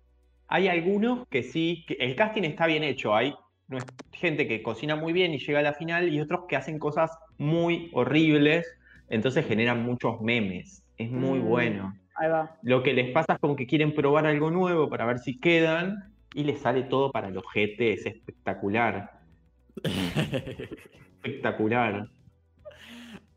Hay 0.49 0.67
algunos 0.67 1.25
que 1.29 1.43
sí, 1.43 1.85
que 1.87 1.93
el 2.01 2.17
casting 2.17 2.43
está 2.43 2.65
bien 2.67 2.83
hecho. 2.83 3.15
Hay 3.15 3.33
gente 4.11 4.45
que 4.49 4.61
cocina 4.61 4.97
muy 4.97 5.13
bien 5.13 5.33
y 5.33 5.39
llega 5.39 5.59
a 5.59 5.63
la 5.63 5.73
final 5.73 6.09
y 6.09 6.19
otros 6.19 6.41
que 6.49 6.57
hacen 6.57 6.77
cosas 6.79 7.17
muy 7.37 7.89
horribles, 7.93 8.67
entonces 9.07 9.45
generan 9.45 9.83
muchos 9.83 10.19
memes. 10.19 10.83
Es 10.97 11.09
muy 11.09 11.39
Mm. 11.39 11.45
bueno. 11.47 11.93
Ahí 12.21 12.29
va. 12.29 12.55
Lo 12.61 12.83
que 12.83 12.93
les 12.93 13.11
pasa 13.11 13.33
es 13.33 13.39
como 13.39 13.55
que 13.55 13.65
quieren 13.65 13.95
probar 13.95 14.27
algo 14.27 14.51
nuevo 14.51 14.87
para 14.89 15.05
ver 15.05 15.17
si 15.17 15.39
quedan 15.39 16.13
y 16.35 16.43
les 16.43 16.59
sale 16.59 16.83
todo 16.83 17.11
para 17.11 17.29
el 17.29 17.37
ojete. 17.37 17.93
Es 17.93 18.05
espectacular. 18.05 19.19
Espectacular. 21.23 22.07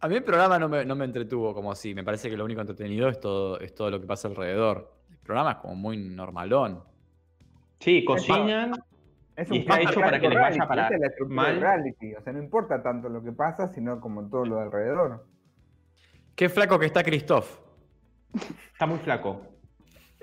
A 0.00 0.08
mí 0.08 0.16
el 0.16 0.22
programa 0.22 0.58
no 0.58 0.68
me, 0.68 0.84
no 0.84 0.94
me 0.94 1.06
entretuvo 1.06 1.54
como 1.54 1.72
así. 1.72 1.94
Me 1.94 2.04
parece 2.04 2.28
que 2.28 2.36
lo 2.36 2.44
único 2.44 2.60
entretenido 2.60 3.08
es 3.08 3.18
todo, 3.20 3.58
es 3.58 3.74
todo 3.74 3.90
lo 3.90 4.00
que 4.00 4.06
pasa 4.06 4.28
alrededor. 4.28 4.92
El 5.10 5.16
programa 5.16 5.52
es 5.52 5.56
como 5.58 5.76
muy 5.76 5.96
normalón. 5.96 6.82
Sí, 7.80 8.04
cocinan. 8.04 8.72
Es 9.34 9.50
Y 9.50 9.58
está 9.58 9.80
hecho 9.80 10.00
para 10.00 10.20
que 10.20 10.28
les 10.28 10.38
vaya 10.38 10.68
para 10.68 10.88
es 10.88 11.00
la 11.00 11.26
mal. 11.26 11.58
reality. 11.58 12.14
O 12.14 12.20
sea, 12.20 12.34
no 12.34 12.38
importa 12.38 12.82
tanto 12.82 13.08
lo 13.08 13.22
que 13.22 13.32
pasa, 13.32 13.68
sino 13.68 13.98
como 14.00 14.28
todo 14.28 14.44
lo 14.44 14.56
de 14.56 14.62
alrededor. 14.64 15.24
Qué 16.34 16.50
flaco 16.50 16.78
que 16.78 16.86
está 16.86 17.02
Christoph. 17.02 17.63
Está 18.72 18.86
muy 18.86 18.98
flaco. 18.98 19.42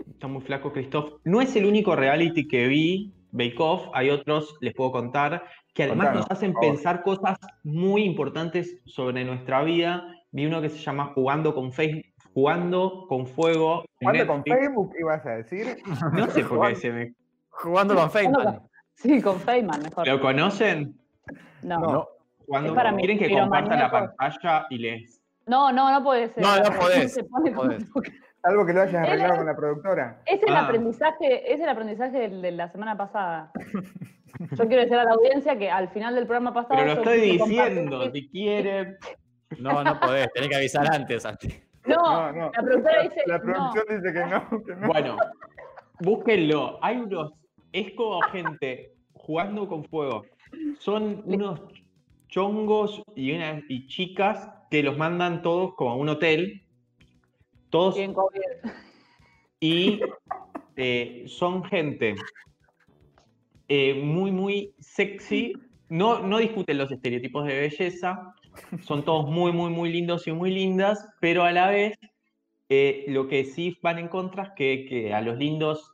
Está 0.09 0.27
muy 0.27 0.41
flaco, 0.41 0.71
Christoph. 0.73 1.19
No 1.23 1.41
es 1.41 1.55
el 1.55 1.65
único 1.65 1.95
reality 1.95 2.47
que 2.47 2.67
vi, 2.67 3.13
Bake 3.31 3.55
Off. 3.59 3.87
Hay 3.93 4.09
otros, 4.09 4.55
les 4.61 4.73
puedo 4.73 4.91
contar, 4.91 5.43
que 5.73 5.83
además 5.83 6.07
Contanos, 6.07 6.29
nos 6.29 6.31
hacen 6.37 6.53
pensar 6.53 7.03
cosas 7.03 7.37
muy 7.63 8.03
importantes 8.03 8.77
sobre 8.85 9.23
nuestra 9.23 9.63
vida. 9.63 10.05
Vi 10.31 10.45
uno 10.45 10.61
que 10.61 10.69
se 10.69 10.77
llama 10.79 11.11
Jugando 11.13 11.53
con 11.53 11.71
Facebook, 11.71 12.05
Jugando 12.33 13.05
con 13.07 13.27
Fuego. 13.27 13.83
¿Cuándo 14.01 14.25
con. 14.27 14.43
Facebook 14.43 14.93
ibas 14.99 15.25
a 15.25 15.31
decir? 15.31 15.77
No 16.13 16.27
sé 16.29 16.43
por 16.45 16.67
qué 16.67 16.75
se 16.75 16.91
me. 16.91 17.13
Jugando 17.49 17.95
con 17.95 18.09
Feynman. 18.09 18.61
Sí, 18.95 19.21
con 19.21 19.39
Feynman 19.39 19.81
mejor. 19.83 20.07
¿Lo 20.07 20.19
conocen? 20.21 20.95
No. 21.63 21.79
No. 21.79 21.91
no. 21.91 22.07
Jugando 22.45 22.69
Es 22.69 22.75
para 22.75 22.89
con- 22.89 22.95
mí, 22.97 23.01
¿Quieren 23.03 23.19
que 23.19 23.25
pero 23.27 23.41
comparta 23.41 23.75
la 23.75 23.91
pantalla 23.91 24.67
y 24.69 24.77
les. 24.77 25.20
No, 25.51 25.71
no, 25.73 25.91
no 25.91 26.01
puede 26.03 26.29
ser. 26.33 26.41
No, 26.43 26.57
no 26.57 26.79
podés, 26.79 27.13
se 27.13 27.23
pone 27.25 27.51
no 27.51 27.57
como- 27.57 27.69
podés. 27.71 27.85
Algo 28.43 28.65
que 28.65 28.73
lo 28.73 28.81
hayas 28.81 28.95
arreglado 29.07 29.35
con 29.35 29.45
la 29.45 29.55
productora. 29.55 30.21
Es 30.25 30.41
el 30.41 30.55
Ah. 30.55 30.61
aprendizaje, 30.61 31.53
es 31.53 31.59
el 31.59 31.69
aprendizaje 31.69 32.29
de 32.29 32.51
la 32.51 32.71
semana 32.71 32.97
pasada. 32.97 33.51
Yo 34.57 34.67
quiero 34.67 34.81
decir 34.81 34.95
a 34.97 35.03
la 35.03 35.11
audiencia 35.11 35.55
que 35.59 35.69
al 35.69 35.89
final 35.89 36.15
del 36.15 36.25
programa 36.25 36.53
pasado. 36.53 36.75
Pero 36.81 36.95
lo 36.95 37.01
estoy 37.01 37.19
diciendo, 37.37 38.11
si 38.11 38.29
quieren. 38.29 38.97
No, 39.59 39.83
no 39.83 39.99
podés, 39.99 40.31
tenés 40.33 40.49
que 40.49 40.55
avisar 40.55 40.87
antes, 40.91 41.21
Santi. 41.23 41.53
No, 41.85 41.97
No, 41.97 42.31
no. 42.31 42.51
la 42.55 42.61
productora 42.63 43.01
dice. 43.03 43.21
La 43.27 43.37
no. 43.37 43.43
producción 43.43 43.85
dice 43.89 44.13
que 44.13 44.25
no, 44.25 44.63
que 44.63 44.75
no. 44.75 44.87
Bueno, 44.87 45.17
búsquenlo. 45.99 46.79
Hay 46.81 46.97
unos. 46.97 47.33
Es 47.73 47.91
como 47.95 48.21
gente 48.31 48.93
jugando 49.13 49.67
con 49.67 49.83
fuego. 49.85 50.23
Son 50.79 51.21
unos 51.25 51.61
chongos 52.27 53.03
y, 53.15 53.35
unas, 53.35 53.61
y 53.69 53.85
chicas 53.87 54.49
que 54.71 54.81
los 54.81 54.97
mandan 54.97 55.41
todos 55.41 55.75
como 55.75 55.91
a 55.91 55.95
un 55.95 56.09
hotel. 56.09 56.63
Todos 57.69 57.95
Bien, 57.95 58.15
y 59.59 59.99
eh, 60.75 61.25
son 61.27 61.63
gente 61.65 62.15
eh, 63.67 63.93
muy, 63.93 64.31
muy 64.31 64.73
sexy. 64.79 65.53
No, 65.89 66.19
no 66.25 66.39
discuten 66.39 66.77
los 66.77 66.89
estereotipos 66.89 67.45
de 67.45 67.59
belleza. 67.59 68.33
Son 68.81 69.03
todos 69.03 69.29
muy, 69.29 69.51
muy, 69.51 69.69
muy 69.71 69.91
lindos 69.91 70.25
y 70.27 70.31
muy 70.31 70.51
lindas, 70.51 71.05
pero 71.19 71.43
a 71.43 71.51
la 71.51 71.69
vez 71.69 71.97
eh, 72.69 73.05
lo 73.07 73.27
que 73.27 73.43
sí 73.43 73.77
van 73.81 73.99
en 73.99 74.07
contra 74.07 74.43
es 74.43 74.49
que, 74.55 74.85
que 74.87 75.13
a 75.13 75.21
los 75.21 75.37
lindos 75.37 75.91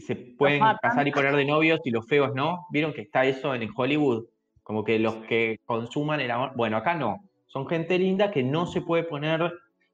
se 0.00 0.16
pueden 0.16 0.62
casar 0.82 1.08
y 1.08 1.12
poner 1.12 1.34
de 1.34 1.46
novios 1.46 1.80
y 1.84 1.90
los 1.90 2.06
feos 2.06 2.34
no. 2.34 2.66
¿Vieron 2.70 2.92
que 2.92 3.00
está 3.00 3.24
eso 3.24 3.54
en 3.54 3.70
Hollywood? 3.74 4.26
Como 4.62 4.84
que 4.84 4.98
los 4.98 5.16
que 5.26 5.60
consuman 5.64 6.20
el 6.20 6.30
amor. 6.30 6.52
Bueno, 6.54 6.76
acá 6.76 6.94
no. 6.94 7.27
Son 7.48 7.66
gente 7.66 7.98
linda 7.98 8.30
que 8.30 8.42
no 8.42 8.66
se 8.66 8.80
puede 8.82 9.02
poner 9.04 9.52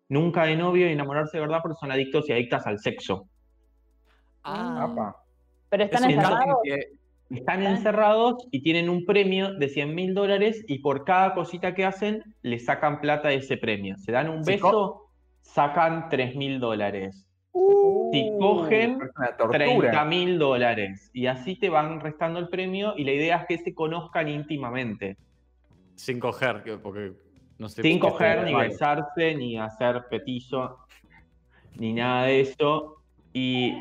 nunca 0.09 0.45
de 0.45 0.57
novio 0.57 0.89
y 0.89 0.93
enamorarse 0.93 1.37
de 1.39 1.41
verdad 1.43 1.61
porque 1.63 1.77
son 1.81 1.91
adictos 1.91 2.29
y 2.29 2.33
adictas 2.33 2.67
al 2.67 2.79
sexo. 2.79 3.27
Ah, 4.43 4.89
Apa. 4.91 5.17
Pero 5.71 5.85
están 5.85 6.05
es 6.11 6.17
encerrados. 6.17 6.57
que- 6.63 7.05
Están 7.31 7.63
encerrados 7.63 8.47
y 8.51 8.61
tienen 8.63 8.89
un 8.91 9.07
premio 9.07 9.55
de 9.55 9.69
100 9.69 9.95
mil 9.95 10.15
dólares 10.15 10.63
y 10.69 10.81
por 10.81 11.05
cada 11.05 11.33
cosita 11.35 11.75
que 11.75 11.85
hacen 11.87 12.23
le 12.43 12.59
sacan 12.59 13.01
plata 13.01 13.29
de 13.29 13.37
ese 13.37 13.57
premio. 13.57 13.97
Se 13.97 14.13
dan 14.13 14.29
un 14.29 14.45
Si 14.45 14.53
beso, 14.53 15.09
sacan 15.41 16.11
3 16.11 16.37
mil 16.37 16.61
dólares. 16.61 17.27
Uh. 17.53 18.11
Si 18.13 18.31
cogen, 18.39 19.01
Es 19.03 19.11
una 19.17 19.37
tortura. 19.37 19.59
30 19.65 20.05
mil 20.05 20.39
dólares. 20.39 21.11
Y 21.15 21.27
así 21.27 21.57
te 21.57 21.71
van 21.71 21.99
restando 22.01 22.39
el 22.39 22.49
premio 22.51 22.93
y 22.97 23.05
la 23.05 23.13
idea 23.13 23.37
es 23.39 23.47
que 23.47 23.59
se 23.65 23.75
conozcan 23.75 24.29
íntimamente. 24.29 25.17
sin 25.97 26.19
coger, 26.21 26.63
que- 26.65 26.77
porque 26.77 27.13
no 27.59 27.69
sé. 27.69 27.83
Sin 27.83 27.99
coger, 27.99 28.45
ni 28.45 28.53
mal. 28.53 28.69
besarse, 28.69 29.35
ni 29.35 29.59
hacer 29.59 30.05
petizo, 30.11 30.79
ni 31.77 31.93
nada 31.93 32.25
de 32.27 32.41
eso. 32.41 32.97
Y 33.33 33.75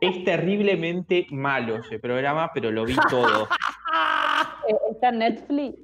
es 0.00 0.24
terriblemente 0.24 1.26
malo 1.30 1.76
ese 1.76 1.98
programa, 1.98 2.50
pero 2.54 2.70
lo 2.70 2.84
vi 2.84 2.96
todo. 3.10 3.48
Eh, 4.68 4.74
Está 4.90 5.10
en 5.10 5.18
Netflix. 5.20 5.78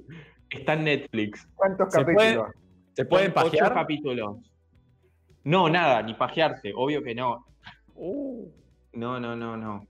Está 0.49 0.73
en 0.73 0.83
Netflix. 0.83 1.47
¿Cuántos 1.55 1.93
¿Se 1.93 2.03
puede- 2.03 2.17
capítulos? 2.35 2.51
¿Se 2.93 3.05
pueden 3.05 3.31
ocho 3.31 3.43
pajear? 3.45 3.73
capítulos. 3.73 4.37
No, 5.45 5.69
nada, 5.69 6.01
ni 6.03 6.13
pajearse, 6.15 6.73
obvio 6.75 7.01
que 7.01 7.15
no. 7.15 7.45
Uh, 7.95 8.49
No, 8.91 9.19
no, 9.21 9.37
no, 9.37 9.55
no. 9.55 9.87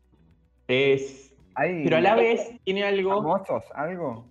Es. 0.67 1.33
¿Hay 1.55 1.83
Pero 1.83 1.97
a 1.97 2.01
la 2.01 2.15
vez 2.15 2.51
tiene 2.63 2.83
algo 2.83 3.15
famosos? 3.15 3.63
¿Algo? 3.73 4.27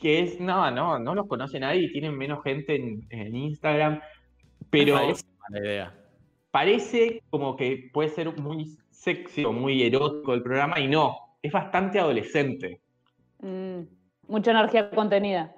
Que 0.00 0.20
es. 0.20 0.40
No, 0.40 0.70
no, 0.70 0.98
no 0.98 1.14
los 1.14 1.26
conoce 1.26 1.58
nadie 1.60 1.82
y 1.84 1.92
tienen 1.92 2.16
menos 2.16 2.42
gente 2.42 2.76
en, 2.76 3.06
en 3.10 3.34
Instagram. 3.36 4.00
Pero 4.70 4.98
es 5.00 5.24
idea. 5.50 5.94
parece 6.50 7.22
como 7.30 7.56
que 7.56 7.90
puede 7.92 8.08
ser 8.10 8.36
muy 8.38 8.76
sexy 8.90 9.44
o 9.44 9.52
muy 9.52 9.82
erótico 9.82 10.34
el 10.34 10.42
programa 10.42 10.78
y 10.80 10.88
no. 10.88 11.16
Es 11.42 11.52
bastante 11.52 11.98
adolescente. 11.98 12.80
Mm, 13.40 13.80
mucha 14.26 14.50
energía 14.50 14.90
contenida. 14.90 15.54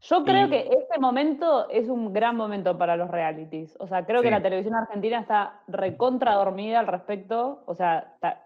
Yo 0.00 0.24
creo 0.24 0.46
Y- 0.46 0.50
que 0.50 0.58
este 0.62 0.98
momento 0.98 1.68
es 1.68 1.88
un 1.88 2.12
gran 2.12 2.34
momento 2.36 2.76
para 2.76 2.96
los 2.96 3.08
realities. 3.08 3.76
O 3.78 3.86
sea, 3.86 4.04
creo 4.04 4.20
que 4.22 4.30
la 4.32 4.42
televisión 4.42 4.74
argentina 4.74 5.20
está 5.20 5.60
recontra 5.68 6.34
dormida 6.34 6.80
al 6.80 6.88
respecto. 6.88 7.62
O 7.66 7.74
sea, 7.74 8.16
ta- 8.20 8.44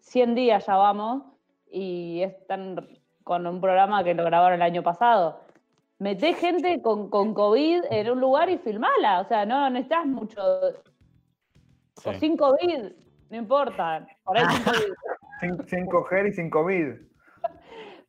100 0.00 0.34
días 0.34 0.66
ya 0.66 0.76
vamos 0.76 1.22
y 1.70 2.22
están 2.22 2.88
con 3.26 3.44
un 3.44 3.60
programa 3.60 4.04
que 4.04 4.14
lo 4.14 4.24
grabaron 4.24 4.54
el 4.54 4.62
año 4.62 4.84
pasado. 4.84 5.40
Meté 5.98 6.34
gente 6.34 6.80
con, 6.80 7.10
con 7.10 7.34
COVID 7.34 7.82
en 7.90 8.10
un 8.12 8.20
lugar 8.20 8.48
y 8.48 8.58
filmala. 8.58 9.20
O 9.20 9.24
sea, 9.24 9.44
no 9.44 9.68
necesitas 9.68 10.06
mucho. 10.06 10.40
O 12.04 12.12
sin 12.20 12.36
COVID, 12.36 12.92
no 13.30 13.36
importa. 13.36 14.06
Por 14.22 14.38
ahí 14.38 14.44
sin 14.48 14.62
COVID. 14.64 14.92
Sin, 15.40 15.66
sin 15.66 15.86
coger 15.86 16.28
y 16.28 16.32
sin 16.32 16.48
COVID. 16.48 16.94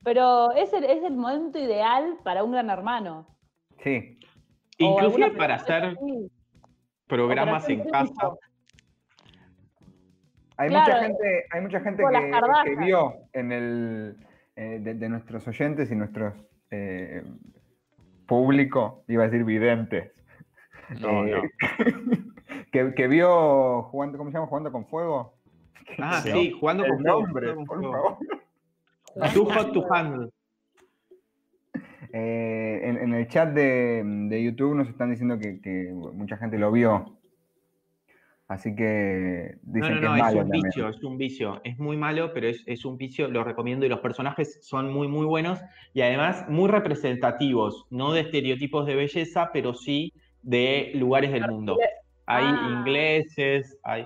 Pero 0.03 0.51
es 0.53 0.71
el, 0.71 0.85
es 0.85 1.03
el 1.03 1.17
momento 1.17 1.59
ideal 1.59 2.17
para 2.23 2.43
un 2.43 2.51
gran 2.53 2.69
hermano. 2.69 3.27
Sí. 3.83 4.17
O 4.79 4.85
Inclusive 4.85 5.31
para 5.31 5.55
hacer 5.55 5.83
así. 5.83 6.31
programas 7.07 7.67
en 7.67 7.83
casa. 7.89 8.13
tiempo. 8.13 8.39
Hay 10.57 10.69
Claro, 10.69 10.85
mucha 10.85 11.03
gente, 11.03 11.45
hay 11.51 11.61
mucha 11.61 11.79
gente 11.81 12.03
que 12.65 12.75
vio 12.77 13.13
en 13.33 13.51
el 13.51 14.26
eh, 14.57 14.79
de, 14.81 14.95
de 14.95 15.07
nuestros 15.09 15.47
oyentes 15.47 15.91
y 15.91 15.95
nuestros 15.95 16.33
eh, 16.71 17.23
público, 18.25 19.03
iba 19.07 19.23
a 19.23 19.27
decir 19.27 19.45
videntes, 19.45 20.11
No, 20.99 21.25
eh, 21.25 21.31
no. 21.31 22.65
que, 22.71 22.93
que 22.93 23.07
vio 23.07 23.83
jugando, 23.83 24.17
¿cómo 24.17 24.31
se 24.31 24.35
llama? 24.37 24.47
Jugando 24.47 24.71
con 24.71 24.85
fuego. 24.87 25.35
Ah, 25.99 26.21
Sí. 26.23 26.31
sí, 26.33 26.51
jugando 26.59 26.85
con 26.85 26.99
fuego, 26.99 27.21
nombre, 27.21 27.53
por 27.65 27.81
favor. 27.81 28.17
Too 29.33 29.45
hot 29.45 29.73
to 29.73 29.93
handle. 29.93 30.29
Eh, 32.13 32.79
en, 32.83 32.97
en 32.97 33.13
el 33.13 33.27
chat 33.27 33.53
de, 33.53 34.01
de 34.03 34.43
YouTube 34.43 34.75
nos 34.75 34.89
están 34.89 35.11
diciendo 35.11 35.37
que, 35.39 35.61
que 35.61 35.91
mucha 35.93 36.37
gente 36.37 36.57
lo 36.57 36.71
vio. 36.71 37.16
Así 38.47 38.73
que 38.75 39.55
No, 39.65 39.73
dicen 39.73 39.95
no, 39.95 39.99
que 40.01 40.05
no, 40.07 40.15
es 40.15 40.19
es 40.19 40.23
malo 40.23 40.37
un 40.37 40.43
también. 40.43 40.63
vicio, 40.63 40.89
es 40.89 41.03
un 41.03 41.17
vicio. 41.17 41.61
Es 41.65 41.77
muy 41.79 41.97
malo, 41.97 42.31
pero 42.33 42.47
es, 42.47 42.63
es 42.65 42.85
un 42.85 42.97
vicio, 42.97 43.27
lo 43.27 43.43
recomiendo 43.43 43.85
y 43.85 43.89
los 43.89 43.99
personajes 43.99 44.59
son 44.61 44.91
muy, 44.93 45.07
muy 45.09 45.25
buenos 45.25 45.59
y 45.93 46.01
además 46.01 46.45
muy 46.47 46.69
representativos, 46.69 47.85
no 47.89 48.13
de 48.13 48.21
estereotipos 48.21 48.85
de 48.85 48.95
belleza, 48.95 49.49
pero 49.51 49.73
sí 49.73 50.13
de 50.43 50.91
lugares 50.95 51.31
del 51.33 51.49
mundo. 51.49 51.77
Hay 52.25 52.45
Ah. 52.45 52.77
ingleses, 52.79 53.77
hay... 53.83 54.05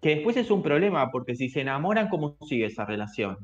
Que 0.00 0.10
después 0.16 0.36
es 0.36 0.50
un 0.52 0.62
problema, 0.62 1.10
porque 1.10 1.34
si 1.34 1.48
se 1.48 1.62
enamoran, 1.62 2.08
¿cómo 2.08 2.36
sigue 2.46 2.66
esa 2.66 2.84
relación? 2.84 3.36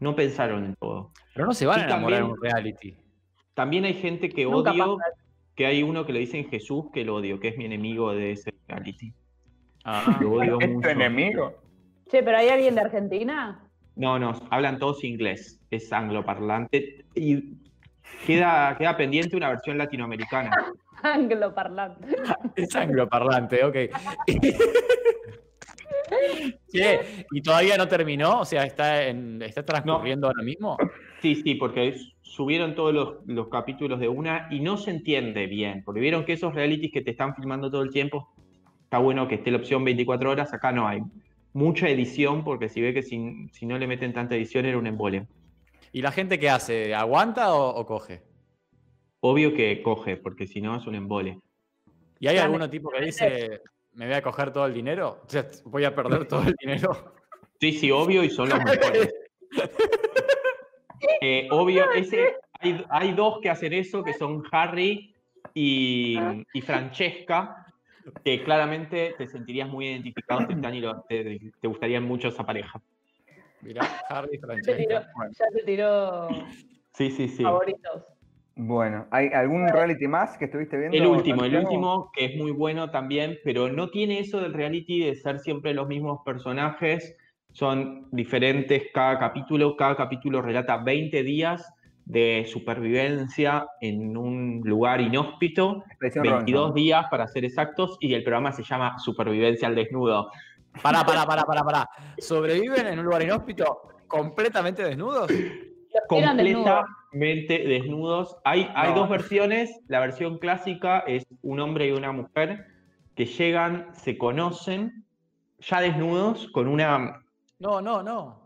No 0.00 0.14
pensaron 0.16 0.64
en 0.64 0.74
todo. 0.76 1.10
Pero 1.34 1.46
no 1.46 1.52
se 1.52 1.66
van 1.66 1.80
Y 1.80 1.82
a 1.82 1.84
enamorar 1.86 2.20
en 2.20 2.26
también- 2.28 2.38
un 2.38 2.42
reality. 2.42 2.96
También 3.54 3.84
hay 3.84 3.94
gente 3.94 4.30
que 4.30 4.44
Nunca 4.44 4.70
odio, 4.72 4.96
pasa. 4.96 5.10
que 5.54 5.66
hay 5.66 5.82
uno 5.82 6.06
que 6.06 6.12
le 6.14 6.20
dicen 6.20 6.48
Jesús, 6.48 6.86
que 6.94 7.04
lo 7.04 7.16
odio, 7.16 7.40
que 7.40 7.48
es 7.48 7.58
mi 7.58 7.64
enemigo 7.66 8.14
de 8.14 8.32
ese 8.32 8.54
reality. 8.68 9.12
Ah, 9.88 10.18
odio 10.18 10.58
¿Es 10.60 10.80
tu 10.80 10.88
enemigo? 10.88 11.54
Che, 12.10 12.20
pero 12.24 12.38
¿hay 12.38 12.48
alguien 12.48 12.74
de 12.74 12.80
Argentina? 12.80 13.70
No, 13.94 14.18
no, 14.18 14.32
hablan 14.50 14.80
todos 14.80 15.04
inglés, 15.04 15.60
es 15.70 15.92
angloparlante 15.92 17.04
y 17.14 17.54
queda, 18.26 18.76
queda 18.76 18.96
pendiente 18.96 19.36
una 19.36 19.48
versión 19.50 19.78
latinoamericana. 19.78 20.50
Angloparlante. 21.02 22.16
es 22.56 22.74
angloparlante, 22.74 23.64
ok. 23.64 23.76
Che, 26.72 27.24
¿y 27.32 27.42
todavía 27.42 27.76
no 27.76 27.88
terminó? 27.88 28.40
O 28.40 28.44
sea, 28.44 28.64
¿está, 28.64 29.04
en, 29.04 29.40
está 29.42 29.64
transcurriendo 29.64 30.26
ahora 30.26 30.42
mismo? 30.42 30.76
Sí, 31.20 31.36
sí, 31.36 31.54
porque 31.54 31.96
subieron 32.22 32.74
todos 32.74 32.92
los, 32.92 33.26
los 33.26 33.48
capítulos 33.48 34.00
de 34.00 34.08
una 34.08 34.48
y 34.50 34.60
no 34.60 34.76
se 34.76 34.90
entiende 34.90 35.46
bien, 35.46 35.82
porque 35.84 36.00
vieron 36.00 36.24
que 36.24 36.34
esos 36.34 36.54
realities 36.54 36.92
que 36.92 37.02
te 37.02 37.12
están 37.12 37.34
filmando 37.34 37.70
todo 37.70 37.82
el 37.82 37.90
tiempo, 37.90 38.32
está 38.86 38.98
bueno 38.98 39.26
que 39.26 39.34
esté 39.34 39.50
la 39.50 39.58
opción 39.58 39.84
24 39.84 40.30
horas, 40.30 40.54
acá 40.54 40.70
no 40.70 40.86
hay. 40.86 41.02
Mucha 41.52 41.88
edición, 41.88 42.44
porque 42.44 42.68
si 42.68 42.80
ve 42.80 42.94
que 42.94 43.02
si, 43.02 43.48
si 43.52 43.66
no 43.66 43.78
le 43.78 43.88
meten 43.88 44.12
tanta 44.12 44.36
edición 44.36 44.64
era 44.64 44.78
un 44.78 44.86
embole. 44.86 45.26
¿Y 45.92 46.02
la 46.02 46.12
gente 46.12 46.38
qué 46.38 46.48
hace? 46.48 46.94
¿Aguanta 46.94 47.52
o, 47.52 47.74
o 47.74 47.84
coge? 47.84 48.22
Obvio 49.20 49.54
que 49.54 49.82
coge, 49.82 50.16
porque 50.16 50.46
si 50.46 50.60
no 50.60 50.76
es 50.76 50.86
un 50.86 50.94
embole. 50.94 51.40
¿Y 52.20 52.28
hay 52.28 52.38
alguno 52.38 52.70
tipo 52.70 52.90
que 52.90 53.00
dice, 53.00 53.60
me 53.94 54.06
voy 54.06 54.14
a 54.14 54.22
coger 54.22 54.52
todo 54.52 54.66
el 54.66 54.74
dinero? 54.74 55.22
O 55.26 55.28
sea, 55.28 55.48
voy 55.64 55.84
a 55.84 55.94
perder 55.94 56.28
todo 56.28 56.42
el 56.42 56.54
dinero. 56.54 57.12
Sí, 57.60 57.72
sí, 57.72 57.90
obvio, 57.90 58.22
y 58.22 58.30
son 58.30 58.48
los 58.50 58.62
mejores. 58.62 59.12
Eh, 61.20 61.46
obvio, 61.50 61.90
ese, 61.92 62.36
hay, 62.58 62.84
hay 62.88 63.12
dos 63.12 63.38
que 63.40 63.50
hacen 63.50 63.72
eso, 63.72 64.02
que 64.02 64.14
son 64.14 64.42
Harry 64.50 65.14
y, 65.54 66.18
y 66.52 66.60
Francesca, 66.62 67.65
que 68.24 68.42
claramente 68.44 69.14
te 69.18 69.26
sentirías 69.28 69.68
muy 69.68 69.86
identificado, 69.88 70.46
Tristán, 70.46 70.74
y 70.74 70.80
lo- 70.80 71.02
te, 71.08 71.38
te 71.60 71.68
gustaría 71.68 72.00
mucho 72.00 72.28
esa 72.28 72.44
pareja. 72.44 72.80
Mirá, 73.62 73.82
Harry 74.08 74.38
Ya 74.40 74.46
te 74.60 74.74
tiró, 74.74 74.86
Francesca. 74.86 75.12
Bueno, 75.14 75.32
ya 75.38 75.46
te 75.50 75.62
tiró 75.64 76.28
Sí, 76.94 77.10
sí, 77.10 77.28
sí. 77.28 77.42
favoritos. 77.42 78.04
Bueno, 78.58 79.06
¿hay 79.10 79.28
algún 79.28 79.68
reality 79.68 80.06
más 80.08 80.38
que 80.38 80.46
estuviste 80.46 80.78
viendo? 80.78 80.96
El 80.96 81.06
último, 81.06 81.44
el 81.44 81.56
último, 81.56 82.10
que 82.14 82.24
es 82.26 82.36
muy 82.36 82.52
bueno 82.52 82.90
también, 82.90 83.38
pero 83.44 83.68
no 83.70 83.90
tiene 83.90 84.20
eso 84.20 84.40
del 84.40 84.54
reality 84.54 85.00
de 85.00 85.14
ser 85.14 85.40
siempre 85.40 85.74
los 85.74 85.86
mismos 85.86 86.20
personajes, 86.24 87.14
son 87.52 88.08
diferentes 88.12 88.84
cada 88.94 89.18
capítulo, 89.18 89.76
cada 89.76 89.94
capítulo 89.96 90.40
relata 90.40 90.78
20 90.78 91.22
días 91.22 91.70
de 92.06 92.46
supervivencia 92.48 93.66
en 93.80 94.16
un 94.16 94.62
lugar 94.64 95.00
inhóspito, 95.00 95.82
Expedición 95.90 96.22
22 96.22 96.60
Robinson. 96.68 96.74
días 96.74 97.06
para 97.10 97.26
ser 97.28 97.44
exactos, 97.44 97.98
y 98.00 98.14
el 98.14 98.22
programa 98.22 98.52
se 98.52 98.62
llama 98.62 98.98
Supervivencia 98.98 99.68
al 99.68 99.74
Desnudo. 99.74 100.30
Pará, 100.82 101.04
pará, 101.04 101.26
pará, 101.26 101.42
pará, 101.44 101.62
pará. 101.64 101.88
¿Sobreviven 102.18 102.86
en 102.86 102.98
un 103.00 103.04
lugar 103.06 103.22
inhóspito 103.22 103.82
completamente 104.06 104.84
desnudos? 104.84 105.30
Completamente 106.08 107.58
desnudos. 107.66 108.36
Hay, 108.44 108.70
hay 108.74 108.90
No. 108.90 108.96
dos 109.00 109.08
versiones. 109.08 109.70
La 109.88 110.00
versión 110.00 110.38
clásica 110.38 111.00
es 111.00 111.26
un 111.42 111.58
hombre 111.60 111.88
y 111.88 111.92
una 111.92 112.12
mujer 112.12 112.66
que 113.14 113.24
llegan, 113.26 113.88
se 113.94 114.16
conocen, 114.18 115.04
ya 115.58 115.80
desnudos, 115.80 116.48
con 116.52 116.68
una, 116.68 117.22
No, 117.58 117.80
no, 117.80 118.02
no. 118.02 118.45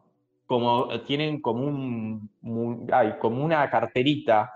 Como 0.51 0.89
tienen 1.03 1.41
como 1.41 1.63
un, 1.65 2.29
ay, 2.93 3.15
como 3.21 3.45
una 3.45 3.71
carterita 3.71 4.53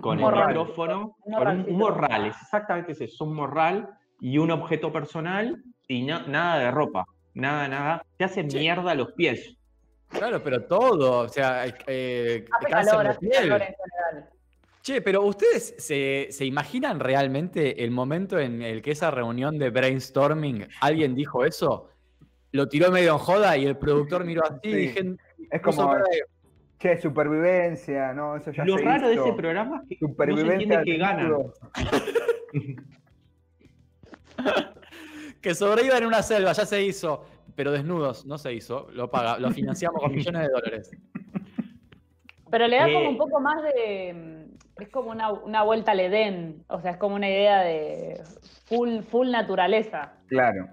con 0.00 0.14
Un 0.14 0.18
el 0.18 0.24
morral. 0.24 0.48
micrófono, 0.48 0.98
Un 1.00 1.04
con 1.04 1.26
un, 1.26 1.38
morralcito. 1.38 1.70
un 1.70 1.78
morral, 1.78 2.26
es 2.26 2.36
exactamente 2.42 2.92
eso, 2.92 3.04
es 3.04 3.20
un 3.20 3.34
morral 3.36 3.88
y 4.20 4.38
un 4.38 4.50
objeto 4.50 4.92
personal 4.92 5.62
y 5.86 6.02
na- 6.02 6.26
nada 6.26 6.58
de 6.58 6.70
ropa, 6.72 7.04
nada, 7.34 7.68
nada. 7.68 8.04
Se 8.18 8.24
hacen 8.24 8.48
Che. 8.48 8.58
mierda 8.58 8.92
los 8.96 9.12
pies. 9.12 9.56
Claro, 10.08 10.42
pero 10.42 10.64
todo. 10.66 11.20
O 11.20 11.28
sea, 11.28 11.64
eh, 11.86 12.44
Hace 12.58 12.66
cáncer 12.68 12.90
calor, 12.90 13.04
de 13.04 13.10
hace 13.10 13.20
piel. 13.20 13.32
calor 13.48 13.62
en 13.62 13.74
general. 13.76 14.30
Che, 14.82 15.00
pero 15.00 15.22
¿ustedes 15.22 15.76
se, 15.78 16.26
se 16.32 16.44
imaginan 16.44 16.98
realmente 16.98 17.84
el 17.84 17.92
momento 17.92 18.36
en 18.40 18.62
el 18.62 18.82
que 18.82 18.90
esa 18.90 19.12
reunión 19.12 19.58
de 19.58 19.70
brainstorming 19.70 20.66
alguien 20.80 21.14
dijo 21.14 21.44
eso? 21.44 21.88
Lo 22.52 22.68
tiró 22.68 22.90
medio 22.90 23.12
en 23.12 23.18
joda 23.18 23.56
y 23.56 23.64
el 23.66 23.76
productor 23.76 24.24
miró 24.24 24.42
así 24.44 24.58
y 24.64 24.70
Sí. 24.70 24.76
dije, 24.76 25.16
Es 25.50 25.60
como, 25.62 25.94
che, 26.78 27.00
supervivencia, 27.00 28.12
¿no? 28.12 28.36
Eso 28.36 28.50
ya 28.50 28.64
Lo 28.64 28.76
se 28.78 28.84
raro 28.84 29.08
de 29.08 29.14
ese 29.14 29.32
programa 29.34 29.82
es 29.88 29.98
que 29.98 30.04
no 30.04 30.08
se 30.08 30.12
Supervivencia 30.12 30.54
entiende 30.54 30.76
al 30.76 30.84
que 30.84 30.96
ganan. 30.98 31.28
desnudo. 31.28 31.52
que 35.40 35.54
sobreviva 35.54 35.98
en 35.98 36.06
una 36.06 36.22
selva, 36.22 36.52
ya 36.52 36.66
se 36.66 36.82
hizo, 36.82 37.24
pero 37.54 37.70
desnudos, 37.72 38.26
no 38.26 38.38
se 38.38 38.52
hizo, 38.52 38.88
lo 38.92 39.10
paga, 39.10 39.38
lo 39.38 39.50
financiamos 39.50 40.00
con 40.02 40.12
millones 40.14 40.42
de 40.42 40.48
dólares. 40.48 40.90
Pero 42.50 42.66
le 42.66 42.76
da 42.76 42.88
Eh. 42.88 42.92
como 42.94 43.08
un 43.10 43.16
poco 43.18 43.40
más 43.40 43.62
de. 43.62 44.46
Es 44.80 44.88
como 44.88 45.10
una, 45.10 45.30
una 45.30 45.62
vuelta 45.62 45.92
al 45.92 46.00
Edén. 46.00 46.64
O 46.68 46.80
sea, 46.80 46.92
es 46.92 46.96
como 46.96 47.14
una 47.14 47.28
idea 47.28 47.60
de 47.60 48.20
full, 48.64 49.02
full 49.02 49.30
naturaleza. 49.30 50.14
Claro. 50.26 50.66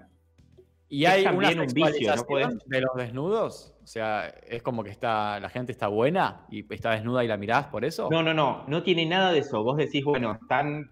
Y 0.90 1.04
Es 1.04 1.10
hay 1.10 1.26
una 1.26 1.50
un 1.50 1.66
vicio, 1.66 2.16
¿no 2.16 2.24
podés? 2.24 2.48
de 2.66 2.80
los 2.80 2.94
desnudos, 2.94 3.74
o 3.82 3.86
sea, 3.86 4.28
es 4.46 4.62
como 4.62 4.82
que 4.82 4.90
está, 4.90 5.38
la 5.38 5.50
gente 5.50 5.70
está 5.72 5.88
buena 5.88 6.46
y 6.50 6.64
está 6.72 6.92
desnuda 6.92 7.22
y 7.24 7.28
la 7.28 7.36
mirás 7.36 7.66
por 7.66 7.84
eso. 7.84 8.08
No, 8.10 8.22
no, 8.22 8.32
no, 8.32 8.64
no 8.66 8.82
tiene 8.82 9.04
nada 9.04 9.32
de 9.32 9.40
eso. 9.40 9.62
Vos 9.62 9.76
decís, 9.76 10.02
bueno, 10.02 10.38
están, 10.40 10.90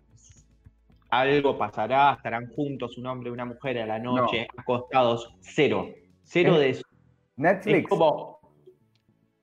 algo 1.08 1.56
pasará, 1.56 2.12
estarán 2.12 2.48
juntos 2.54 2.98
un 2.98 3.06
hombre 3.06 3.30
y 3.30 3.32
una 3.32 3.46
mujer 3.46 3.78
a 3.78 3.86
la 3.86 3.98
noche, 3.98 4.46
acostados, 4.56 5.34
cero, 5.40 5.88
cero 6.24 6.58
de 6.58 6.70
eso. 6.70 6.82
Netflix. 7.36 7.78
Es 7.78 7.88
como 7.88 8.38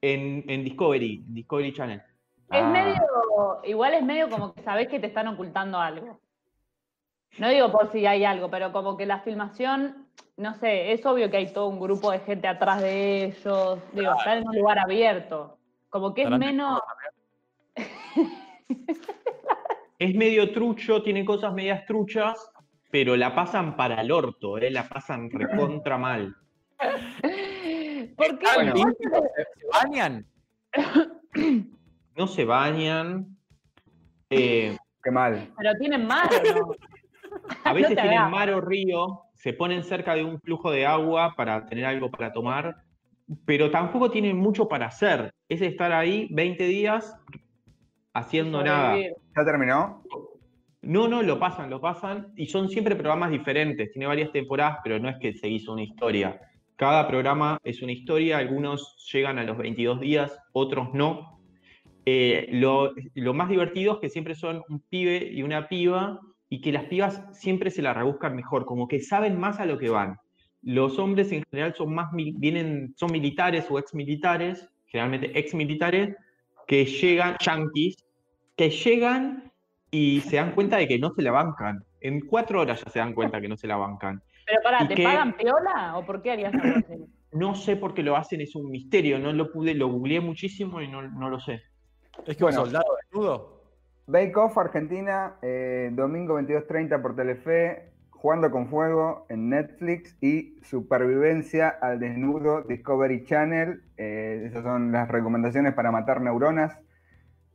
en, 0.02 0.44
en 0.48 0.64
Discovery, 0.64 1.24
Discovery 1.30 1.74
Channel. 1.74 1.98
Es 2.00 2.62
Ah. 2.62 2.70
medio. 2.70 3.02
Igual 3.64 3.94
es 3.96 4.04
medio 4.04 4.30
como 4.30 4.54
que 4.54 4.62
sabés 4.62 4.88
que 4.88 5.00
te 5.00 5.08
están 5.08 5.28
ocultando 5.30 5.80
algo. 5.80 6.20
No 7.40 7.50
digo 7.50 7.72
por 7.72 7.92
si 7.92 8.06
hay 8.06 8.24
algo, 8.26 8.52
pero 8.52 8.72
como 8.72 8.96
que 8.98 9.06
la 9.08 9.22
filmación, 9.22 10.03
no 10.38 10.54
sé, 10.56 10.92
es 10.94 11.06
obvio 11.06 11.30
que 11.30 11.38
hay 11.38 11.54
todo 11.54 11.68
un 11.68 11.80
grupo 11.80 12.12
de 12.12 12.20
gente 12.20 12.48
atrás 12.48 12.82
de 12.82 13.26
ellos. 13.26 13.80
Digo, 13.94 14.14
están 14.18 14.40
en 14.40 14.48
un 14.48 14.56
lugar 14.56 14.80
abierto. 14.80 15.58
Como 15.90 16.14
que 16.14 16.24
es 16.24 16.30
menos. 16.32 16.80
Es 20.00 20.16
medio 20.16 20.52
trucho, 20.52 21.02
tiene 21.04 21.24
cosas 21.24 21.54
medias 21.54 21.86
truchas, 21.86 22.52
pero 22.92 23.16
la 23.16 23.34
pasan 23.36 23.76
para 23.78 24.02
el 24.02 24.12
orto, 24.12 24.58
¿eh? 24.58 24.70
la 24.72 24.88
pasan 24.90 25.30
recontra 25.32 25.98
mal. 25.98 26.36
¿Por 28.18 28.38
qué? 28.40 28.46
¿Están 28.46 28.74
Bueno. 28.74 28.94
¿Se 28.98 29.68
bañan? 29.72 30.26
No 32.16 32.28
se 32.28 32.46
bañan. 32.46 33.38
eh, 34.30 34.78
Qué 35.04 35.12
mal. 35.12 35.52
Pero 35.58 35.74
tienen 35.80 36.06
mar, 36.08 36.30
¿o 36.32 36.60
¿no? 36.60 36.72
A 37.64 37.74
veces 37.74 37.96
tienen 37.96 38.18
hagas. 38.18 38.32
mar 38.32 38.50
o 38.52 38.62
río, 38.62 39.23
se 39.44 39.52
ponen 39.52 39.84
cerca 39.84 40.16
de 40.16 40.24
un 40.24 40.40
flujo 40.40 40.72
de 40.72 40.86
agua 40.86 41.34
para 41.36 41.66
tener 41.66 41.84
algo 41.84 42.10
para 42.10 42.32
tomar, 42.32 42.78
pero 43.44 43.70
tampoco 43.70 44.10
tienen 44.10 44.38
mucho 44.38 44.70
para 44.70 44.86
hacer. 44.86 45.34
Es 45.50 45.62
estar 45.62 45.92
ahí 45.92 46.30
20 46.32 46.66
días 46.66 47.14
haciendo 48.14 48.64
nada. 48.64 48.98
¿Ya 48.98 49.46
terminó? 49.46 50.02
No, 50.82 51.10
no, 51.10 51.22
lo 51.22 51.40
pasan, 51.40 51.70
lo 51.70 51.82
pasan, 51.82 52.32
y 52.38 52.46
son 52.46 52.70
siempre 52.70 52.96
programas 52.96 53.32
diferentes. 53.32 53.92
Tiene 53.92 54.06
varias 54.06 54.32
temporadas, 54.32 54.78
pero 54.82 54.98
no 54.98 55.10
es 55.10 55.18
que 55.18 55.34
se 55.34 55.50
hizo 55.50 55.74
una 55.74 55.84
historia. 55.84 56.40
Cada 56.78 57.06
programa 57.06 57.60
es 57.66 57.82
una 57.82 57.92
historia, 57.92 58.38
algunos 58.38 58.96
llegan 59.12 59.40
a 59.40 59.44
los 59.44 59.58
22 59.58 60.00
días, 60.00 60.40
otros 60.54 60.94
no. 60.94 61.42
Eh, 62.06 62.48
lo, 62.50 62.94
lo 63.16 63.34
más 63.34 63.50
divertido 63.50 63.96
es 63.96 64.00
que 64.00 64.10
siempre 64.10 64.36
son 64.36 64.64
un 64.70 64.80
pibe 64.80 65.18
y 65.34 65.44
una 65.44 65.68
piba, 65.68 66.22
y 66.54 66.62
que 66.62 66.72
las 66.72 66.84
pibas 66.84 67.20
siempre 67.32 67.72
se 67.72 67.82
la 67.82 67.96
rebuscan 67.96 68.36
mejor, 68.36 68.66
como 68.66 68.88
que 68.88 69.00
saben 69.00 69.40
más 69.40 69.60
a 69.60 69.66
lo 69.66 69.80
que 69.80 69.90
van. 69.90 70.20
Los 70.62 71.00
hombres 71.00 71.32
en 71.32 71.42
general 71.50 71.74
son 71.74 71.96
más 71.96 72.12
vienen, 72.14 72.94
son 72.96 73.12
militares 73.12 73.66
o 73.72 73.80
exmilitares, 73.80 74.70
generalmente 74.86 75.32
exmilitares, 75.40 76.16
que 76.68 76.86
llegan, 76.86 77.38
yanquis, 77.44 77.96
que 78.56 78.70
llegan 78.70 79.52
y 79.90 80.22
se 80.22 80.36
dan 80.36 80.54
cuenta 80.54 80.78
de 80.78 80.88
que 80.88 81.00
no 81.00 81.12
se 81.16 81.24
la 81.24 81.32
bancan. 81.32 81.84
En 82.02 82.20
cuatro 82.20 82.62
horas 82.62 82.84
ya 82.86 82.92
se 82.92 83.00
dan 83.00 83.16
cuenta 83.16 83.42
que 83.42 83.50
no 83.50 83.58
se 83.58 83.66
la 83.66 83.78
bancan. 83.78 84.22
Pero 84.46 84.62
pará, 84.62 84.84
¿Y 84.84 84.88
¿te 84.90 85.04
pagan 85.04 85.36
piola 85.36 85.98
o 85.98 86.06
por 86.06 86.22
qué 86.22 86.34
harías 86.34 86.54
algo 86.54 86.78
así? 86.78 87.04
No 87.32 87.56
sé 87.56 87.78
por 87.78 87.96
qué 87.96 88.04
lo 88.04 88.16
hacen, 88.16 88.42
es 88.42 88.56
un 88.56 88.70
misterio. 88.70 89.18
No 89.18 89.34
lo 89.34 89.52
pude, 89.52 89.74
lo 89.74 89.88
googleé 89.88 90.22
muchísimo 90.22 90.84
y 90.84 90.88
no, 90.88 91.02
no 91.02 91.32
lo 91.32 91.40
sé. 91.40 91.64
Es 92.28 92.38
que 92.38 92.44
Bueno. 92.44 92.60
un 92.60 92.66
soldado 92.66 92.96
desnudo. 93.02 93.63
Bake 94.06 94.36
Off 94.36 94.58
Argentina, 94.58 95.36
eh, 95.42 95.90
domingo 95.94 96.40
22.30 96.40 97.02
por 97.02 97.16
Telefe, 97.16 97.94
Jugando 98.10 98.52
con 98.52 98.68
Fuego 98.68 99.26
en 99.30 99.50
Netflix 99.50 100.18
y 100.22 100.56
Supervivencia 100.64 101.70
al 101.70 102.00
Desnudo 102.00 102.62
Discovery 102.62 103.26
Channel. 103.26 103.82
Eh, 103.98 104.46
esas 104.46 104.64
son 104.64 104.94
las 104.94 105.10
recomendaciones 105.10 105.74
para 105.74 105.92
matar 105.92 106.22
neuronas. 106.22 106.78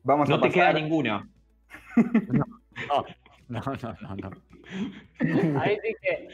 Vamos 0.03 0.28
No 0.28 0.36
a 0.36 0.40
te 0.40 0.51
queda 0.51 0.72
ninguna. 0.72 1.28
No, 3.49 3.61
no, 3.61 3.61
no, 3.82 4.16
no. 4.16 4.30
no. 4.30 5.61
Ahí 5.61 5.78
sí 5.82 5.94
que. 6.03 6.28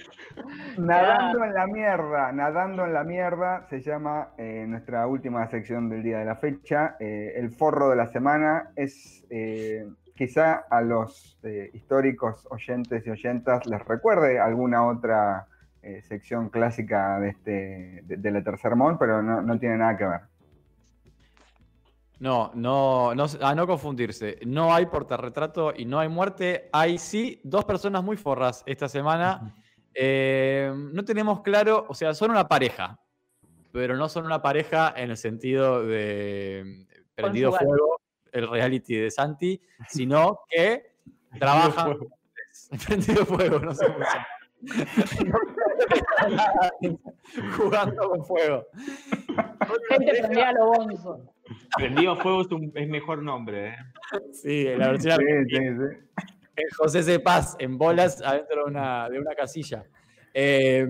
Nadando 0.78 1.44
en 1.44 1.54
la 1.54 1.66
mierda, 1.68 2.32
nadando 2.32 2.84
en 2.84 2.92
la 2.92 3.04
mierda, 3.04 3.66
se 3.70 3.80
llama 3.80 4.30
eh, 4.36 4.64
nuestra 4.68 5.06
última 5.06 5.46
sección 5.48 5.88
del 5.88 6.02
día 6.02 6.18
de 6.18 6.24
la 6.24 6.36
fecha. 6.36 6.96
Eh, 6.98 7.34
el 7.36 7.50
forro 7.52 7.90
de 7.90 7.96
la 7.96 8.08
semana 8.08 8.72
es 8.74 9.24
eh, 9.30 9.86
quizá 10.14 10.64
a 10.70 10.80
los 10.80 11.38
eh, 11.42 11.70
históricos 11.74 12.46
oyentes 12.50 13.06
y 13.06 13.10
oyentas 13.10 13.66
les 13.66 13.84
recuerde 13.84 14.38
alguna 14.38 14.86
otra 14.86 15.46
eh, 15.82 16.02
sección 16.02 16.48
clásica 16.48 17.18
de, 17.20 17.28
este, 17.28 18.02
de, 18.04 18.16
de 18.16 18.30
la 18.30 18.42
Tercer 18.42 18.76
Mon, 18.76 18.96
pero 18.98 19.22
no, 19.22 19.42
no 19.42 19.58
tiene 19.58 19.78
nada 19.78 19.96
que 19.96 20.06
ver. 20.06 20.20
No, 22.20 22.52
no, 22.54 23.14
no, 23.14 23.26
a 23.42 23.54
no 23.54 23.66
confundirse. 23.66 24.38
No 24.46 24.72
hay 24.72 24.86
portarretrato 24.86 25.74
y 25.76 25.84
no 25.84 25.98
hay 25.98 26.08
muerte. 26.08 26.70
Hay 26.72 26.96
sí 26.96 27.40
dos 27.44 27.64
personas 27.64 28.02
muy 28.02 28.16
forras 28.16 28.62
esta 28.66 28.88
semana. 28.88 29.54
Eh, 29.92 30.72
no 30.74 31.04
tenemos 31.04 31.42
claro, 31.42 31.84
o 31.88 31.94
sea, 31.94 32.14
son 32.14 32.30
una 32.30 32.48
pareja, 32.48 32.98
pero 33.72 33.96
no 33.96 34.08
son 34.08 34.26
una 34.26 34.40
pareja 34.40 34.94
en 34.96 35.10
el 35.10 35.16
sentido 35.16 35.84
de 35.84 36.86
prendido 37.14 37.50
Conyugal. 37.50 37.66
fuego, 37.66 38.00
el 38.35 38.49
reality 38.49 38.97
de 38.97 39.11
Santi, 39.11 39.61
sino 39.89 40.41
que 40.49 40.95
trabajan. 41.39 41.97
Prendido 42.87 43.26
fuego, 43.26 43.59
no 43.59 43.74
sé 43.74 43.85
cómo 43.87 44.05
se 44.05 45.24
llama. 45.24 45.39
Jugando 47.57 48.11
con 48.11 48.24
fuego. 48.24 48.64
Gente 49.91 50.12
prendía 50.20 50.53
lo 50.53 50.66
bonzo. 50.66 51.35
Prendido 51.76 52.14
fuego 52.16 52.43
es, 52.43 52.53
un, 52.53 52.70
es 52.74 52.89
mejor 52.89 53.22
nombre. 53.22 53.70
¿eh? 53.70 53.76
Sí, 54.32 54.64
la 54.76 54.93
versión 54.93 55.18
Sí, 55.18 55.24
sí, 55.49 55.57
sí. 55.57 55.62
El 56.57 56.72
José 56.76 57.03
C. 57.03 57.18
Paz 57.18 57.57
en 57.59 57.76
bolas 57.76 58.22
adentro 58.22 58.64
de 58.64 58.70
una, 58.70 59.11
de 59.11 59.18
una 59.18 59.35
casilla. 59.35 59.85
Eh, 60.32 60.87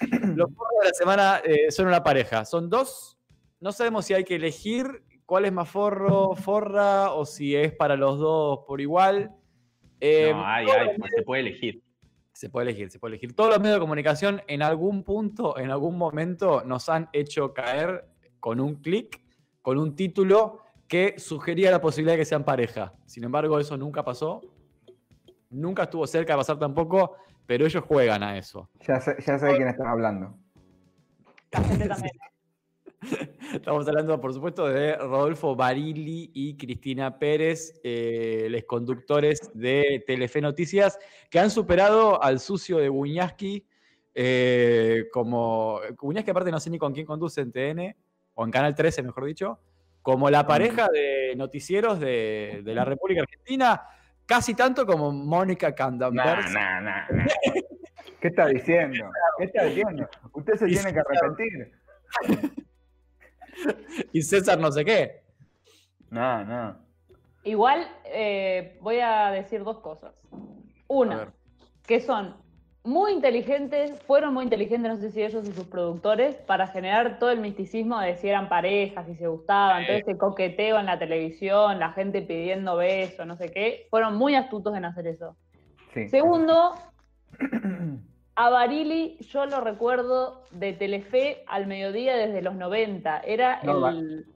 los 0.00 0.50
forros 0.54 0.80
de 0.80 0.88
la 0.88 0.94
semana 0.94 1.42
eh, 1.44 1.70
son 1.70 1.86
una 1.86 2.02
pareja. 2.02 2.44
Son 2.44 2.68
dos. 2.70 3.18
No 3.60 3.70
sabemos 3.72 4.06
si 4.06 4.14
hay 4.14 4.24
que 4.24 4.36
elegir 4.36 5.02
cuál 5.32 5.46
es 5.46 5.52
más 5.54 5.70
forro, 5.70 6.36
forra, 6.36 7.12
o 7.12 7.24
si 7.24 7.56
es 7.56 7.72
para 7.72 7.96
los 7.96 8.18
dos 8.18 8.66
por 8.66 8.82
igual. 8.82 9.34
Eh, 9.98 10.30
no, 10.30 10.44
hay, 10.44 10.66
hay, 10.66 10.94
se 11.16 11.22
puede 11.22 11.40
elegir. 11.40 11.82
Se 12.34 12.50
puede 12.50 12.68
elegir, 12.68 12.90
se 12.90 12.98
puede 12.98 13.14
elegir. 13.14 13.34
Todos 13.34 13.48
los 13.48 13.58
medios 13.58 13.76
de 13.76 13.80
comunicación 13.80 14.42
en 14.46 14.60
algún 14.60 15.04
punto, 15.04 15.56
en 15.56 15.70
algún 15.70 15.96
momento, 15.96 16.62
nos 16.66 16.90
han 16.90 17.08
hecho 17.14 17.54
caer 17.54 18.04
con 18.40 18.60
un 18.60 18.74
clic, 18.82 19.22
con 19.62 19.78
un 19.78 19.96
título 19.96 20.58
que 20.86 21.14
sugería 21.18 21.70
la 21.70 21.80
posibilidad 21.80 22.12
de 22.12 22.18
que 22.18 22.24
sean 22.26 22.44
pareja. 22.44 22.92
Sin 23.06 23.24
embargo, 23.24 23.58
eso 23.58 23.74
nunca 23.78 24.04
pasó. 24.04 24.42
Nunca 25.48 25.84
estuvo 25.84 26.06
cerca 26.06 26.34
de 26.34 26.40
pasar 26.40 26.58
tampoco, 26.58 27.16
pero 27.46 27.64
ellos 27.64 27.82
juegan 27.84 28.22
a 28.22 28.36
eso. 28.36 28.68
Ya 28.86 29.00
sé, 29.00 29.16
ya 29.26 29.38
sé 29.38 29.46
de 29.46 29.56
quién 29.56 29.68
estás 29.68 29.86
hablando. 29.86 30.36
Estamos 33.54 33.86
hablando, 33.88 34.20
por 34.20 34.32
supuesto, 34.32 34.68
de 34.68 34.96
Rodolfo 34.96 35.56
Barili 35.56 36.30
y 36.32 36.56
Cristina 36.56 37.18
Pérez, 37.18 37.80
eh, 37.82 38.46
los 38.50 38.64
conductores 38.64 39.50
de 39.54 40.02
Telefe 40.06 40.40
Noticias, 40.40 40.98
que 41.30 41.38
han 41.38 41.50
superado 41.50 42.22
al 42.22 42.40
sucio 42.40 42.78
de 42.78 42.88
Buñaski, 42.88 43.66
eh, 44.14 45.06
como 45.12 45.80
Buñaski 46.00 46.30
aparte 46.30 46.50
no 46.50 46.60
sé 46.60 46.70
ni 46.70 46.78
con 46.78 46.92
quién 46.92 47.06
conduce 47.06 47.40
en 47.40 47.52
TN, 47.52 47.96
o 48.34 48.44
en 48.44 48.50
Canal 48.50 48.74
13, 48.74 49.02
mejor 49.02 49.24
dicho, 49.24 49.58
como 50.00 50.30
la 50.30 50.46
pareja 50.46 50.88
de 50.92 51.34
noticieros 51.36 52.00
de, 52.00 52.62
de 52.64 52.74
la 52.74 52.84
República 52.84 53.22
Argentina, 53.22 53.82
casi 54.26 54.54
tanto 54.54 54.86
como 54.86 55.12
Mónica 55.12 55.68
Nah, 55.68 55.74
Candamber. 55.74 56.50
nah, 56.50 56.80
nah, 56.80 57.06
nah. 57.10 57.26
¿Qué 58.20 58.28
está 58.28 58.46
diciendo? 58.46 59.10
¿Qué 59.38 59.44
está 59.44 59.64
diciendo? 59.64 60.08
Usted 60.32 60.54
se 60.54 60.66
tiene 60.66 60.92
que 60.92 61.00
arrepentir. 61.00 61.72
y 64.12 64.22
César 64.22 64.58
no 64.58 64.70
sé 64.70 64.84
qué. 64.84 65.22
No, 66.10 66.44
no. 66.44 66.76
Igual 67.44 67.88
eh, 68.04 68.78
voy 68.80 69.00
a 69.00 69.30
decir 69.30 69.64
dos 69.64 69.78
cosas. 69.80 70.14
Una, 70.86 71.32
que 71.86 72.00
son 72.00 72.36
muy 72.84 73.12
inteligentes, 73.12 74.00
fueron 74.02 74.34
muy 74.34 74.44
inteligentes, 74.44 74.90
no 74.92 74.98
sé 74.98 75.10
si 75.10 75.22
ellos 75.22 75.48
y 75.48 75.52
sus 75.52 75.66
productores, 75.66 76.34
para 76.34 76.66
generar 76.66 77.18
todo 77.18 77.30
el 77.30 77.40
misticismo 77.40 78.00
de 78.00 78.16
si 78.16 78.28
eran 78.28 78.48
parejas, 78.48 79.06
si 79.06 79.14
se 79.14 79.28
gustaban, 79.28 79.86
todo 79.86 79.96
ese 79.96 80.18
coqueteo 80.18 80.78
en 80.80 80.86
la 80.86 80.98
televisión, 80.98 81.78
la 81.78 81.92
gente 81.92 82.22
pidiendo 82.22 82.76
besos, 82.76 83.26
no 83.26 83.36
sé 83.36 83.50
qué. 83.50 83.86
Fueron 83.90 84.16
muy 84.16 84.34
astutos 84.34 84.76
en 84.76 84.84
hacer 84.84 85.06
eso. 85.06 85.36
Sí. 85.94 86.08
Segundo, 86.08 86.74
a 88.34 88.48
Barili 88.50 89.18
yo 89.30 89.46
lo 89.46 89.60
recuerdo 89.60 90.44
de 90.50 90.72
Telefe 90.72 91.44
al 91.46 91.66
mediodía 91.66 92.16
desde 92.16 92.42
los 92.42 92.54
90. 92.54 93.20
Era 93.20 93.60
No, 93.62 93.88
el... 93.88 94.26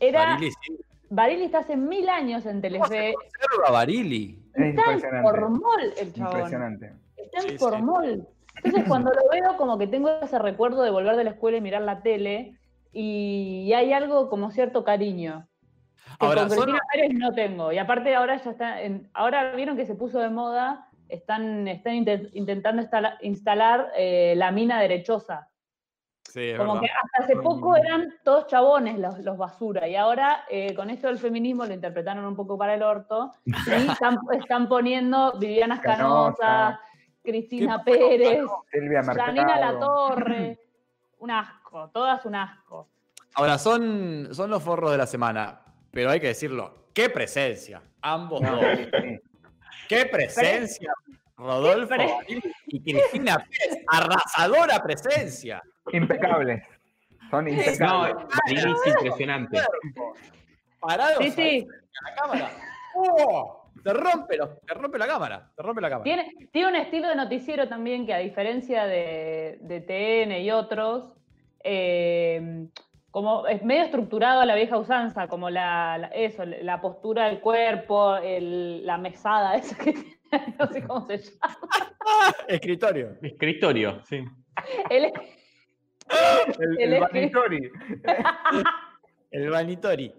Era, 0.00 0.30
Barili, 0.34 0.50
sí. 0.50 0.78
Barili 1.10 1.44
está 1.44 1.58
hace 1.58 1.76
mil 1.76 2.08
años 2.08 2.44
en 2.46 2.60
Telefe. 2.60 3.14
Conserva 3.14 3.70
Barili. 3.70 4.38
Es 4.54 4.64
Está 4.66 4.82
en 4.84 4.90
impresionante. 4.94 5.28
formol 5.30 5.80
el 5.98 6.12
chabón. 6.12 6.32
Impresionante. 6.36 6.92
Está 7.16 7.36
en 7.38 7.42
Sí, 7.44 7.48
sí. 7.50 7.58
formol. 7.58 8.26
Entonces 8.56 8.84
cuando 8.88 9.10
lo 9.12 9.22
veo 9.30 9.56
como 9.56 9.78
que 9.78 9.86
tengo 9.86 10.10
ese 10.20 10.38
recuerdo 10.38 10.82
de 10.82 10.90
volver 10.90 11.16
de 11.16 11.24
la 11.24 11.30
escuela 11.30 11.56
y 11.56 11.60
mirar 11.60 11.82
la 11.82 12.02
tele 12.02 12.58
y 12.92 13.72
hay 13.74 13.92
algo 13.92 14.28
como 14.28 14.50
cierto 14.50 14.84
cariño. 14.84 15.46
Que 16.20 16.26
Ahora, 16.26 16.42
con 16.42 16.50
Cristina 16.50 16.78
Pérez 16.92 17.14
no 17.14 17.32
tengo. 17.32 17.72
Y 17.72 17.78
aparte 17.78 18.14
ahora 18.14 18.36
ya 18.36 18.50
está, 18.50 18.82
en- 18.82 19.08
ahora 19.14 19.54
vieron 19.56 19.76
que 19.76 19.86
se 19.86 19.94
puso 19.94 20.18
de 20.18 20.28
moda, 20.28 20.88
están, 21.12 21.68
están 21.68 21.94
inte- 21.94 22.30
intentando 22.34 22.82
instala- 22.82 23.18
instalar 23.20 23.90
eh, 23.96 24.34
la 24.36 24.50
mina 24.50 24.80
derechosa. 24.80 25.48
Sí, 26.24 26.50
es 26.50 26.58
Como 26.58 26.74
verdad. 26.74 26.86
que 26.86 26.92
hasta 26.92 27.24
hace 27.24 27.36
poco 27.42 27.76
eran 27.76 28.14
todos 28.24 28.46
chabones 28.46 28.98
los, 28.98 29.18
los 29.18 29.36
basura 29.36 29.86
y 29.86 29.96
ahora 29.96 30.44
eh, 30.48 30.72
con 30.74 30.88
esto 30.88 31.08
del 31.08 31.18
feminismo 31.18 31.66
lo 31.66 31.74
interpretaron 31.74 32.24
un 32.24 32.34
poco 32.36 32.56
para 32.56 32.74
el 32.74 32.82
orto 32.82 33.32
y 33.44 33.52
están, 34.00 34.16
están 34.32 34.68
poniendo 34.68 35.34
Viviana 35.38 35.80
Canosa. 35.80 36.36
Canosa, 36.38 36.80
Cristina 37.22 37.82
¿Qué 37.84 37.92
pasó, 37.92 38.08
Pérez, 38.08 38.44
Janina 38.70 39.02
Mercado. 39.02 39.60
Latorre, 39.60 40.58
un 41.18 41.30
asco, 41.30 41.90
todas 41.90 42.24
un 42.24 42.34
asco. 42.36 42.88
Ahora, 43.34 43.58
son, 43.58 44.28
son 44.32 44.48
los 44.50 44.62
forros 44.62 44.90
de 44.92 44.98
la 44.98 45.06
semana, 45.06 45.60
pero 45.90 46.10
hay 46.10 46.20
que 46.20 46.28
decirlo. 46.28 46.86
¡Qué 46.94 47.08
presencia! 47.10 47.82
Ambos 48.00 48.40
dos. 48.40 48.60
¡Qué 49.88 50.06
presencia! 50.06 50.92
Rodolfo 51.36 51.88
Qué 51.88 51.96
pre- 51.96 52.06
Barili 52.12 52.52
y 52.66 52.80
Cristina 52.82 53.36
Pérez. 53.38 53.84
¡Arrasadora 53.88 54.82
presencia! 54.82 55.62
Impecables. 55.92 56.62
Son 57.30 57.44
No, 57.46 57.50
impecables. 57.50 58.14
Es 58.46 58.86
impresionante. 58.86 59.58
Parados 60.80 61.24
Sí, 61.34 61.66
la 61.66 62.14
cámara. 62.14 62.50
¡Oh! 62.94 63.58
Te 63.82 63.92
rompe, 63.92 64.36
los- 64.36 64.60
te 64.60 64.74
rompe 64.74 64.98
la 64.98 65.06
cámara. 65.06 65.50
Te 65.56 65.62
rompe 65.62 65.80
la 65.80 65.88
cámara. 65.88 66.04
tiene, 66.04 66.30
tiene 66.52 66.68
un 66.68 66.76
estilo 66.76 67.08
de 67.08 67.16
noticiero 67.16 67.68
también 67.68 68.06
que 68.06 68.14
a 68.14 68.18
diferencia 68.18 68.84
de, 68.86 69.58
de 69.60 69.80
TN 69.80 70.40
y 70.40 70.50
otros, 70.52 71.12
eh, 71.64 72.66
como 73.12 73.46
es 73.46 73.62
medio 73.62 73.82
estructurado 73.84 74.40
a 74.40 74.46
la 74.46 74.56
vieja 74.56 74.76
usanza, 74.76 75.28
como 75.28 75.48
la, 75.50 75.98
la- 75.98 76.08
eso, 76.08 76.44
la 76.44 76.80
postura 76.80 77.26
del 77.26 77.38
cuerpo, 77.40 78.16
el- 78.16 78.84
la 78.84 78.98
mesada 78.98 79.54
esa 79.56 79.76
que 79.76 79.92
tiene, 79.92 80.54
no 80.58 80.66
sé 80.66 80.82
cómo 80.82 81.06
se 81.06 81.18
llama. 81.18 81.56
Escritorio. 82.48 83.10
Escritorio, 83.22 84.02
sí. 84.04 84.24
El- 84.90 85.12
El, 86.58 86.80
el 86.80 86.92
el 86.94 87.00
Vanitori. 87.00 87.70
El 89.30 89.48
vanitori. 89.50 90.12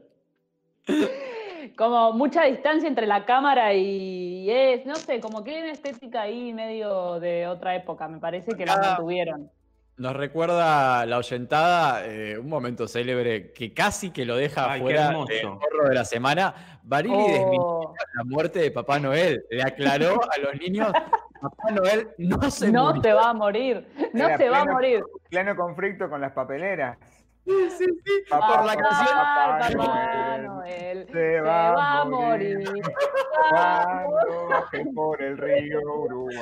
como 1.78 2.14
mucha 2.14 2.44
distancia 2.46 2.88
entre 2.88 3.06
la 3.06 3.26
cámara 3.26 3.74
y 3.74 4.50
es, 4.50 4.86
no 4.88 4.96
sé, 4.96 5.20
como 5.20 5.44
que 5.44 5.52
hay 5.56 5.62
una 5.64 5.72
estética 5.72 6.22
ahí 6.24 6.52
medio 6.54 7.20
de 7.20 7.48
otra 7.48 7.76
época, 7.76 8.08
me 8.08 8.20
parece 8.20 8.56
que 8.56 8.66
la 8.66 8.74
Ah. 8.74 8.82
mantuvieron. 8.82 9.52
Nos 9.98 10.16
recuerda 10.16 11.06
la 11.06 11.18
oyentada, 11.20 12.06
eh, 12.08 12.38
un 12.38 12.50
momento 12.50 12.88
célebre 12.88 13.52
que 13.54 13.74
casi 13.74 14.10
que 14.10 14.26
lo 14.26 14.36
deja 14.36 14.72
Ay, 14.74 14.82
fuera 14.82 15.10
del 15.10 15.42
forro 15.42 15.88
de 15.90 15.94
la 15.96 16.04
semana. 16.04 16.80
Barili 16.82 17.16
desmintió 17.16 17.62
Oh, 17.62 17.94
la 18.16 18.24
muerte 18.24 18.60
de 18.60 18.72
Papá 18.72 19.00
Noel. 19.00 19.46
Le 19.52 19.62
aclaró 19.62 20.20
a 20.24 20.38
los 20.42 20.60
niños, 20.60 20.92
Papá 21.40 21.72
Noel 21.72 22.10
no 22.18 22.50
se 22.50 22.72
no 22.72 22.86
murió. 22.88 23.02
se 23.04 23.14
va 23.14 23.30
a 23.30 23.34
morir, 23.34 23.88
no 24.14 24.26
Era 24.26 24.38
se 24.38 24.50
va 24.50 24.62
a 24.62 24.66
morir. 24.66 25.04
Pleno 25.30 25.56
conflicto 25.56 26.10
con 26.10 26.22
las 26.22 26.32
papeleras. 26.32 26.98
Sí, 27.46 27.70
sí, 27.72 27.86
sí. 28.06 28.12
Papá, 28.30 28.56
Por 28.58 28.66
la 28.66 28.76
canción. 28.76 29.18
Papá, 29.18 30.38
Noel 30.40 31.06
se 31.08 31.12
se 31.14 31.42
va 31.42 31.70
a 31.70 31.74
va 31.74 32.02
a 32.02 32.06
morir. 32.06 32.58
morir. 32.60 32.84
Cuando 33.50 34.48
baje 34.50 34.86
por 34.96 35.22
el 35.22 35.38
río 35.38 35.80
Uruguay. 35.82 36.38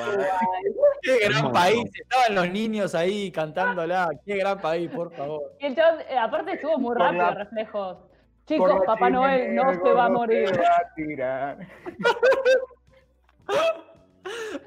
Qué 1.02 1.18
gran 1.28 1.52
país. 1.52 1.84
Estaban 2.00 2.36
los 2.36 2.50
niños 2.52 2.94
ahí 2.94 3.32
cantándola. 3.32 4.10
Qué 4.26 4.36
gran 4.38 4.60
país, 4.62 4.90
por 4.92 5.12
favor. 5.16 5.42
Y 5.60 5.66
el 5.66 5.76
chabón, 5.76 6.02
eh, 6.08 6.18
aparte 6.18 6.54
estuvo 6.54 6.78
muy 6.78 6.90
Por 6.96 7.00
rápido, 7.00 7.24
la- 7.24 7.32
reflejos. 7.34 7.98
Chicos, 8.46 8.82
Papá 8.86 9.10
Noel 9.10 9.56
no 9.56 9.74
se 9.74 9.92
va 9.94 10.06
a 10.06 10.10
morir. 10.10 10.50
se 10.50 10.62
va 10.62 10.68
a 10.78 10.94
tirar. 10.96 11.58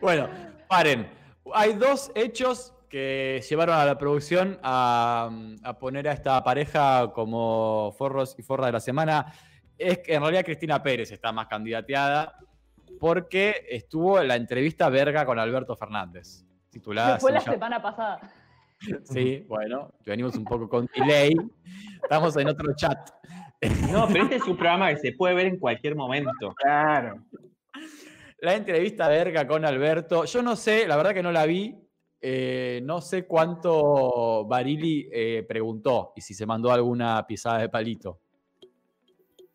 Bueno, 0.01 0.29
paren. 0.69 1.09
Hay 1.55 1.75
dos 1.75 2.11
hechos 2.15 2.74
que 2.95 3.43
llevaron 3.51 3.75
a 3.75 3.85
la 3.85 3.99
producción 3.99 4.57
a, 4.63 5.29
a 5.65 5.79
poner 5.81 6.07
a 6.07 6.13
esta 6.13 6.45
pareja 6.45 7.11
como 7.13 7.93
forros 7.99 8.37
y 8.39 8.43
forra 8.45 8.67
de 8.67 8.73
la 8.73 8.79
semana. 8.79 9.33
Es 9.77 9.99
que 9.99 10.15
en 10.15 10.21
realidad 10.21 10.45
Cristina 10.45 10.81
Pérez 10.81 11.11
está 11.11 11.33
más 11.33 11.49
candidateada 11.49 12.39
porque 13.01 13.67
estuvo 13.69 14.21
en 14.21 14.29
la 14.29 14.37
entrevista 14.37 14.89
verga 14.91 15.27
con 15.27 15.41
Alberto 15.41 15.75
Fernández. 15.75 16.45
Titulada 16.71 17.19
fue 17.19 17.33
la 17.33 17.41
ya- 17.41 17.51
semana 17.55 17.83
pasada. 17.83 18.21
Sí, 19.03 19.45
bueno, 19.49 19.91
venimos 20.07 20.37
un 20.37 20.45
poco 20.45 20.69
con 20.69 20.89
delay. 20.95 21.35
Estamos 22.01 22.37
en 22.37 22.47
otro 22.47 22.77
chat. 22.77 23.11
No, 23.91 24.07
pero 24.07 24.23
este 24.23 24.37
es 24.37 24.45
un 24.47 24.57
programa 24.57 24.91
que 24.91 24.99
se 24.99 25.13
puede 25.15 25.35
ver 25.35 25.47
en 25.47 25.59
cualquier 25.59 25.97
momento. 25.97 26.55
Claro. 26.59 27.25
La 28.39 28.55
entrevista 28.55 29.09
verga 29.09 29.49
con 29.49 29.65
Alberto. 29.65 30.27
Yo 30.27 30.43
no 30.43 30.55
sé, 30.55 30.87
la 30.87 30.97
verdad 30.97 31.13
que 31.13 31.25
no 31.25 31.33
la 31.33 31.45
vi. 31.45 31.81
Eh, 32.27 32.81
no 32.83 33.01
sé 33.03 33.27
cuánto 33.27 34.47
Barili 34.47 35.09
eh, 35.13 35.45
preguntó 35.47 36.13
y 36.17 36.23
si 36.23 36.33
se 36.33 36.47
mandó 36.47 36.73
alguna 36.73 37.27
pisada 37.27 37.59
de 37.59 37.69
palito. 37.69 38.19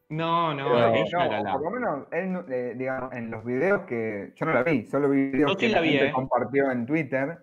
No, 0.09 0.53
no, 0.53 0.65
Pero- 0.65 0.93
ella 0.95 1.17
No, 1.25 1.31
la 1.31 1.41
la. 1.41 1.51
por 1.53 1.61
lo 1.63 1.71
menos, 1.71 2.07
él, 2.11 2.45
eh, 2.53 2.73
digamos, 2.77 3.13
en 3.13 3.29
los 3.31 3.43
videos 3.45 3.81
que. 3.83 4.33
Yo 4.35 4.45
no 4.45 4.53
la 4.53 4.63
vi, 4.63 4.85
solo 4.85 5.09
vi 5.09 5.29
videos 5.29 5.55
que 5.57 5.67
sí 5.67 5.71
la 5.71 5.77
la 5.79 5.81
vi, 5.83 5.89
gente 5.89 6.07
eh. 6.07 6.11
compartió 6.11 6.71
en 6.71 6.85
Twitter. 6.85 7.39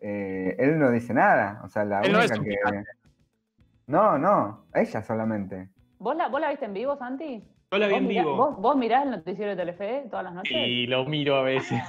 eh, 0.00 0.56
él 0.58 0.78
no 0.78 0.90
dice 0.90 1.14
nada. 1.14 1.60
O 1.64 1.68
sea, 1.68 1.84
la 1.84 2.00
Él 2.00 2.12
no 2.12 2.20
es 2.20 2.30
única 2.32 2.44
que. 2.44 2.50
picante. 2.56 2.90
No, 3.86 4.18
no, 4.18 4.66
ella 4.74 5.02
solamente. 5.02 5.68
¿Vos 5.98 6.16
la, 6.16 6.28
¿Vos 6.28 6.40
la 6.40 6.50
viste 6.50 6.64
en 6.64 6.72
vivo, 6.74 6.96
Santi? 6.96 7.44
Yo 7.72 7.78
la 7.78 7.86
vi 7.86 7.92
¿Vos 7.94 8.02
en 8.02 8.06
mirás, 8.08 8.24
vivo. 8.26 8.36
vos, 8.36 8.56
vos 8.58 8.76
mirás 8.76 9.04
el 9.04 9.10
noticiero 9.12 9.50
de 9.52 9.56
Telefe 9.56 10.04
todas 10.10 10.24
las 10.26 10.34
noches? 10.34 10.52
Y 10.54 10.86
lo 10.86 11.06
miro 11.06 11.36
a 11.36 11.42
veces. 11.42 11.80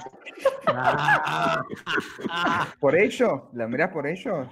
¿Por 2.79 2.95
ello? 2.95 3.49
¿La 3.51 3.67
mirás 3.67 3.91
por 3.91 4.07
ellos? 4.07 4.47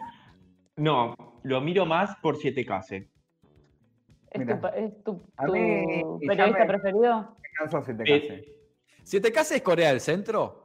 No, 0.76 1.16
lo 1.44 1.62
miro 1.62 1.86
más 1.86 2.18
por 2.18 2.36
7K. 2.38 3.08
¿Es 4.30 4.40
Mirá. 4.40 4.60
tu, 4.60 4.68
es 4.68 5.04
tu, 5.06 5.26
A 5.38 5.46
tu 5.46 5.54
mí, 5.54 5.60
y 6.20 6.28
ya 6.28 6.28
periodista 6.28 6.60
me- 6.60 6.66
preferido? 6.66 7.38
Me 7.42 7.50
canso 7.58 7.82
si 7.84 7.96
te 7.98 8.04
Eh, 8.04 8.16
es 9.52 9.62
Corea 9.62 9.88
del 9.90 10.02
Centro, 10.02 10.64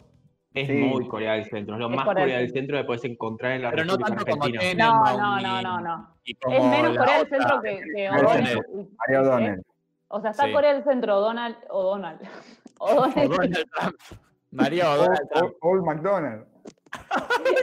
Es 0.53 0.67
Sí. 0.69 0.73
muy 0.73 1.07
Corea 1.07 1.35
del 1.35 1.45
Centro, 1.45 1.75
es 1.75 1.81
lo 1.81 1.91
Es 1.91 1.97
más 1.97 2.05
Corea 2.07 2.25
del 2.25 2.33
Corea 2.33 2.39
del 2.39 2.51
Centro 2.53 2.77
que 2.79 2.85
puedes 2.85 3.05
encontrar 3.05 3.53
en 3.53 3.63
la 3.63 3.71
pero 3.71 3.85
no 3.85 3.93
República 3.93 4.17
tanto 4.17 4.31
como 4.33 4.45
Argentina. 4.45 4.71
Tenenbaum 4.71 5.21
No, 5.21 5.41
no, 5.41 5.41
no, 5.41 5.63
no, 5.63 5.81
no. 5.81 6.15
Es 6.25 6.37
como 6.43 6.69
menos 6.71 6.97
Corea 6.99 7.19
del. 7.19 7.29
Centro 7.29 7.63
que, 7.63 7.81
que 7.95 8.11
Mario 8.11 9.21
O'Donnell. 9.23 9.63
O'Donnell. 10.09 10.09
O'Donnell. 10.09 10.09
O 10.09 10.21
sea, 10.21 10.31
está 10.31 10.45
Sí. 10.45 10.53
Corea 10.53 10.75
del 10.75 10.85
Centro, 10.85 11.21
Donald 11.21 11.57
o 11.71 11.83
Donald. 11.83 12.21
O 12.79 12.87
O'Donnell. 12.93 13.29
Donald 13.29 13.67
Trump. 13.79 13.97
María 14.51 14.91
o 14.91 14.93
Old, 14.93 15.01
Donald 15.03 15.29
Trump. 15.31 15.45
Old- 15.45 15.57
Old 15.63 15.85
McDonald. 15.85 16.47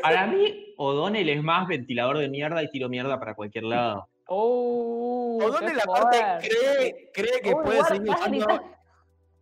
Para 0.01 0.27
mí, 0.27 0.73
O'Donnell 0.77 1.29
es 1.29 1.43
más 1.43 1.67
ventilador 1.67 2.17
de 2.17 2.29
mierda 2.29 2.61
y 2.63 2.69
tiro 2.69 2.89
mierda 2.89 3.19
para 3.19 3.35
cualquier 3.35 3.63
lado. 3.65 4.07
Qué 4.09 4.23
O'Donnell 4.27 5.79
aparte 5.79 6.47
cree, 6.47 7.11
cree 7.13 7.41
que 7.41 7.49
Uy, 7.53 7.63
puede 7.63 7.77
guarda, 7.79 7.95
seguir 7.95 8.09
usando... 8.11 8.29
gritando. 8.37 8.75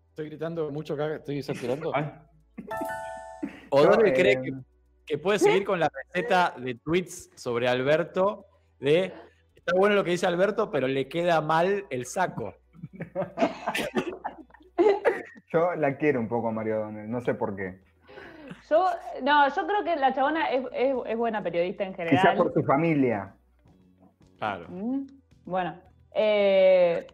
Estoy 0.10 0.26
gritando 0.30 0.72
mucho 0.72 0.94
acá, 0.96 1.16
estoy 1.16 1.42
saturando. 1.42 1.92
Ay, 1.96 2.12
O'Donnell 3.70 4.14
cree 4.14 4.34
eh, 4.34 4.42
que, 4.42 4.52
que 5.06 5.18
puede 5.18 5.40
seguir 5.40 5.64
con 5.66 5.80
la 5.80 5.90
receta 5.90 6.54
de 6.58 6.76
tweets 6.76 7.30
sobre 7.36 7.68
Alberto 7.68 8.46
de 8.80 9.14
está 9.56 9.74
bueno 9.76 9.96
lo 9.96 10.04
que 10.04 10.12
dice 10.12 10.26
Alberto, 10.28 10.70
pero 10.72 10.88
le 10.88 11.08
queda 11.08 11.40
mal 11.42 11.86
el 11.90 12.06
saco. 12.06 12.54
Yo 15.52 15.76
la 15.76 15.98
quiero 15.98 16.20
un 16.20 16.28
poco 16.28 16.48
a 16.50 16.52
Mario 16.52 16.78
O'Donnell, 16.82 17.10
no 17.10 17.22
sé 17.22 17.34
por 17.34 17.56
qué. 17.56 17.80
Yo, 18.70 18.86
no, 19.22 19.48
yo 19.50 19.68
creo 19.68 19.84
que 19.84 19.96
la 19.98 20.14
chabona 20.14 20.50
es, 20.50 20.64
es- 20.74 20.96
es 21.06 21.18
buena 21.18 21.44
periodista 21.44 21.84
en 21.84 21.94
Quizás 21.94 22.08
general. 22.10 22.38
por 22.38 22.54
su 22.54 22.64
familia. 22.64 23.34
Claro. 24.38 24.66
Mm, 24.70 25.08
Bueno, 25.46 25.76
eh, 26.16 27.06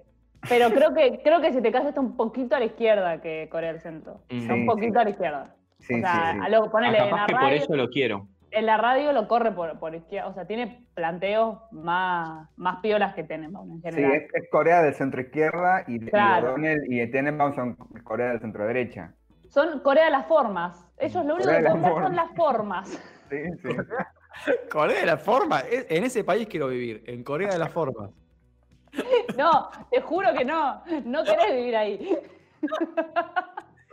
pero 0.48 0.70
creo 0.70 0.94
que 0.94 1.22
creo 1.24 1.42
que 1.42 1.52
si 1.54 1.62
te 1.62 1.72
casas 1.72 1.90
está 1.90 2.02
un 2.02 2.16
poquito 2.16 2.56
a 2.56 2.60
la 2.60 2.66
izquierda 2.66 3.22
que 3.22 3.48
Corea 3.50 3.72
del 3.72 3.82
Centro. 3.82 4.22
Está 4.30 4.54
Sí, 4.54 4.60
un 4.60 4.66
poquito 4.66 4.94
sí. 4.94 5.00
a 5.00 5.04
la 5.04 5.10
izquierda. 5.10 5.56
Sí, 5.80 5.94
o 5.96 5.98
sea, 6.00 6.32
sí, 6.34 6.40
sí. 6.40 6.46
a 6.46 6.50
lo, 6.50 6.64
ah, 6.66 6.72
ponele 6.72 6.98
en 6.98 7.04
capaz 7.06 7.18
la 7.22 7.26
que 7.28 7.34
por 7.36 7.54
eso 7.54 7.76
lo 7.76 7.90
quiero. 7.90 8.28
En 8.52 8.66
la 8.66 8.78
radio 8.78 9.12
lo 9.14 9.28
corre 9.28 9.52
por, 9.52 9.78
por 9.80 9.94
izquierda, 9.96 10.28
o 10.30 10.34
sea, 10.34 10.46
tiene 10.46 10.86
planteos 10.94 11.60
más, 11.72 12.50
más 12.56 12.78
piolas 12.82 13.14
que 13.14 13.24
Tenenbaum 13.24 13.72
en 13.72 13.78
Sí, 13.82 13.90
general. 13.90 14.12
es, 14.14 14.34
es 14.34 14.50
Corea 14.50 14.82
del 14.82 14.94
centro 14.94 15.22
izquierda 15.22 15.84
y, 15.88 15.96
y 15.96 16.00
Claro. 16.10 16.50
O'Donnell 16.50 16.80
y 16.92 17.10
Tenenbaum 17.12 17.54
son 17.54 17.76
Corea 18.04 18.30
del 18.30 18.40
centro 18.40 18.66
derecha. 18.66 19.14
Son 19.50 19.80
Corea 19.82 20.06
de 20.06 20.12
las 20.12 20.26
formas. 20.28 20.86
Ellos 20.98 21.26
lo 21.26 21.36
único 21.36 21.50
Corea 21.50 21.58
que 21.60 21.64
las 21.64 21.74
ver 21.74 21.82
son 21.84 21.92
formas. 21.94 22.16
las 22.16 22.36
formas. 22.36 23.04
Sí, 23.30 23.38
sí. 23.62 23.70
Corea 24.72 25.00
de 25.02 25.06
la 25.06 25.18
forma. 25.18 25.60
es- 25.62 25.86
En 25.90 26.04
ese 26.06 26.24
país 26.24 26.48
quiero 26.48 26.68
vivir, 26.70 27.04
en 27.08 27.24
Corea 27.24 27.50
de 27.50 27.60
la 27.60 27.68
forma. 27.68 28.10
No, 29.38 29.70
te 29.92 30.02
juro 30.02 30.30
que 30.36 30.44
no. 30.46 30.82
No 31.06 31.24
querés 31.24 31.54
vivir 31.54 31.76
ahí. 31.76 32.18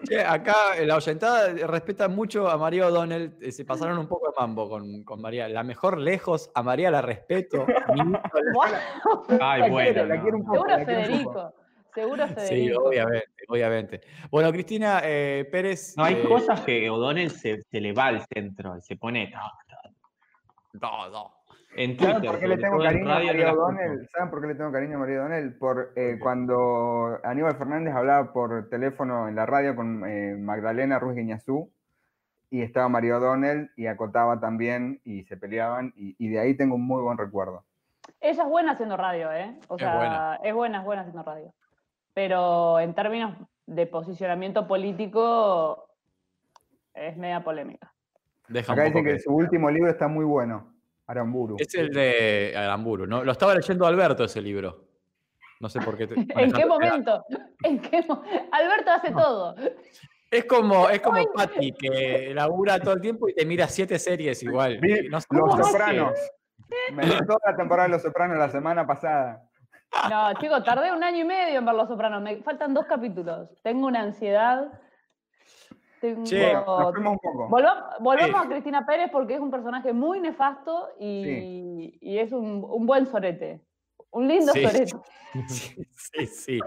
Che, 0.09 0.21
acá 0.23 0.77
eh, 0.77 0.87
la 0.87 0.97
oyentada 0.97 1.49
respeta 1.67 2.09
mucho 2.09 2.49
a 2.49 2.57
María 2.59 2.87
O'Donnell. 2.87 3.37
eh, 3.41 3.53
Se 3.53 3.65
pasaron 3.65 3.99
un 3.99 4.07
poco 4.09 4.27
de 4.29 4.35
mambo 4.39 4.69
con, 4.69 5.03
con 5.05 5.21
María. 5.21 5.49
La 5.49 5.63
mejor 5.63 5.99
lejos, 5.99 6.51
a 6.55 6.63
María 6.63 6.91
la 6.91 7.01
respeto. 7.03 7.67
Ay, 9.41 9.61
La 9.63 9.69
bueno. 9.69 9.93
quiero, 9.93 10.07
la 10.07 10.21
quiero 10.23 10.37
un 10.39 10.45
poco. 10.45 10.65
Seguro 10.65 10.77
la 10.77 10.85
quiero 10.85 11.01
un 11.01 11.25
poco. 11.25 11.33
Federico. 11.33 11.55
Seguro 11.95 12.27
Sí, 12.29 12.35
Federico. 12.35 12.83
obviamente, 12.85 13.29
obviamente. 13.49 14.01
Bueno, 14.31 14.53
Cristina 14.53 15.01
eh, 15.05 15.49
Pérez. 15.51 15.95
No, 15.97 16.05
hay 16.05 16.15
eh, 16.15 16.25
cosas 16.29 16.61
que 16.63 16.91
O'Donnell 16.91 17.31
se, 17.31 17.63
se 17.63 17.81
le 17.81 17.93
va 17.93 18.07
al 18.07 18.25
centro, 18.27 18.81
se 18.81 18.97
pone. 18.97 19.33
No, 20.81 21.09
no. 21.09 21.35
En 21.77 21.99
¿Saben 21.99 22.23
por 22.23 22.39
qué 22.39 22.49
le 22.49 22.57
tengo 22.59 22.79
cariño 22.79 23.11
a 23.11 23.15
María. 23.23 23.53
O'Donnell? 23.53 24.09
¿Saben 24.11 24.31
por 24.31 24.41
qué 24.41 24.47
le 24.49 24.55
tengo 24.55 24.73
cariño 24.73 24.97
a 24.97 25.01
María 25.01 25.21
O'Donnell? 25.21 25.55
Por 25.59 25.93
eh, 25.97 26.19
cuando 26.21 27.19
Aníbal 27.25 27.57
Fernández 27.57 27.95
hablaba 27.95 28.33
por 28.33 28.69
teléfono 28.69 29.29
en 29.29 29.35
la 29.37 29.47
radio 29.47 29.75
con 29.77 30.05
eh, 30.09 30.37
Magdalena 30.39 30.99
Ruiz 30.99 31.17
Guiñazú 31.17 31.71
y 32.51 32.63
estaba 32.63 32.89
María 32.89 33.17
O'Donnell 33.19 33.71
y 33.77 33.87
acotaba 33.87 34.39
también 34.41 35.01
y 35.05 35.25
se 35.25 35.37
peleaban 35.37 35.93
y, 35.97 36.15
y 36.19 36.29
de 36.29 36.39
ahí 36.41 36.55
tengo 36.57 36.77
un 36.77 36.87
muy 36.87 37.03
buen 37.03 37.19
recuerdo. 37.19 37.65
Ella 38.21 38.43
es 38.45 38.49
buena 38.49 38.73
haciendo 38.73 38.97
radio, 38.97 39.33
¿eh? 39.33 39.59
O 39.69 39.77
Es 39.77 39.81
sea, 39.83 39.97
buena. 39.97 40.39
es 40.43 40.55
buena, 40.55 40.79
es 40.81 40.85
buena 40.85 41.03
haciendo 41.03 41.23
radio. 41.23 41.53
Pero 42.13 42.79
en 42.81 42.95
términos 42.95 43.37
de 43.67 43.87
posicionamiento 43.87 44.69
político, 44.69 45.89
es 46.95 47.17
media 47.17 47.43
polémica. 47.43 47.93
Deja 48.47 48.73
Acá 48.73 48.85
dicen 48.85 49.05
que 49.05 49.13
que- 49.15 49.19
su 49.21 49.35
último 49.35 49.71
libro 49.71 49.91
está 49.91 50.07
muy 50.07 50.25
bueno, 50.25 50.74
Aramburu. 51.07 51.57
Es 51.59 51.75
el 51.75 51.91
de 51.91 52.55
Aramburu, 52.57 53.07
¿no? 53.07 53.23
Lo 53.25 53.33
estaba 53.33 53.55
leyendo 53.55 53.87
Alberto 53.87 54.25
ese 54.25 54.41
libro. 54.41 54.85
No 55.61 55.69
sé 55.69 55.81
por 55.81 55.97
qué. 55.97 56.07
te- 56.07 56.15
¿En 56.43 56.53
qué 56.53 56.67
momento? 56.67 57.25
¿En 57.63 57.79
qué 57.81 58.03
mo- 58.09 58.23
Alberto 58.53 58.91
hace 58.91 59.11
todo. 59.13 59.55
Es 60.31 60.45
como, 60.47 60.89
es 60.89 61.01
como 61.01 61.23
Patty, 61.33 61.73
que 61.73 62.33
labura 62.35 62.81
todo 62.81 62.95
el 62.95 63.01
tiempo 63.01 63.29
y 63.29 63.35
te 63.35 63.47
mira 63.47 63.69
siete 63.69 63.99
series 63.99 64.43
igual. 64.43 64.79
Vi 64.81 65.09
No 65.09 65.21
sé 65.21 65.27
Los. 65.31 65.67
Sopranos. 65.69 66.19
Me 66.93 67.05
vi 67.05 67.19
toda 67.27 67.39
la 67.47 67.57
temporada 67.57 67.87
de 67.89 67.93
Los 67.95 68.03
Sopranos 68.03 68.37
la 68.39 68.49
semana 68.49 68.87
pasada. 68.87 69.43
No, 70.11 70.35
chicos, 70.41 70.65
tardé 70.65 70.91
un 70.91 71.05
año 71.05 71.19
y 71.19 71.25
medio 71.25 71.59
en 71.61 71.65
ver 71.65 71.75
Los 71.75 71.89
Sopranos. 71.89 72.21
Me 72.21 72.43
faltan 72.43 72.75
dos 72.75 72.87
capítulos. 72.87 73.49
Tengo 73.63 73.87
una 73.87 74.01
ansiedad. 74.01 74.73
Nos 76.13 76.33
un 76.33 77.19
poco. 77.19 77.49
Volvamos, 77.49 77.85
volvamos 78.01 78.41
Sí. 78.43 78.47
a 78.47 78.49
Cristina 78.51 78.87
Pérez 78.87 79.11
porque 79.11 79.35
es 79.35 79.41
un 79.41 79.51
personaje 79.51 79.93
muy 79.93 80.21
nefasto 80.21 80.89
y, 81.01 81.99
y 82.01 82.19
es 82.19 82.33
un, 82.33 82.65
un 82.69 82.87
buen 82.87 83.07
sorete. 83.07 83.61
Un 84.11 84.29
lindo 84.29 84.53
sorete. 84.53 84.93
Sí, 85.49 86.27
sí. 86.27 86.61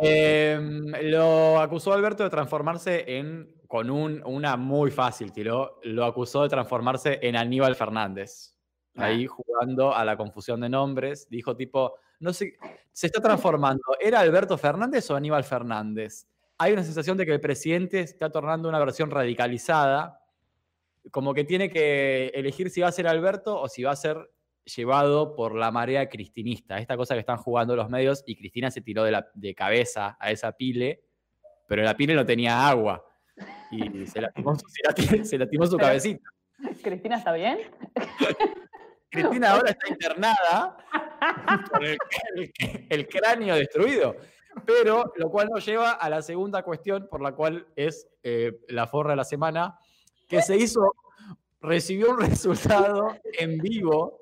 Em, 0.00 0.86
lo 1.10 1.58
acusó 1.60 1.92
Alberto 1.92 2.22
de 2.24 2.30
transformarse 2.30 3.16
en, 3.18 3.48
con 3.66 3.90
un, 3.90 4.22
una 4.24 4.56
muy 4.56 4.90
fácil, 4.90 5.32
tiró, 5.32 5.78
lo 5.84 6.04
acusó 6.04 6.42
de 6.42 6.48
transformarse 6.48 7.18
en 7.22 7.36
Aníbal 7.36 7.76
Fernández. 7.76 8.54
Ahí 8.96 9.26
jugando 9.26 9.94
a 9.94 10.04
la 10.06 10.16
confusión 10.16 10.60
de 10.62 10.70
nombres, 10.70 11.28
dijo 11.28 11.54
tipo, 11.54 11.96
no 12.20 12.32
sé, 12.32 12.54
se 12.92 13.08
está 13.08 13.20
transformando, 13.20 13.82
¿era 14.00 14.20
Alberto 14.20 14.56
Fernández 14.56 15.10
o 15.10 15.16
Aníbal 15.16 15.44
Fernández? 15.44 16.26
Hay 16.58 16.72
una 16.72 16.82
sensación 16.82 17.16
de 17.16 17.26
que 17.26 17.32
el 17.32 17.40
presidente 17.40 18.00
está 18.00 18.30
tornando 18.30 18.68
una 18.68 18.78
versión 18.78 19.10
radicalizada, 19.10 20.20
como 21.10 21.34
que 21.34 21.44
tiene 21.44 21.70
que 21.70 22.28
elegir 22.34 22.70
si 22.70 22.80
va 22.80 22.88
a 22.88 22.92
ser 22.92 23.06
Alberto 23.06 23.60
o 23.60 23.68
si 23.68 23.82
va 23.82 23.92
a 23.92 23.96
ser 23.96 24.30
llevado 24.64 25.34
por 25.36 25.54
la 25.54 25.70
marea 25.70 26.08
cristinista. 26.08 26.78
Esta 26.78 26.96
cosa 26.96 27.14
que 27.14 27.20
están 27.20 27.36
jugando 27.36 27.76
los 27.76 27.88
medios 27.90 28.24
y 28.26 28.36
Cristina 28.36 28.70
se 28.70 28.80
tiró 28.80 29.04
de, 29.04 29.12
la, 29.12 29.28
de 29.34 29.54
cabeza 29.54 30.16
a 30.18 30.30
esa 30.30 30.52
pile, 30.52 31.04
pero 31.68 31.82
la 31.82 31.96
pile 31.96 32.14
no 32.14 32.24
tenía 32.26 32.66
agua 32.68 33.04
y 33.70 34.06
se 34.06 34.06
se 34.06 34.20
lastimó 34.22 34.56
su 35.66 35.76
Pero- 35.76 35.88
cabecita. 35.88 36.30
¿Cristina 36.82 37.18
está 37.18 37.32
bien? 37.34 37.58
Cristina 39.10 39.52
ahora 39.52 39.70
está 39.70 39.88
internada 39.88 40.76
con 41.70 41.84
el, 41.84 41.98
el- 42.34 42.86
el 42.88 43.08
cráneo 43.08 43.54
destruido. 43.54 44.16
Pero 44.64 45.12
lo 45.16 45.30
cual 45.30 45.48
nos 45.52 45.64
lleva 45.66 45.92
a 45.92 46.08
la 46.08 46.22
segunda 46.22 46.62
cuestión, 46.62 47.08
por 47.10 47.20
la 47.20 47.32
cual 47.32 47.66
es 47.76 48.08
eh, 48.22 48.52
la 48.68 48.86
forra 48.86 49.10
de 49.10 49.16
la 49.16 49.24
semana, 49.24 49.78
que 50.28 50.40
se 50.42 50.56
hizo, 50.56 50.94
recibió 51.60 52.10
un 52.12 52.20
resultado 52.20 53.14
en 53.38 53.58
vivo 53.58 54.20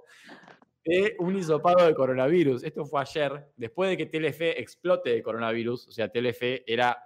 de 0.84 1.16
un 1.18 1.36
hisopado 1.36 1.86
de 1.86 1.94
coronavirus. 1.94 2.64
Esto 2.64 2.84
fue 2.84 3.00
ayer, 3.00 3.52
después 3.56 3.88
de 3.90 3.96
que 3.96 4.06
Telefe 4.06 4.60
explote 4.60 5.10
de 5.10 5.22
coronavirus. 5.22 5.88
O 5.88 5.92
sea, 5.92 6.08
Telefe 6.08 6.62
era 6.70 6.98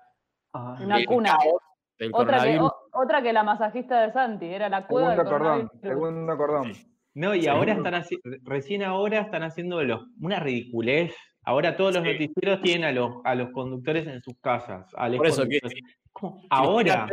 Una 0.52 0.98
el 0.98 1.06
cuna. 1.06 1.36
caos 1.38 1.62
del 1.98 2.10
Otra 2.14 2.42
que, 2.42 2.58
o- 2.58 2.74
otra 2.92 3.22
que 3.22 3.32
la 3.32 3.42
masajista 3.44 4.00
de 4.06 4.12
Santi, 4.12 4.46
era 4.46 4.68
la 4.68 4.86
cueva 4.86 5.14
Segundo 5.14 5.30
del 5.30 5.40
cordón, 5.40 5.70
segundo 5.82 6.36
cordón. 6.36 6.72
No, 7.14 7.34
y 7.34 7.46
ahora 7.46 7.72
están 7.74 7.94
haci- 7.94 8.20
recién 8.44 8.82
ahora 8.84 9.20
están 9.20 9.42
haciendo 9.42 9.82
los, 9.82 10.00
una 10.20 10.38
ridiculez. 10.40 11.14
Ahora 11.48 11.74
todos 11.78 11.94
los 11.94 12.04
Sí. 12.04 12.12
noticieros 12.12 12.60
tienen 12.60 12.84
a 12.84 12.92
los, 12.92 13.10
a 13.24 13.34
los 13.34 13.48
conductores 13.52 14.06
en 14.06 14.20
sus 14.22 14.34
casas. 14.38 14.84
a 14.94 15.08
los 15.08 15.16
Por 15.16 15.26
eso 15.28 15.46
que 15.48 15.58
Ahora. 16.50 17.08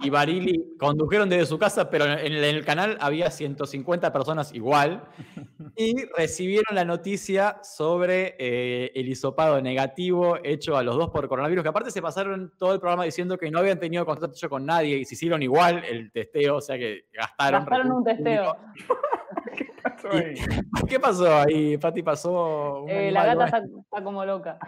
Y 0.00 0.10
Barili 0.10 0.62
condujeron 0.78 1.28
desde 1.28 1.46
su 1.46 1.58
casa, 1.58 1.88
pero 1.90 2.04
en, 2.04 2.18
en 2.20 2.44
el 2.44 2.64
canal 2.66 2.98
había 3.00 3.30
150 3.30 4.12
personas 4.12 4.52
igual. 4.54 5.04
Y 5.80 5.94
recibieron 6.16 6.74
la 6.74 6.84
noticia 6.84 7.60
sobre 7.62 8.34
eh, 8.38 8.90
el 8.94 9.08
hisopado 9.08 9.60
negativo 9.62 10.36
hecho 10.42 10.76
a 10.76 10.82
los 10.82 10.96
dos 10.96 11.08
por 11.10 11.26
coronavirus, 11.28 11.62
que 11.62 11.68
aparte 11.68 11.90
se 11.92 12.02
pasaron 12.02 12.52
todo 12.58 12.74
el 12.74 12.80
programa 12.80 13.04
diciendo 13.04 13.38
que 13.38 13.48
no 13.50 13.60
habían 13.60 13.78
tenido 13.78 14.04
contacto 14.04 14.48
con 14.50 14.66
nadie 14.66 14.98
y 14.98 15.04
se 15.04 15.14
hicieron 15.14 15.40
igual 15.42 15.82
el 15.84 16.10
testeo, 16.12 16.56
o 16.56 16.60
sea 16.60 16.76
que 16.76 17.04
gastaron. 17.12 17.60
Gastaron 17.60 17.92
un 17.92 18.04
testeo. 18.04 18.56
¿Qué 20.88 21.00
pasó 21.00 21.34
ahí, 21.36 21.76
Pati? 21.78 22.02
Pasó 22.02 22.82
un 22.82 22.90
Eh, 22.90 23.10
la 23.10 23.24
gata 23.26 23.44
está, 23.46 23.58
está 23.58 24.02
como 24.04 24.24
loca. 24.24 24.58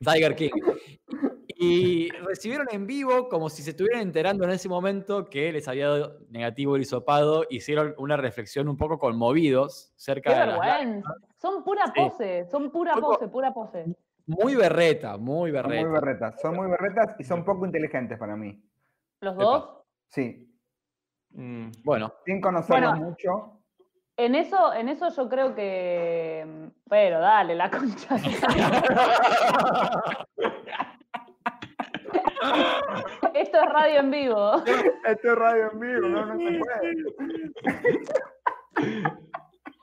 Tiger 0.00 0.34
King. 0.34 0.50
Y 1.62 2.08
recibieron 2.26 2.66
en 2.70 2.86
vivo, 2.86 3.28
como 3.28 3.50
si 3.50 3.62
se 3.62 3.70
estuvieran 3.70 4.00
enterando 4.00 4.44
en 4.44 4.50
ese 4.50 4.66
momento 4.68 5.26
que 5.28 5.52
les 5.52 5.68
había 5.68 5.88
dado 5.88 6.18
negativo 6.30 6.74
el 6.76 6.82
hisopado, 6.82 7.44
hicieron 7.50 7.94
una 7.98 8.16
reflexión 8.16 8.66
un 8.68 8.78
poco 8.78 8.98
conmovidos 8.98 9.92
cerca 9.96 10.30
Qué 10.32 10.40
de 10.40 10.46
las 10.46 10.58
vergüenza. 10.60 11.14
Son 11.36 11.62
pura 11.62 11.84
Sí. 11.88 11.92
pose, 12.00 12.46
son 12.50 12.70
pura 12.70 12.94
pose, 12.94 13.28
pura 13.28 13.52
pose. 13.52 13.84
Muy 14.26 14.54
berreta, 14.54 15.18
muy 15.18 15.50
Son 15.52 15.62
muy 15.66 15.72
berreta. 15.74 15.90
berretas. 15.90 16.40
Son 16.40 16.54
muy 16.56 16.70
berretas 16.70 17.16
y 17.18 17.24
son 17.24 17.44
poco 17.44 17.66
inteligentes 17.66 18.18
para 18.18 18.36
mí. 18.36 18.58
Los 19.20 19.36
dos. 19.36 19.82
Sí. 20.08 20.50
Mm. 21.32 21.72
Bueno, 21.84 22.14
Sin 22.24 22.40
conocerlos 22.40 22.90
Bueno. 22.92 23.06
mucho. 23.10 23.59
En 24.16 24.34
eso, 24.34 24.72
en 24.74 24.88
eso 24.88 25.08
yo 25.14 25.28
creo 25.28 25.54
que. 25.54 26.70
Pero 26.88 27.20
dale, 27.20 27.54
la 27.54 27.70
concha. 27.70 28.16
Esto 33.34 33.62
es 33.62 33.72
radio 33.72 34.00
en 34.00 34.10
vivo. 34.10 34.62
Esto 35.06 35.32
es 35.32 35.38
radio 35.38 35.70
en 35.72 35.80
vivo, 35.80 36.08
no, 36.08 36.26
no 36.26 36.36
se 36.36 36.58
puede. 36.58 36.96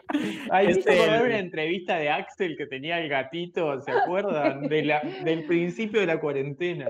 Ay, 0.52 0.66
me 0.68 0.72
Es 0.72 0.78
hizo 0.80 0.92
acordar 0.92 1.22
el- 1.22 1.28
una 1.28 1.40
entrevista 1.40 1.96
de 1.98 2.10
Axel 2.10 2.56
que 2.58 2.66
tenía 2.68 3.00
el 3.00 3.10
gatito, 3.10 3.80
¿se 3.82 3.92
acuerdan? 3.92 4.62
De 4.68 4.84
la- 4.84 5.02
del 5.24 5.46
principio 5.46 6.00
de 6.00 6.08
la 6.08 6.20
cuarentena. 6.20 6.88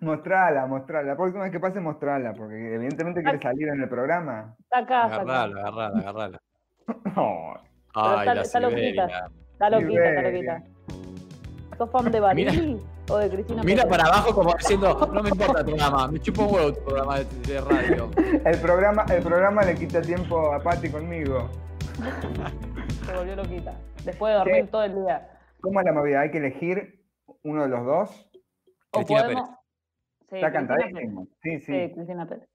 Mostrala, 0.00 0.66
mostrala. 0.66 1.08
La 1.08 1.16
próxima 1.16 1.44
vez 1.44 1.52
que 1.52 1.60
pase, 1.60 1.80
mostrala, 1.80 2.32
porque 2.34 2.74
evidentemente 2.74 3.22
quiere 3.22 3.40
salir 3.40 3.68
en 3.68 3.82
el 3.82 3.88
programa. 3.88 4.54
Está 4.60 4.78
acá, 4.78 5.04
agarrala, 5.04 5.60
agarrala, 5.62 5.98
agarrala. 6.00 6.40
No, 7.16 7.54
Ay, 7.94 8.18
está- 8.20 8.34
la 8.34 8.42
está 8.42 8.60
loquita. 8.60 9.06
Está 9.52 9.70
loquita, 9.70 10.08
está 10.08 10.22
loquita. 10.22 10.62
¿Sos 11.78 11.90
fan 11.90 12.10
de 12.12 12.20
Barili 12.20 12.80
o 13.10 13.18
de 13.18 13.28
Cristina 13.30 13.62
Mira 13.62 13.82
Pérez? 13.84 13.90
para 13.98 14.08
abajo 14.08 14.34
como 14.34 14.54
diciendo, 14.54 15.10
no 15.12 15.22
me 15.22 15.28
importa 15.30 15.60
el 15.60 15.66
programa, 15.66 16.08
me 16.08 16.20
chupo 16.20 16.44
un 16.46 16.54
huevo 16.54 16.72
tu 16.72 16.84
programa 16.84 17.18
de, 17.18 17.24
de 17.52 17.60
radio. 17.60 18.10
el 18.44 18.58
programa, 18.60 19.04
el 19.14 19.22
programa 19.22 19.62
le 19.62 19.74
quita 19.74 20.00
tiempo 20.00 20.52
a 20.54 20.60
Pati 20.62 20.88
conmigo. 20.90 21.50
Se 23.06 23.12
volvió 23.14 23.36
loquita. 23.36 23.78
Después 24.04 24.32
de 24.32 24.38
dormir 24.38 24.64
¿Qué? 24.64 24.70
todo 24.70 24.84
el 24.84 24.94
día. 24.94 25.28
¿Cómo 25.60 25.80
es 25.80 25.86
la 25.86 25.92
movida? 25.92 26.20
¿Hay 26.20 26.30
que 26.30 26.38
elegir 26.38 27.04
uno 27.42 27.62
de 27.62 27.68
los 27.68 27.84
dos? 27.84 28.30
O 28.92 28.98
Cristina 28.98 29.22
podemos- 29.22 29.48
Sí, 30.28 30.34
Está 30.36 30.50
Pérez. 30.50 30.52
cantadísimo. 30.52 31.28
Sí, 31.42 31.50
Sí, 31.60 31.60
sí. 31.60 31.92
Cristina 31.94 32.26
Pérez. 32.28 32.48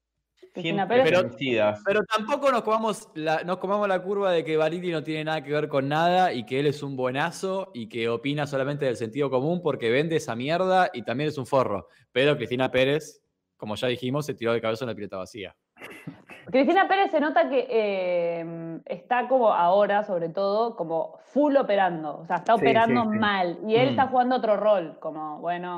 Cristina 0.53 0.87
Pérez. 0.87 1.79
Pero 1.85 2.01
tampoco 2.03 2.51
nos 2.51 2.63
comamos 2.63 3.07
la, 3.15 3.43
nos 3.43 3.57
comamos 3.59 3.87
la 3.87 4.03
curva 4.03 4.31
de 4.33 4.43
que 4.43 4.57
Barili 4.57 4.91
no 4.91 5.03
tiene 5.03 5.23
nada 5.23 5.41
que 5.41 5.51
ver 5.53 5.69
con 5.69 5.87
nada 5.87 6.33
y 6.33 6.45
que 6.45 6.59
él 6.59 6.67
es 6.67 6.83
un 6.83 6.97
buenazo 6.97 7.71
y 7.73 7.87
que 7.87 8.09
opina 8.09 8.45
solamente 8.45 8.83
del 8.85 8.97
sentido 8.97 9.29
común 9.29 9.61
porque 9.61 9.89
vende 9.89 10.17
esa 10.17 10.35
mierda 10.35 10.89
y 10.93 11.03
también 11.03 11.29
es 11.29 11.37
un 11.37 11.45
forro. 11.45 11.87
Pero 12.11 12.35
Cristina 12.35 12.69
Pérez, 12.69 13.21
como 13.55 13.75
ya 13.75 13.87
dijimos, 13.87 14.25
se 14.25 14.33
tiró 14.33 14.51
de 14.51 14.59
cabeza 14.59 14.83
en 14.83 14.89
la 14.89 14.95
pileta 14.95 15.17
vacía. 15.17 15.55
Cristina 16.45 16.87
Pérez 16.87 17.11
se 17.11 17.19
nota 17.19 17.49
que 17.49 17.67
eh, 17.69 18.79
está 18.85 19.27
como 19.27 19.53
ahora, 19.53 20.03
sobre 20.03 20.29
todo, 20.29 20.75
como 20.75 21.17
full 21.25 21.55
operando. 21.57 22.19
O 22.19 22.25
sea, 22.25 22.37
está 22.37 22.55
Sí, 22.55 22.61
operando 22.61 23.03
sí, 23.03 23.09
sí. 23.11 23.17
mal. 23.19 23.59
Y 23.67 23.75
él 23.75 23.87
Mm. 23.87 23.91
está 23.91 24.07
jugando 24.07 24.35
otro 24.37 24.57
rol. 24.57 24.97
Como, 24.99 25.39
bueno, 25.39 25.77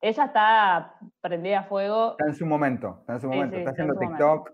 ella 0.00 0.24
está 0.24 0.94
prendida 1.20 1.60
a 1.60 1.64
fuego. 1.64 2.12
Está 2.12 2.26
en 2.26 2.34
su 2.34 2.46
momento. 2.46 2.96
Está 3.00 3.14
en 3.14 3.20
su 3.20 3.28
momento. 3.28 3.54
sí, 3.56 3.58
está 3.60 3.70
está 3.70 3.82
en 3.82 3.90
haciendo 3.90 4.08
TikTok. 4.16 4.50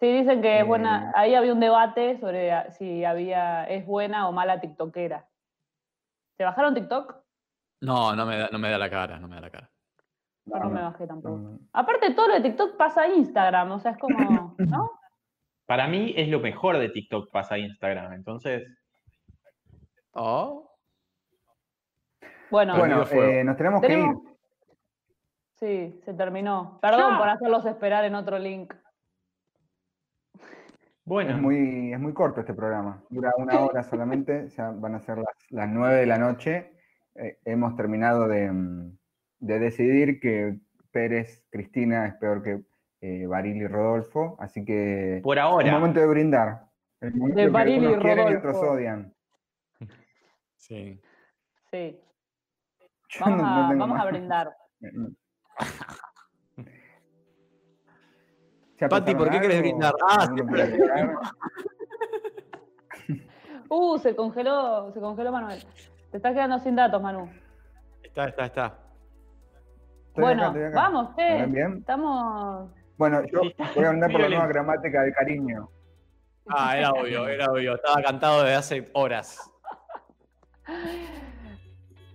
Sí, 0.00 0.12
dicen 0.12 0.42
que 0.42 0.56
Eh. 0.56 0.60
es 0.60 0.66
buena. 0.66 1.12
Ahí 1.14 1.34
había 1.34 1.52
un 1.52 1.60
debate 1.60 2.18
sobre 2.18 2.70
si 2.72 3.04
había, 3.04 3.64
es 3.64 3.86
buena 3.86 4.28
o 4.28 4.32
mala 4.32 4.60
TikTokera. 4.60 5.28
¿Se 6.36 6.44
bajaron 6.44 6.74
TikTok? 6.74 7.16
No, 7.80 8.14
no 8.16 8.26
me 8.26 8.38
da, 8.38 8.48
no 8.50 8.58
me 8.58 8.70
da 8.70 8.78
la 8.78 8.90
cara, 8.90 9.18
no 9.20 9.28
me 9.28 9.36
da 9.36 9.40
la 9.42 9.50
cara. 9.50 9.70
No 10.46 10.70
me 10.70 10.82
bajé 10.82 11.06
tampoco. 11.06 11.36
no. 11.38 11.58
Aparte, 11.72 12.12
todo 12.14 12.28
lo 12.28 12.34
de 12.34 12.40
TikTok 12.42 12.76
pasa 12.76 13.02
a 13.02 13.08
Instagram. 13.08 13.70
O 13.72 13.78
sea, 13.80 13.92
es 13.92 13.98
como, 13.98 14.54
¿no? 14.58 14.90
Para 15.66 15.88
mí 15.88 16.12
es 16.16 16.28
lo 16.28 16.40
mejor 16.40 16.78
de 16.78 16.90
TikTok 16.90 17.30
pasa 17.30 17.54
a 17.54 17.58
Instagram, 17.58 18.12
entonces 18.12 18.62
Oh. 20.14 20.70
Bueno, 22.50 22.76
Bueno, 22.78 23.04
eh, 23.10 23.42
nos 23.42 23.56
tenemos 23.56 23.80
que 23.80 23.98
ir. 23.98 24.06
Sí, 25.54 26.00
se 26.04 26.14
terminó. 26.14 26.78
Perdón 26.80 27.12
Ya. 27.14 27.18
por 27.18 27.28
hacerlos 27.28 27.66
esperar 27.66 28.04
en 28.04 28.14
otro 28.14 28.38
link. 28.38 28.74
bueno, 31.04 31.32
Es 31.32 31.40
muy, 31.40 31.92
es 31.92 31.98
muy 31.98 32.12
corto 32.12 32.40
este 32.40 32.54
programa. 32.54 33.02
Dura 33.10 33.32
una 33.38 33.60
hora 33.60 33.82
solamente. 33.82 34.48
Ya 34.50 34.70
van 34.70 34.94
a 34.94 35.00
ser 35.00 35.18
las, 35.18 35.34
las 35.50 35.68
9 35.68 35.96
de 35.96 36.06
la 36.06 36.18
noche. 36.18 36.76
Eh, 37.16 37.38
hemos 37.44 37.74
terminado 37.76 38.28
de, 38.28 38.50
mm, 38.50 38.98
de 39.44 39.58
decidir 39.58 40.20
que 40.20 40.58
Pérez, 40.90 41.44
Cristina 41.50 42.06
es 42.06 42.14
peor 42.14 42.42
que 42.42 42.62
eh, 43.00 43.26
Baril 43.26 43.56
y 43.56 43.66
Rodolfo. 43.66 44.36
Así 44.40 44.64
que 44.64 45.20
por 45.22 45.36
es 45.36 45.44
ahora. 45.44 45.72
momento 45.72 46.00
de 46.00 46.06
brindar. 46.06 46.62
El 47.00 47.14
momento 47.14 47.40
De 47.40 47.46
que 47.46 47.50
Baril 47.52 47.82
y 47.82 47.86
y 47.86 47.94
otros 47.94 48.02
Rodolfo. 48.16 48.70
odian. 48.72 49.14
Sí. 50.56 51.00
Sí. 51.70 52.00
Yo 53.10 53.20
Vamos, 53.24 53.38
no- 53.42 53.44
no 53.44 53.50
a, 53.66 53.74
vamos 53.74 54.00
a 54.00 54.04
brindar. 54.06 54.56
¿Ya 58.78 58.88
Pati, 58.88 59.14
¿por 59.14 59.30
qué 59.30 59.40
querés 59.40 59.60
brindar? 59.60 59.94
Ah, 60.08 60.22
¿Alguno 60.22 60.42
sí, 60.42 60.48
quiere 60.48 60.62
agregar? 60.62 61.14
Uh, 63.70 63.98
se 63.98 64.14
congeló, 64.14 64.92
se 64.92 65.00
congeló 65.00 65.32
Manuel. 65.32 65.58
Te 66.10 66.18
estás 66.18 66.32
quedando 66.34 66.58
sin 66.58 66.76
datos, 66.76 67.00
Manu. 67.02 67.28
Está, 68.02 68.28
está, 68.28 68.44
está. 68.44 68.78
Estoy 70.14 70.22
bueno, 70.22 70.42
acá, 70.42 70.50
estoy 70.50 70.62
acá. 70.62 70.74
vamos, 70.80 71.16
¿Me 71.16 71.22
che. 71.26 71.34
ven 71.34 71.52
bien? 71.52 71.76
Estamos. 71.80 72.70
Bueno, 72.96 73.22
yo 73.32 73.40
voy 73.74 73.84
a 73.84 73.88
hablar 73.88 74.12
por 74.12 74.20
la 74.20 74.28
nueva 74.28 74.46
gramática 74.46 75.02
del 75.02 75.12
cariño. 75.12 75.68
Ah, 76.48 76.78
era 76.78 76.92
obvio, 76.92 77.26
era 77.26 77.50
obvio. 77.50 77.74
Estaba 77.74 78.00
cantado 78.00 78.42
desde 78.44 78.54
hace 78.54 78.90
horas. 78.92 79.50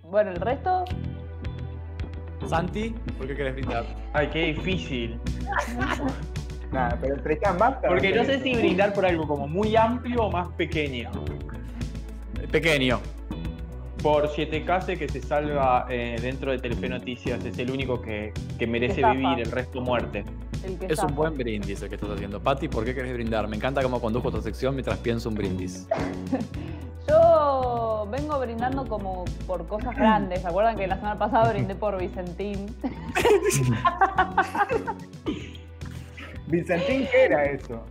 Bueno, 0.04 0.32
el 0.32 0.38
resto. 0.40 0.86
Santi, 2.48 2.92
¿por 3.18 3.28
qué 3.28 3.36
querés 3.36 3.56
brindar? 3.56 3.84
Ay, 4.14 4.28
qué 4.30 4.46
difícil. 4.54 5.20
Nada, 6.72 6.98
pero 7.02 7.22
Tristán, 7.22 7.58
basta. 7.58 7.86
Porque 7.86 8.16
no 8.16 8.24
sé 8.24 8.40
si 8.40 8.56
brindar 8.56 8.94
por 8.94 9.06
algo 9.06 9.28
como 9.28 9.46
muy 9.46 9.76
amplio 9.76 10.24
o 10.24 10.32
más 10.32 10.48
pequeño. 10.54 11.12
Pequeño. 12.50 13.02
Por 14.02 14.30
7K 14.30 14.98
que 14.98 15.10
se 15.10 15.22
salva 15.22 15.86
eh, 15.90 16.18
dentro 16.22 16.52
de 16.52 16.60
Telefe 16.60 16.88
Noticias, 16.88 17.44
es 17.44 17.58
el 17.60 17.70
único 17.70 18.02
que, 18.02 18.34
que 18.58 18.66
merece 18.66 19.06
vivir, 19.06 19.40
el 19.40 19.52
resto 19.52 19.82
muerte. 19.82 20.24
El 20.64 20.92
Es 20.92 21.04
un 21.04 21.16
buen 21.16 21.38
brindis 21.38 21.82
el 21.82 21.90
que 21.90 21.96
estás 21.96 22.10
haciendo. 22.12 22.42
Pati, 22.42 22.68
¿por 22.68 22.86
qué 22.86 22.94
querés 22.96 23.14
brindar? 23.14 23.48
Me 23.48 23.56
encanta 23.58 23.82
cómo 23.82 24.00
condujo 24.00 24.30
esta 24.30 24.42
sección 24.42 24.74
mientras 24.76 24.98
pienso 25.00 25.30
un 25.30 25.36
brindis. 25.36 25.88
Yo 27.08 28.08
vengo 28.12 28.40
brindando 28.40 28.86
como 28.86 29.26
por 29.48 29.68
cosas 29.68 29.96
grandes. 29.96 30.42
¿Se 30.42 30.48
acuerdan 30.48 30.76
que 30.76 30.88
la 30.88 30.96
semana 30.96 31.18
pasada 31.18 31.52
brindé 31.52 31.76
por 31.76 31.98
Vicentín? 31.98 32.68
Vicentín, 36.48 37.08
¿qué 37.12 37.26
era 37.26 37.46
eso? 37.46 37.84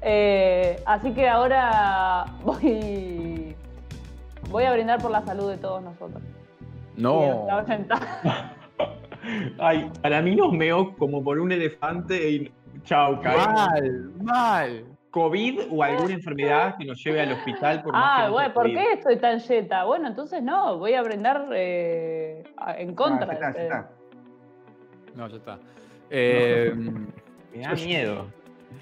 Eh, 0.00 0.82
así 0.84 1.12
que 1.12 1.28
ahora 1.28 2.26
voy, 2.44 3.56
voy 4.54 4.64
a 4.64 4.72
brindar 4.72 5.00
por 5.02 5.10
la 5.10 5.20
salud 5.22 5.50
de 5.50 5.58
todos 5.58 5.82
nosotros. 5.82 6.22
No. 6.96 7.46
Ay, 9.58 9.90
para 10.00 10.22
mí 10.22 10.36
nos 10.36 10.52
meó 10.52 10.94
como 10.96 11.24
por 11.24 11.40
un 11.40 11.50
elefante 11.50 12.30
y 12.30 12.52
chau, 12.84 13.20
caímos. 13.20 13.48
Mal, 13.52 14.10
mal. 14.22 14.84
COVID 15.10 15.60
o 15.72 15.82
alguna 15.82 16.14
enfermedad 16.14 16.76
que 16.78 16.84
nos 16.84 17.02
lleve 17.04 17.20
al 17.22 17.32
hospital 17.32 17.82
por 17.82 17.92
más 17.94 18.16
que 18.16 18.22
Ah, 18.22 18.26
no 18.26 18.32
bueno, 18.32 18.54
¿por 18.54 18.66
qué 18.66 18.92
estoy 18.92 19.16
tan 19.16 19.38
yeta? 19.40 19.84
Bueno, 19.84 20.06
entonces 20.08 20.40
no, 20.42 20.78
voy 20.78 20.94
a 20.94 21.02
brindar 21.02 21.48
eh, 21.52 22.44
a- 22.56 22.78
en 22.78 22.94
contra. 22.94 23.32
Ah, 23.32 23.38
ya 23.40 23.48
está, 23.48 23.58
ya 23.58 23.62
está. 23.64 23.90
No, 25.16 25.28
ya 25.28 25.36
está. 25.36 25.58
Eh, 26.10 26.72
Me 27.52 27.60
da 27.62 27.72
miedo. 27.74 28.26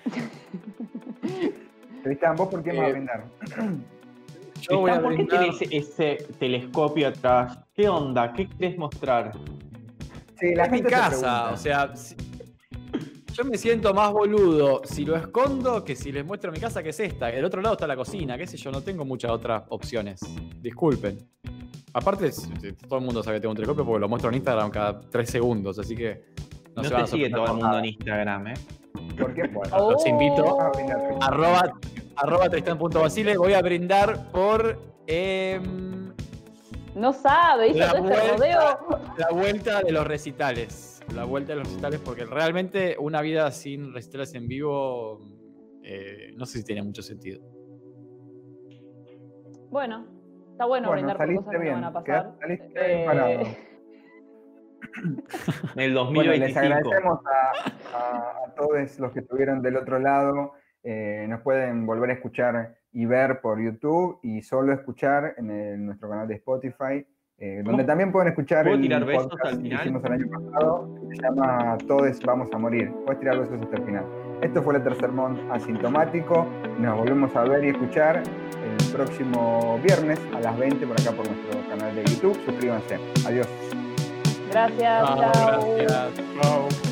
Tristán, 2.03 2.37
¿vos 2.37 2.49
por 2.49 2.63
qué 2.63 2.73
me 2.73 2.79
vas 2.79 2.87
a 2.87 2.91
Eh, 2.91 2.93
brindar? 2.93 3.25
Yo 4.71 4.79
voy 4.81 4.91
a 4.91 5.01
¿Por 5.01 5.11
qué 5.11 5.17
brindar. 5.25 5.41
tenés 5.41 5.63
ese 5.71 6.27
telescopio 6.39 7.09
atrás? 7.09 7.59
¿Qué 7.75 7.89
onda? 7.89 8.33
¿Qué 8.33 8.49
querés 8.49 8.79
mostrar? 8.79 9.33
Sí, 10.39 10.55
la 10.55 10.65
Es 10.65 10.73
mi 10.73 10.79
se 10.79 10.85
casa, 10.85 11.51
o 11.53 11.57
sea, 11.57 11.95
si- 11.97 12.17
Yo 13.35 13.45
me 13.45 13.57
siento 13.57 13.95
más 13.95 14.13
boludo 14.13 14.83
si 14.85 15.05
lo 15.07 15.17
escondo 15.17 15.83
que 15.85 15.97
si 15.97 16.13
les 16.13 16.25
muestro 16.25 16.53
mi 16.53 16.59
casa, 16.61 16.83
que 16.83 16.91
es 16.91 17.01
esta. 17.01 17.31
El 17.31 17.45
otro 17.47 17.63
lado 17.63 17.75
está 17.77 17.87
la 17.87 17.97
cocina, 17.97 18.37
qué 18.37 18.47
sé 18.47 18.57
yo, 18.59 18.71
no 18.71 18.83
tengo 18.83 19.05
muchas 19.07 19.31
otras 19.31 19.63
opciones. 19.71 20.21
Disculpen. 20.61 21.19
Aparte, 21.95 22.31
todo 22.89 22.99
el 22.99 23.05
mundo 23.05 23.23
sabe 23.23 23.37
que 23.37 23.41
tengo 23.43 23.53
un 23.53 23.57
telescopio 23.57 23.85
porque 23.87 24.01
lo 24.01 24.09
muestro 24.09 24.29
en 24.31 24.37
Instagram 24.37 24.71
cada 24.71 25.01
tres 25.01 25.31
segundos, 25.31 25.79
así 25.79 25.95
que 25.97 26.25
No, 26.77 26.83
se 26.83 26.89
te 26.91 26.95
van 26.95 27.05
a 27.05 27.07
sigue 27.07 27.31
todo 27.31 27.41
el 27.41 27.47
por 27.47 27.55
mundo 27.55 27.67
nada. 27.69 27.79
en 27.81 27.85
Instagram, 27.87 28.47
¿eh? 28.49 28.55
¿Por 29.19 29.35
qué? 29.35 29.43
Bueno, 29.49 29.91
los 29.93 30.07
invito. 30.07 30.59
Brindar. 30.75 31.01
Arroba, 31.21 31.73
arroba 32.17 32.49
Tristan.basile. 32.49 33.37
Voy 33.37 33.55
a 33.55 33.63
brindar 33.63 34.31
por 34.31 34.79
em, 35.07 36.13
No 36.95 37.13
sabe, 37.13 37.69
hizo 37.69 37.79
La 37.79 37.93
todo 37.93 38.09
este 38.11 38.33
vuelta. 38.33 38.79
rodeo. 38.79 39.01
la 39.19 39.31
vuelta 39.31 39.83
de 39.83 39.93
los 39.93 40.07
recitales. 40.07 41.01
La 41.15 41.25
vuelta 41.25 41.53
de 41.53 41.59
los 41.59 41.69
recitales, 41.69 42.01
porque 42.05 42.25
realmente 42.25 42.97
una 42.99 43.21
vida 43.23 43.51
sin 43.51 43.93
recitales 43.93 44.35
en 44.35 44.47
vivo, 44.47 45.21
eh, 45.83 46.33
no 46.37 46.47
sé 46.47 46.59
si 46.59 46.65
tiene 46.65 46.83
mucho 46.83 47.03
sentido. 47.03 47.41
Bueno, 49.71 50.07
está 50.53 50.67
bueno, 50.67 50.89
Bueno, 50.89 50.93
brindar 50.93 51.17
por 51.17 51.27
saliste 51.27 51.45
cosas 51.45 51.59
que 51.59 51.63
bien, 51.65 51.75
no 51.75 51.81
van 51.81 51.85
a 51.85 51.93
pasar. 51.93 52.05
quedaste- 52.05 52.39
saliste 52.41 52.69
bien 52.87 53.01
Eh, 53.01 53.05
parado. 53.07 53.41
En 55.75 55.81
el 55.81 55.95
Bueno, 55.95 56.23
les 56.23 56.55
2025. 56.55 56.59
agradecemos 56.61 57.19
a, 57.27 57.97
a- 57.97 58.45
a 58.47 58.55
todos 58.55 58.99
los 58.99 59.13
que 59.13 59.21
estuvieron 59.21 59.63
del 59.63 59.77
otro 59.77 59.99
lado. 59.99 60.53
Eh, 60.85 61.27
nos 61.29 61.41
pueden 61.43 61.87
volver 61.87 62.11
a 62.11 62.13
escuchar 62.15 62.75
y 62.93 63.07
ver 63.07 63.41
por 63.41 63.61
YouTube 63.63 64.19
y 64.23 64.43
solo 64.43 64.73
escuchar 64.73 65.35
en, 65.39 65.51
el- 65.51 65.87
nuestro 65.87 66.09
canal 66.11 66.27
de 66.29 66.35
Spotify, 66.35 67.07
eh, 67.39 67.63
donde 67.65 67.85
también 67.85 68.13
pueden 68.13 68.29
escuchar 68.29 68.65
¿Puedo 68.65 68.77
el 68.77 68.83
tirar 68.83 69.05
besos 69.05 69.27
podcast 69.29 69.55
al 69.55 69.63
que 69.63 69.69
hicimos 69.69 70.05
el 70.05 70.13
año 70.13 70.27
pasado, 70.31 70.95
que 71.09 71.17
se 71.17 71.23
llama 71.23 71.79
Todos 71.89 72.21
vamos 72.21 72.49
a 72.53 72.59
morir. 72.59 72.93
Puedes 73.05 73.21
tirar 73.21 73.39
besos 73.39 73.61
hasta 73.61 73.77
el 73.77 73.83
final. 73.85 74.05
Esto 74.43 74.63
fue 74.63 74.77
el 74.77 74.83
tercer 74.83 75.11
mon 75.11 75.39
asintomático. 75.53 76.47
Nos 76.79 76.99
volvemos 76.99 77.35
a 77.37 77.45
ver 77.45 77.65
y 77.65 77.69
escuchar 77.69 78.23
el 78.23 78.93
próximo 78.93 79.79
viernes 79.83 80.21
a 80.35 80.41
las 80.41 80.59
20 80.59 80.87
por 80.87 81.01
acá 81.01 81.13
por 81.13 81.27
nuestro 81.29 81.61
canal 81.69 81.95
de 81.95 82.05
YouTube. 82.05 82.37
Suscríbanse. 82.45 82.99
Adiós. 83.27 83.49
Gracias, 84.51 84.81
Chao, 85.07 85.17
chao. 85.17 85.77
gracias. 85.79 86.13
Chao. 86.43 86.92